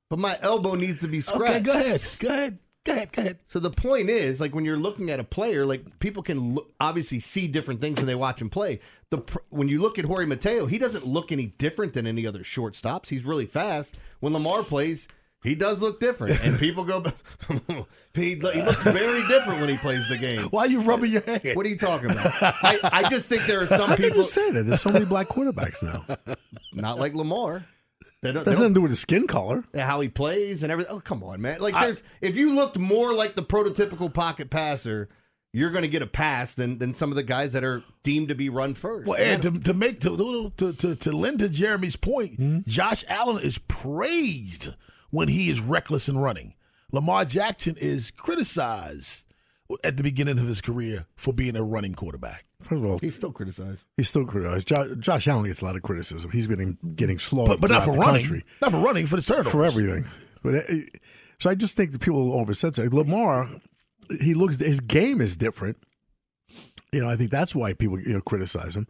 but 0.10 0.17
my 0.17 0.36
elbow 0.41 0.74
needs 0.74 1.02
to 1.02 1.08
be 1.08 1.22
scratched. 1.22 1.43
Okay, 1.58 1.60
go 1.62 1.74
ahead. 1.74 2.02
Go 2.17 2.28
ahead. 2.30 2.58
Go 2.84 2.93
ahead. 2.93 3.12
Go 3.12 3.22
ahead. 3.22 3.38
So 3.45 3.60
the 3.60 3.69
point 3.69 4.10
is, 4.10 4.41
like 4.41 4.56
when 4.56 4.65
you're 4.65 4.76
looking 4.80 5.12
at 5.12 5.19
a 5.19 5.24
player, 5.24 5.67
like 5.67 6.00
people 6.00 6.24
can 6.24 6.56
look, 6.56 6.74
obviously 6.80 7.19
see 7.19 7.48
different 7.48 7.80
things 7.80 7.98
when 7.98 8.08
they 8.08 8.15
watch 8.15 8.41
him 8.41 8.50
play. 8.50 8.80
The 9.12 9.19
pr- 9.19 9.38
when 9.50 9.67
you 9.69 9.80
look 9.80 10.00
at 10.00 10.06
Jorge 10.06 10.26
Mateo, 10.26 10.65
he 10.65 10.80
doesn't 10.80 11.06
look 11.06 11.32
any 11.32 11.45
different 11.60 11.93
than 11.93 12.08
any 12.08 12.26
other 12.26 12.39
shortstops. 12.39 13.10
He's 13.10 13.24
really 13.24 13.45
fast. 13.45 13.98
When 14.19 14.34
Lamar 14.34 14.63
plays, 14.63 15.08
he 15.43 15.56
does 15.56 15.82
look 15.82 15.99
different, 15.99 16.43
and 16.43 16.58
people 16.60 16.84
go, 16.84 17.04
he, 18.13 18.23
he 18.30 18.36
looks 18.36 18.84
very 18.84 19.25
different 19.28 19.60
when 19.62 19.69
he 19.69 19.78
plays 19.78 20.08
the 20.10 20.17
game. 20.17 20.41
Why 20.52 20.63
are 20.63 20.67
you 20.67 20.82
rubbing 20.82 21.12
your 21.12 21.21
head? 21.21 21.56
What 21.56 21.65
are 21.65 21.69
you 21.69 21.78
talking 21.78 22.12
about? 22.12 22.32
I, 22.41 22.80
I 22.84 23.10
just 23.10 23.28
think 23.30 23.43
there 23.45 23.62
are 23.62 23.65
some 23.67 23.89
How 23.89 23.95
can 23.95 24.04
people 24.06 24.17
you 24.19 24.23
say 24.25 24.52
that? 24.52 24.63
There's 24.65 24.82
so 24.82 24.91
many 24.91 25.06
black 25.06 25.28
quarterbacks 25.28 25.82
now. 25.84 26.36
not 26.73 26.99
like 26.99 27.13
Lamar. 27.15 27.65
They 28.21 28.34
don't, 28.34 28.43
That 28.43 28.52
doesn't 28.58 28.73
don't 28.73 28.84
with 28.84 28.91
his 28.91 28.99
skin 28.99 29.28
color. 29.28 29.63
how 29.73 30.02
he 30.02 30.10
plays 30.10 30.62
and 30.63 30.71
everything. 30.73 30.93
Oh, 30.93 30.99
come 30.99 31.23
on, 31.23 31.41
man! 31.41 31.62
Like, 31.62 31.73
I- 31.73 31.86
there's 31.86 32.04
if 32.21 32.36
you 32.36 32.54
looked 32.54 32.78
more 32.78 33.13
like 33.13 33.36
the 33.36 33.43
prototypical 33.43 34.13
pocket 34.13 34.49
passer, 34.49 35.08
you're 35.54 35.71
going 35.71 35.84
to 35.84 35.88
get 35.88 36.02
a 36.02 36.08
pass 36.08 36.54
than 36.54 36.80
than 36.80 36.93
some 36.93 37.12
of 37.12 37.15
the 37.15 37.23
guys 37.23 37.54
that 37.54 37.63
are 37.63 37.82
deemed 38.04 38.28
to 38.28 38.36
be 38.36 38.49
run 38.49 38.73
first. 38.73 39.08
Well, 39.08 39.17
and 39.17 39.41
to, 39.43 39.52
to 39.62 39.73
make 39.73 40.02
to, 40.02 40.52
to 40.58 40.73
to 40.73 40.95
to 40.97 41.12
lend 41.13 41.39
to 41.39 41.47
Jeremy's 41.47 41.95
point, 41.95 42.36
Hmm? 42.36 42.60
Josh 42.67 43.06
Allen 43.08 43.41
is 43.41 43.58
praised 43.69 44.75
when 45.12 45.28
he 45.28 45.50
is 45.50 45.60
reckless 45.60 46.08
in 46.10 46.17
running. 46.17 46.54
Lamar 46.91 47.26
Jackson 47.26 47.76
is 47.80 48.12
criticized 48.12 49.28
at 49.84 49.98
the 49.98 50.04
beginning 50.04 50.39
of 50.39 50.48
his 50.48 50.62
career 50.62 51.06
for 51.15 51.34
being 51.34 51.56
a 51.56 51.62
running 51.63 51.93
quarterback. 51.93 52.45
First 52.62 52.72
of 52.72 52.86
all, 52.86 52.98
he's 52.98 53.15
still 53.15 53.32
criticized. 53.32 53.86
He's 53.95 54.10
still 54.10 54.26
criticized. 54.26 54.67
Jo- 54.67 54.95
Josh 54.95 55.28
Allen 55.28 55.45
gets 55.45 55.62
a 55.62 55.65
lot 55.65 55.76
of 55.76 55.84
criticism. 55.84 56.32
He's 56.32 56.48
been 56.48 56.78
getting 56.95 57.19
slow, 57.19 57.45
But, 57.45 57.62
but 57.62 57.69
not 57.69 57.84
for 57.84 57.93
the 57.93 58.00
running. 58.00 58.22
country. 58.24 58.45
Not 58.62 58.72
for 58.72 58.80
running, 58.80 59.06
for 59.06 59.15
the 59.15 59.22
turnovers. 59.22 59.52
for 59.52 59.63
everything. 59.63 60.08
But 60.43 60.56
uh, 60.56 60.74
so 61.39 61.50
I 61.50 61.56
just 61.56 61.78
think 61.78 61.91
that 61.91 62.02
people 62.02 62.34
oversensitive. 62.34 62.93
Lamar, 62.93 63.48
he 64.19 64.34
looks 64.34 64.60
his 64.60 64.80
game 64.82 65.22
is 65.22 65.38
different. 65.38 65.78
You 66.91 67.02
know, 67.02 67.10
I 67.10 67.15
think 67.15 67.30
that's 67.30 67.54
why 67.54 67.74
people 67.74 68.00
you 68.00 68.13
know 68.13 68.22
criticize 68.22 68.76
him 68.76 68.88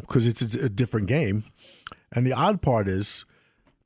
because 0.00 0.26
it's 0.26 0.54
a, 0.54 0.64
a 0.64 0.68
different 0.68 1.06
game. 1.06 1.44
And 2.12 2.26
the 2.26 2.32
odd 2.32 2.62
part 2.62 2.88
is 2.88 3.24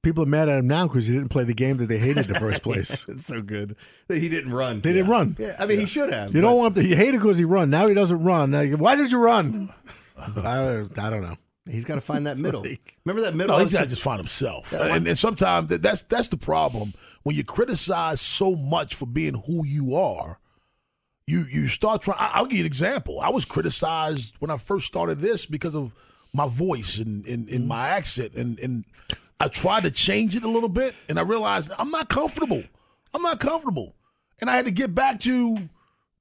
people 0.05 0.23
are 0.23 0.27
mad 0.27 0.49
at 0.49 0.59
him 0.59 0.69
now 0.69 0.87
because 0.87 1.07
he 1.07 1.14
didn't 1.14 1.31
play 1.31 1.45
the 1.45 1.55
game 1.55 1.79
that 1.79 1.87
they 1.87 1.99
hated 1.99 2.27
in 2.27 2.33
the 2.33 2.38
first 2.38 2.62
place. 2.69 3.05
it's 3.09 3.27
so 3.27 3.43
good 3.43 3.77
that 4.09 4.19
he 4.19 4.29
didn't 4.29 4.53
run. 4.53 4.81
They 4.81 4.93
didn't 4.93 5.11
run. 5.11 5.37
Yeah, 5.38 5.57
I 5.59 5.67
mean 5.67 5.81
he 5.81 5.87
should 5.87 6.12
have. 6.12 6.35
You 6.35 6.40
don't 6.40 6.57
want 6.57 6.75
to. 6.77 6.85
You 6.85 6.97
hate 6.97 7.14
it 7.14 7.19
because 7.19 7.38
he 7.38 7.45
run. 7.45 7.71
Now 7.71 7.88
he 7.88 7.95
doesn't 7.95 8.23
run. 8.23 8.51
Now 8.53 8.61
you 8.61 8.77
go, 8.77 8.83
why 8.83 8.95
did 8.97 9.11
you 9.11 9.19
run? 9.19 9.73
I, 10.17 10.85
I 10.97 11.11
don't 11.11 11.23
know. 11.23 11.37
He's 11.69 11.87
got 11.87 11.95
to 11.95 12.03
find 12.03 12.27
that 12.27 12.37
middle. 12.37 12.62
Remember 13.05 13.23
that 13.23 13.35
middle? 13.35 13.57
No, 13.57 13.61
he's 13.61 13.73
got 13.73 13.85
to 13.85 13.88
just 13.88 14.03
find 14.03 14.19
himself. 14.19 14.71
and, 14.73 15.07
and 15.07 15.19
sometimes 15.19 15.69
that, 15.69 15.81
that's 15.81 16.03
that's 16.03 16.29
the 16.29 16.37
problem 16.37 16.93
when 17.23 17.37
you 17.37 17.43
criticize 17.43 18.21
so 18.21 18.55
much 18.55 18.95
for 18.95 19.07
being 19.07 19.43
who 19.47 19.64
you 19.64 19.95
are. 19.95 20.38
You 21.27 21.47
you 21.51 21.69
start 21.69 22.03
trying. 22.03 22.19
I'll 22.21 22.45
give 22.45 22.59
you 22.59 22.64
an 22.64 22.67
example. 22.67 23.19
I 23.19 23.31
was 23.31 23.47
criticized 23.47 24.35
when 24.40 24.51
I 24.51 24.59
first 24.59 24.87
started 24.87 25.21
this 25.21 25.47
because 25.47 25.75
of 25.75 25.93
my 26.35 26.47
voice 26.47 26.99
and 26.99 27.25
and, 27.27 27.49
and 27.49 27.67
my 27.67 27.88
accent, 27.88 28.35
and 28.35 28.59
and 28.59 28.85
I 29.40 29.49
tried 29.49 29.85
to 29.85 29.90
change 29.90 30.37
it 30.37 30.44
a 30.44 30.49
little 30.51 30.68
bit, 30.68 30.94
and 31.09 31.18
I 31.18 31.23
realized 31.23 31.70
I'm 31.79 31.90
not 31.90 32.09
comfortable. 32.09 32.62
I'm 33.12 33.23
not 33.23 33.40
comfortable, 33.40 33.94
and 34.40 34.49
I 34.49 34.57
had 34.57 34.64
to 34.64 34.70
get 34.70 34.94
back 34.94 35.20
to 35.20 35.68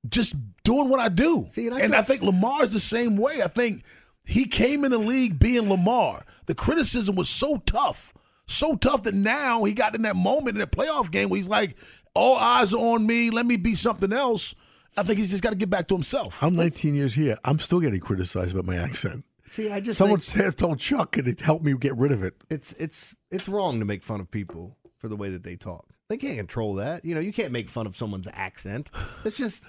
just 0.10 0.35
doing 0.63 0.90
what 0.90 1.00
I 1.00 1.10
do. 1.10 1.48
See, 1.52 1.67
and 1.67 1.75
I 1.75 1.79
and 1.79 1.92
feel- 1.92 2.00
I 2.00 2.04
think 2.04 2.21
Lamar's 2.21 2.73
the 2.73 2.79
same 2.79 3.17
way. 3.17 3.42
I 3.44 3.48
think 3.48 3.83
he 4.25 4.46
came 4.46 4.83
in 4.83 4.92
the 4.92 4.98
league 4.98 5.40
being 5.40 5.69
Lamar. 5.69 6.25
The 6.48 6.56
criticism 6.56 7.15
was 7.15 7.29
so 7.29 7.58
tough, 7.65 8.13
so 8.48 8.75
tough 8.75 9.04
that 9.04 9.13
now 9.13 9.63
he 9.63 9.73
got 9.73 9.96
in 9.96 10.02
that 10.04 10.15
moment 10.15 10.56
in 10.56 10.60
that 10.60 10.71
playoff 10.71 11.10
game 11.12 11.29
where 11.29 11.38
he's 11.38 11.48
like, 11.48 11.77
all 12.13 12.38
eyes 12.38 12.73
are 12.73 12.77
on 12.77 13.06
me. 13.08 13.29
Let 13.29 13.46
me 13.46 13.56
be 13.58 13.75
something 13.75 14.12
else. 14.13 14.54
I 14.96 15.04
think 15.04 15.17
he's 15.17 15.31
just 15.31 15.42
got 15.42 15.50
to 15.52 15.56
get 15.56 15.69
back 15.71 15.88
to 15.88 15.96
himself. 15.96 16.38
I'm 16.44 16.56
19 16.56 16.94
years 16.94 17.15
here. 17.15 17.38
I'm 17.44 17.58
still 17.60 17.79
getting 17.79 18.00
criticized 18.00 18.54
about 18.54 18.65
my 18.65 18.75
accent. 18.75 19.23
See, 19.54 19.69
I 19.69 19.81
just 19.81 19.99
Someone 19.99 20.19
said, 20.19 20.58
told 20.58 20.79
Chuck, 20.79 21.15
and 21.15 21.27
it 21.27 21.41
helped 21.41 21.63
me 21.63 21.75
get 21.77 21.95
rid 21.95 22.12
of 22.12 22.23
it. 22.23 22.33
it's 22.49 22.73
it's 22.79 23.15
it's 23.29 23.47
wrong 23.47 23.77
to 23.77 23.85
make 23.85 24.01
fun 24.01 24.19
of 24.19 24.31
people 24.31 24.75
for 24.97 25.08
the 25.08 25.15
way 25.15 25.29
that 25.29 25.43
they 25.43 25.56
talk. 25.56 25.85
They 26.10 26.17
can't 26.17 26.37
control 26.37 26.73
that. 26.75 27.06
You 27.06 27.13
know, 27.13 27.21
you 27.21 27.31
can't 27.31 27.51
make 27.51 27.69
fun 27.69 27.85
of 27.85 27.95
someone's 27.95 28.27
accent. 28.33 28.89
It's 29.23 29.37
just 29.37 29.63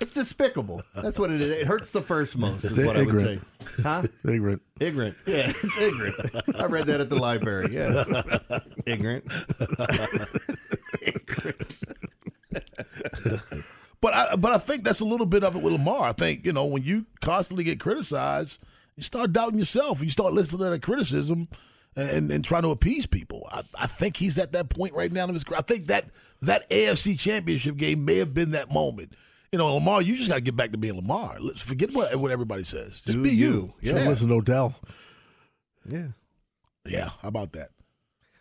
It's 0.00 0.10
despicable. 0.10 0.82
That's 0.96 1.16
what 1.16 1.30
it 1.30 1.40
is. 1.40 1.48
It 1.48 1.64
hurts 1.64 1.92
the 1.92 2.02
first 2.02 2.36
most, 2.36 2.64
is 2.64 2.76
It's 2.76 2.84
what 2.84 2.96
I 2.96 3.02
would 3.04 3.20
say. 3.20 3.40
Huh? 3.84 4.02
Ignorant. 4.24 4.62
Ignorant. 4.80 5.16
Yeah, 5.26 5.50
it's 5.50 5.78
ignorant. 5.78 6.16
I 6.60 6.64
read 6.64 6.88
that 6.88 7.00
at 7.00 7.08
the 7.08 7.14
library. 7.14 7.72
Yeah. 7.72 8.02
ignorant. 8.84 9.26
ignorant. 11.02 11.84
But 14.00 14.12
I, 14.12 14.36
but 14.36 14.52
I 14.52 14.58
think 14.58 14.82
that's 14.84 15.00
a 15.00 15.04
little 15.04 15.24
bit 15.24 15.44
of 15.44 15.54
it 15.54 15.62
with 15.62 15.72
Lamar. 15.72 16.08
I 16.08 16.12
think 16.12 16.44
you 16.44 16.52
know 16.52 16.64
when 16.64 16.82
you 16.82 17.06
constantly 17.22 17.62
get 17.64 17.78
criticized, 17.80 18.58
you 18.96 19.02
start 19.02 19.32
doubting 19.32 19.58
yourself. 19.58 20.02
You 20.02 20.10
start 20.10 20.32
listening 20.32 20.60
to 20.64 20.70
that 20.70 20.82
criticism 20.82 21.48
and, 21.96 22.30
and 22.30 22.44
trying 22.44 22.62
to 22.62 22.70
appease 22.70 23.06
people. 23.06 23.48
I, 23.50 23.62
I 23.78 23.86
think 23.86 24.16
he's 24.16 24.38
at 24.38 24.52
that 24.52 24.68
point 24.68 24.94
right 24.94 25.12
now 25.12 25.24
in 25.24 25.34
his 25.34 25.44
career. 25.44 25.58
I 25.58 25.62
think 25.62 25.88
that 25.88 26.06
that 26.42 26.68
AFC 26.70 27.18
Championship 27.18 27.76
game 27.76 28.04
may 28.04 28.18
have 28.18 28.34
been 28.34 28.52
that 28.52 28.70
moment. 28.70 29.14
You 29.52 29.58
know, 29.58 29.72
Lamar, 29.74 30.02
you 30.02 30.16
just 30.16 30.28
got 30.28 30.34
to 30.36 30.40
get 30.40 30.56
back 30.56 30.72
to 30.72 30.78
being 30.78 30.96
Lamar. 30.96 31.36
Let's 31.40 31.60
forget 31.60 31.92
what 31.92 32.14
what 32.16 32.30
everybody 32.30 32.64
says. 32.64 33.00
Just 33.00 33.06
Do 33.18 33.22
be 33.22 33.30
you. 33.30 33.72
you. 33.80 33.92
Yeah. 33.94 34.08
Listen 34.08 34.28
to 34.28 34.34
Odell. 34.34 34.74
Yeah. 35.88 36.08
Yeah. 36.86 37.10
How 37.22 37.28
about 37.28 37.52
that? 37.52 37.70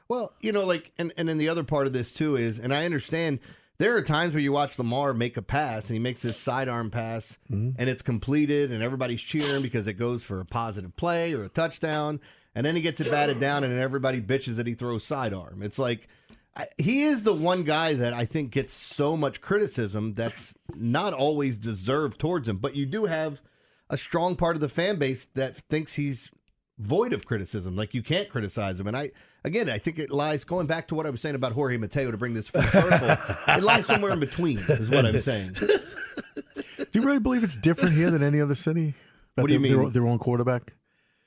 Well, 0.08 0.34
you 0.42 0.52
know, 0.52 0.66
like, 0.66 0.92
and, 0.98 1.14
and 1.18 1.28
then 1.30 1.38
the 1.38 1.50
other 1.50 1.64
part 1.64 1.88
of 1.88 1.94
this 1.94 2.12
too 2.12 2.36
is, 2.36 2.60
and 2.60 2.74
I 2.74 2.86
understand 2.86 3.40
there 3.84 3.98
are 3.98 4.02
times 4.02 4.34
where 4.34 4.42
you 4.42 4.54
watch 4.54 4.80
Lamar 4.80 5.14
make 5.14 5.36
a 5.36 5.42
pass 5.42 5.88
and 5.88 5.94
he 5.94 6.00
makes 6.00 6.22
this 6.22 6.38
sidearm 6.38 6.90
pass 6.90 7.38
mm-hmm. 7.52 7.72
and 7.78 7.90
it's 7.90 8.02
completed 8.02 8.72
and 8.72 8.82
everybody's 8.82 9.20
cheering 9.20 9.62
because 9.62 9.88
it 9.88 9.96
goes 9.96 10.24
for 10.24 10.40
a 10.40 10.46
positive 10.46 10.96
play 10.96 11.34
or 11.34 11.44
a 11.44 11.50
touchdown. 11.50 12.22
And 12.56 12.66
then 12.66 12.78
he 12.78 12.82
gets 12.82 13.02
it 13.02 13.12
batted 13.12 13.42
down 13.42 13.66
and 13.66 13.78
everybody 13.78 14.22
bitches 14.22 14.56
that 14.56 14.68
he 14.68 14.74
throws 14.74 15.04
sidearm. 15.04 15.62
It's 15.62 15.78
like, 15.78 16.08
I, 16.56 16.68
he 16.78 17.04
is 17.04 17.24
the 17.24 17.34
one 17.34 17.64
guy 17.64 17.94
that 17.94 18.14
I 18.14 18.24
think 18.24 18.52
gets 18.52 18.72
so 18.72 19.18
much 19.18 19.42
criticism 19.42 20.14
that's 20.14 20.56
not 20.74 21.12
always 21.12 21.58
deserved 21.58 22.20
towards 22.20 22.48
him. 22.48 22.60
But 22.60 22.78
you 22.78 22.86
do 22.86 23.04
have 23.04 23.42
a 23.90 23.98
strong 23.98 24.38
part 24.38 24.56
of 24.56 24.62
the 24.62 24.70
fan 24.70 24.96
base 24.96 25.28
that 25.34 25.58
thinks 25.58 25.96
he's 25.96 26.32
void 26.80 27.14
of 27.14 27.26
criticism. 27.26 27.76
Like 27.76 27.94
you 27.94 28.02
can't 28.04 28.30
criticize 28.30 28.80
him. 28.80 28.88
And 28.88 28.98
I, 28.98 29.12
again, 29.44 29.70
I 29.70 29.78
think 29.78 30.00
it 30.00 30.10
lies 30.10 30.44
going 30.44 30.68
back 30.68 30.88
to 30.90 30.96
what 30.96 31.06
I 31.06 31.10
was 31.10 31.22
saying 31.22 31.36
about 31.36 31.52
Jorge 31.54 31.78
Mateo 31.78 32.12
to 32.12 32.18
bring 32.18 32.34
this 32.34 32.50
full 32.50 32.62
circle. 32.64 33.16
it 33.48 33.64
lies 33.64 33.86
somewhere 33.86 34.12
in 34.14 34.20
between, 34.20 34.58
is 34.60 34.90
what 34.90 35.06
I'm 35.06 35.20
saying. 35.20 35.54
Do 35.56 37.00
you 37.00 37.02
really 37.02 37.20
believe 37.20 37.44
it's 37.44 37.56
different 37.56 37.96
here 37.96 38.12
than 38.12 38.24
any 38.24 38.40
other 38.42 38.56
city? 38.56 38.94
That 39.36 39.42
What 39.44 39.48
do 39.48 39.54
you 39.54 39.60
they- 39.60 39.70
Their, 39.70 39.78
mean? 39.80 39.92
their 39.92 40.08
own 40.08 40.20
quarterback. 40.20 40.74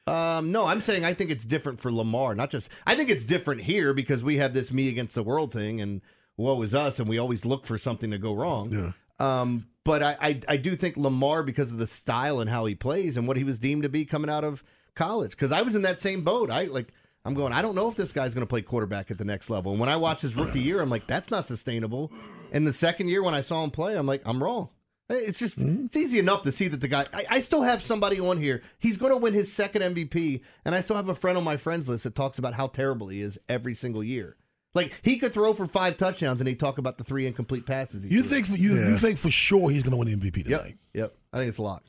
Um, 0.09 0.53
no, 0.53 0.67
I'm 0.67 0.81
saying 0.81 1.05
I 1.05 1.15
think 1.15 1.33
it's 1.33 1.45
different 1.45 1.81
for 1.81 1.91
Lamar. 1.91 2.37
Not 2.37 2.51
just 2.51 2.69
I 2.87 2.95
think 2.95 3.11
it's 3.11 3.25
different 3.25 3.63
here 3.63 3.93
because 3.93 4.23
we 4.23 4.37
have 4.37 4.55
this 4.55 4.73
me 4.73 4.89
against 4.89 5.17
the 5.17 5.25
world 5.25 5.53
thing, 5.53 5.81
and 5.81 6.01
woe 6.37 6.63
is 6.63 6.77
us, 6.77 7.01
and 7.01 7.09
we 7.09 7.19
always 7.19 7.45
look 7.45 7.67
for 7.67 7.77
something 7.77 8.13
to 8.13 8.19
go 8.19 8.33
wrong. 8.33 8.71
Yeah. 8.71 8.93
Um, 9.19 9.67
but 9.83 10.05
I, 10.05 10.17
I 10.21 10.41
I 10.49 10.57
do 10.59 10.77
think 10.77 10.97
Lamar 10.97 11.43
because 11.43 11.73
of 11.73 11.79
the 11.79 11.89
style 11.89 12.39
and 12.39 12.49
how 12.49 12.67
he 12.67 12.77
plays 12.77 13.17
and 13.17 13.27
what 13.27 13.37
he 13.37 13.43
was 13.43 13.59
deemed 13.59 13.83
to 13.83 13.89
be 13.89 14.05
coming 14.05 14.31
out 14.31 14.45
of 14.45 14.63
college. 14.97 15.31
Because 15.31 15.53
I 15.53 15.63
was 15.63 15.75
in 15.77 15.83
that 15.83 16.01
same 16.01 16.23
boat. 16.23 16.51
I 16.51 16.65
like 16.65 16.93
I'm 17.25 17.35
going. 17.35 17.53
I 17.53 17.63
don't 17.63 17.75
know 17.75 17.89
if 17.89 17.97
this 17.97 18.13
guy's 18.13 18.35
going 18.35 18.47
to 18.47 18.49
play 18.49 18.63
quarterback 18.63 19.11
at 19.11 19.19
the 19.19 19.25
next 19.25 19.51
level. 19.51 19.73
And 19.73 19.81
when 19.81 19.89
I 19.89 19.97
watch 19.97 20.21
his 20.23 20.35
rookie 20.37 20.61
year, 20.61 20.81
I'm 20.81 20.91
like, 20.91 21.07
that's 21.07 21.31
not 21.31 21.47
sustainable. 21.47 22.13
And 22.53 22.67
the 22.67 22.73
second 22.73 23.09
year 23.09 23.23
when 23.23 23.35
I 23.35 23.41
saw 23.41 23.63
him 23.65 23.71
play, 23.71 23.97
I'm 23.97 24.07
like, 24.07 24.23
I'm 24.25 24.43
wrong. 24.43 24.69
It's 25.09 25.39
just 25.39 25.59
mm-hmm. 25.59 25.85
it's 25.87 25.97
easy 25.97 26.19
enough 26.19 26.43
to 26.43 26.51
see 26.53 26.67
that 26.69 26.81
the 26.81 26.89
guy. 26.89 27.07
I, 27.15 27.25
I 27.31 27.41
still 27.41 27.63
have 27.63 27.83
somebody 27.83 28.19
on 28.19 28.41
here. 28.41 28.63
He's 28.81 28.97
going 28.97 29.13
to 29.13 29.17
win 29.17 29.35
his 29.35 29.53
second 29.53 29.83
MVP, 29.95 30.41
and 30.65 30.75
I 30.75 30.81
still 30.81 30.97
have 30.97 31.09
a 31.09 31.15
friend 31.15 31.39
on 31.39 31.45
my 31.45 31.57
friends 31.57 31.89
list 31.89 32.05
that 32.05 32.17
talks 32.17 32.39
about 32.39 32.55
how 32.55 32.67
terrible 32.67 33.09
he 33.09 33.21
is 33.21 33.39
every 33.49 33.75
single 33.75 34.03
year. 34.03 34.37
Like 34.75 34.93
he 35.03 35.17
could 35.19 35.33
throw 35.33 35.55
for 35.55 35.67
five 35.67 35.97
touchdowns, 35.97 36.41
and 36.41 36.49
he 36.49 36.55
talk 36.57 36.79
about 36.79 36.99
the 36.99 37.05
three 37.05 37.25
incomplete 37.27 37.67
passes. 37.67 38.03
He 38.03 38.11
You 38.11 38.21
threw. 38.23 38.31
think 38.31 38.47
for, 38.47 38.57
you 38.57 38.75
you 38.75 38.97
think 38.97 39.19
for 39.19 39.31
sure 39.31 39.71
he's 39.71 39.85
going 39.85 39.93
to 39.93 39.97
win 39.97 40.09
the 40.09 40.17
MVP 40.31 40.49
Yep, 40.49 40.61
tonight? 40.61 40.79
yep. 40.93 41.17
I 41.33 41.39
think 41.39 41.49
it's 41.51 41.59
a 41.59 41.63
lot. 41.63 41.83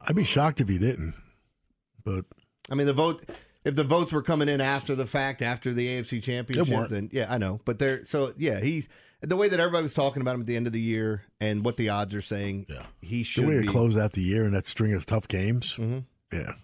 I'd 0.00 0.16
be 0.16 0.24
shocked 0.24 0.60
if 0.60 0.68
he 0.68 0.78
didn't. 0.78 1.14
But 2.04 2.24
I 2.70 2.74
mean, 2.74 2.86
the 2.86 2.92
vote. 2.92 3.28
If 3.64 3.76
the 3.76 3.84
votes 3.84 4.12
were 4.12 4.22
coming 4.22 4.48
in 4.48 4.60
after 4.60 4.96
the 4.96 5.06
fact, 5.06 5.40
after 5.40 5.72
the 5.72 5.86
AFC 5.86 6.20
Championship, 6.20 6.88
then 6.88 7.08
yeah, 7.12 7.32
I 7.32 7.38
know. 7.38 7.60
But 7.64 7.78
they're 7.78 8.04
so 8.04 8.34
yeah, 8.36 8.58
he's 8.58 8.88
the 9.20 9.36
way 9.36 9.48
that 9.48 9.60
everybody 9.60 9.84
was 9.84 9.94
talking 9.94 10.20
about 10.20 10.34
him 10.34 10.40
at 10.40 10.46
the 10.48 10.56
end 10.56 10.66
of 10.66 10.72
the 10.72 10.80
year 10.80 11.22
and 11.40 11.64
what 11.64 11.76
the 11.76 11.88
odds 11.88 12.12
are 12.12 12.20
saying. 12.20 12.66
Yeah, 12.68 12.86
he 13.00 13.22
should. 13.22 13.44
the 13.44 13.48
way 13.48 13.58
be. 13.60 13.66
it 13.66 13.68
closed 13.68 13.96
out 13.96 14.12
the 14.12 14.22
year 14.22 14.44
and 14.44 14.54
that 14.54 14.66
string 14.66 14.92
of 14.94 15.06
tough 15.06 15.28
games. 15.28 15.76
Mm-hmm. 15.76 16.00
Yeah. 16.32 16.54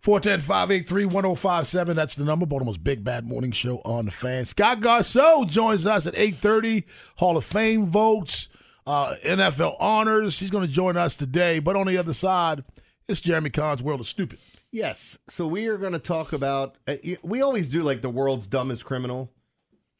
410 0.00 0.40
583 0.46 1.04
1057. 1.06 1.96
That's 1.96 2.14
the 2.14 2.24
number. 2.24 2.46
Baltimore's 2.46 2.78
Big 2.78 3.02
Bad 3.02 3.24
Morning 3.24 3.50
Show 3.50 3.78
on 3.84 4.04
the 4.04 4.10
fan. 4.12 4.44
Scott 4.44 4.80
Garceau 4.80 5.48
joins 5.48 5.86
us 5.86 6.06
at 6.06 6.14
830. 6.14 6.84
Hall 7.16 7.36
of 7.36 7.44
Fame 7.44 7.86
votes, 7.86 8.48
uh, 8.86 9.14
NFL 9.24 9.76
honors. 9.80 10.38
He's 10.38 10.50
going 10.50 10.66
to 10.66 10.72
join 10.72 10.96
us 10.96 11.16
today. 11.16 11.58
But 11.58 11.76
on 11.76 11.86
the 11.86 11.98
other 11.98 12.12
side, 12.12 12.62
it's 13.08 13.20
Jeremy 13.20 13.50
Conn's 13.50 13.82
World 13.82 14.00
of 14.00 14.06
Stupid. 14.06 14.38
Yes. 14.70 15.18
So 15.28 15.46
we 15.46 15.66
are 15.66 15.78
going 15.78 15.94
to 15.94 15.98
talk 15.98 16.32
about. 16.32 16.76
Uh, 16.86 16.96
we 17.22 17.40
always 17.40 17.68
do 17.68 17.82
like 17.82 18.02
the 18.02 18.10
world's 18.10 18.46
dumbest 18.46 18.84
criminal. 18.84 19.30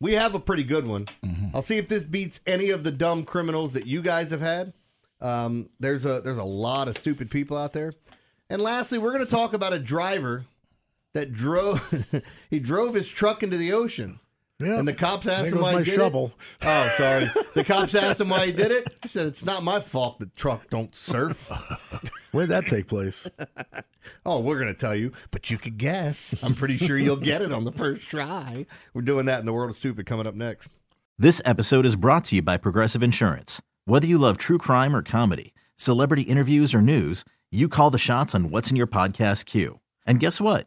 We 0.01 0.13
have 0.13 0.35
a 0.35 0.41
pretty 0.41 0.63
good 0.63 0.87
one. 0.87 1.09
I'll 1.53 1.63
see 1.63 1.79
if 1.79 1.89
this 1.89 2.05
beats 2.05 2.41
any 2.47 2.71
of 2.71 2.85
the 2.85 2.93
dumb 2.93 3.25
criminals 3.25 3.73
that 3.73 3.87
you 3.87 4.01
guys 4.03 4.31
have 4.31 4.41
had. 4.41 4.73
Um, 5.21 5.71
there's 5.81 6.05
a 6.07 6.21
there's 6.21 6.39
a 6.39 6.45
lot 6.45 6.87
of 6.87 6.97
stupid 6.97 7.31
people 7.31 7.57
out 7.57 7.73
there. 7.73 7.95
And 8.49 8.63
lastly, 8.63 8.99
we're 8.99 9.13
going 9.13 9.25
to 9.25 9.31
talk 9.31 9.55
about 9.55 9.73
a 9.73 9.79
driver 9.79 10.45
that 11.15 11.33
drove 11.33 12.05
he 12.51 12.61
drove 12.61 12.95
his 12.95 13.09
truck 13.09 13.43
into 13.43 13.57
the 13.57 13.73
ocean. 13.73 14.21
Yeah. 14.61 14.79
And 14.79 14.89
the 14.89 14.93
cops 14.93 15.29
asked 15.29 15.53
him 15.53 15.61
why 15.61 15.73
my 15.75 15.79
he 15.79 15.85
did 15.85 15.95
shovel. 15.95 16.33
it. 16.61 16.67
Oh, 16.67 16.91
sorry. 16.97 17.31
The 17.55 17.63
cops 17.63 17.95
asked 17.95 18.21
him 18.21 18.29
why 18.29 18.47
he 18.47 18.53
did 18.53 18.73
it. 18.73 18.93
He 19.03 19.09
said, 19.09 19.27
"It's 19.27 19.45
not 19.45 19.63
my 19.63 19.79
fault 19.79 20.19
the 20.19 20.27
truck 20.35 20.69
don't 20.69 20.95
surf." 20.97 21.49
Where'd 22.33 22.49
that 22.51 22.67
take 22.67 22.89
place? 22.89 23.27
Oh, 24.25 24.41
we're 24.41 24.59
going 24.59 24.73
to 24.73 24.79
tell 24.81 24.95
you, 24.97 25.13
but 25.31 25.51
you 25.51 25.59
could 25.59 25.77
guess. 25.77 26.35
I'm 26.43 26.55
pretty 26.55 26.79
sure 26.79 26.97
you'll 26.97 27.17
get 27.17 27.43
it 27.43 27.53
on 27.53 27.65
the 27.65 27.73
first 27.73 28.09
try. 28.09 28.65
We're 28.95 29.03
doing 29.03 29.27
that 29.27 29.41
in 29.41 29.45
the 29.45 29.53
world 29.53 29.69
of 29.69 29.77
stupid 29.77 30.07
coming 30.07 30.27
up 30.27 30.35
next. 30.35 30.71
This 31.19 31.43
episode 31.45 31.85
is 31.85 31.95
brought 31.95 32.25
to 32.27 32.37
you 32.37 32.43
by 32.43 32.57
Progressive 32.57 33.03
Insurance. 33.03 33.61
Whether 33.85 34.07
you 34.07 34.17
love 34.17 34.39
true 34.39 34.57
crime 34.57 34.97
or 34.97 35.03
comedy, 35.03 35.53
celebrity 35.77 36.23
interviews 36.23 36.75
or 36.75 36.81
news, 36.81 37.23
you 37.51 37.69
call 37.69 37.91
the 37.91 37.99
shots 37.99 38.35
on 38.35 38.51
what's 38.51 38.71
in 38.71 38.77
your 38.77 38.87
podcast 38.87 39.45
queue. 39.45 39.81
And 40.07 40.21
guess 40.21 40.41
what? 40.41 40.67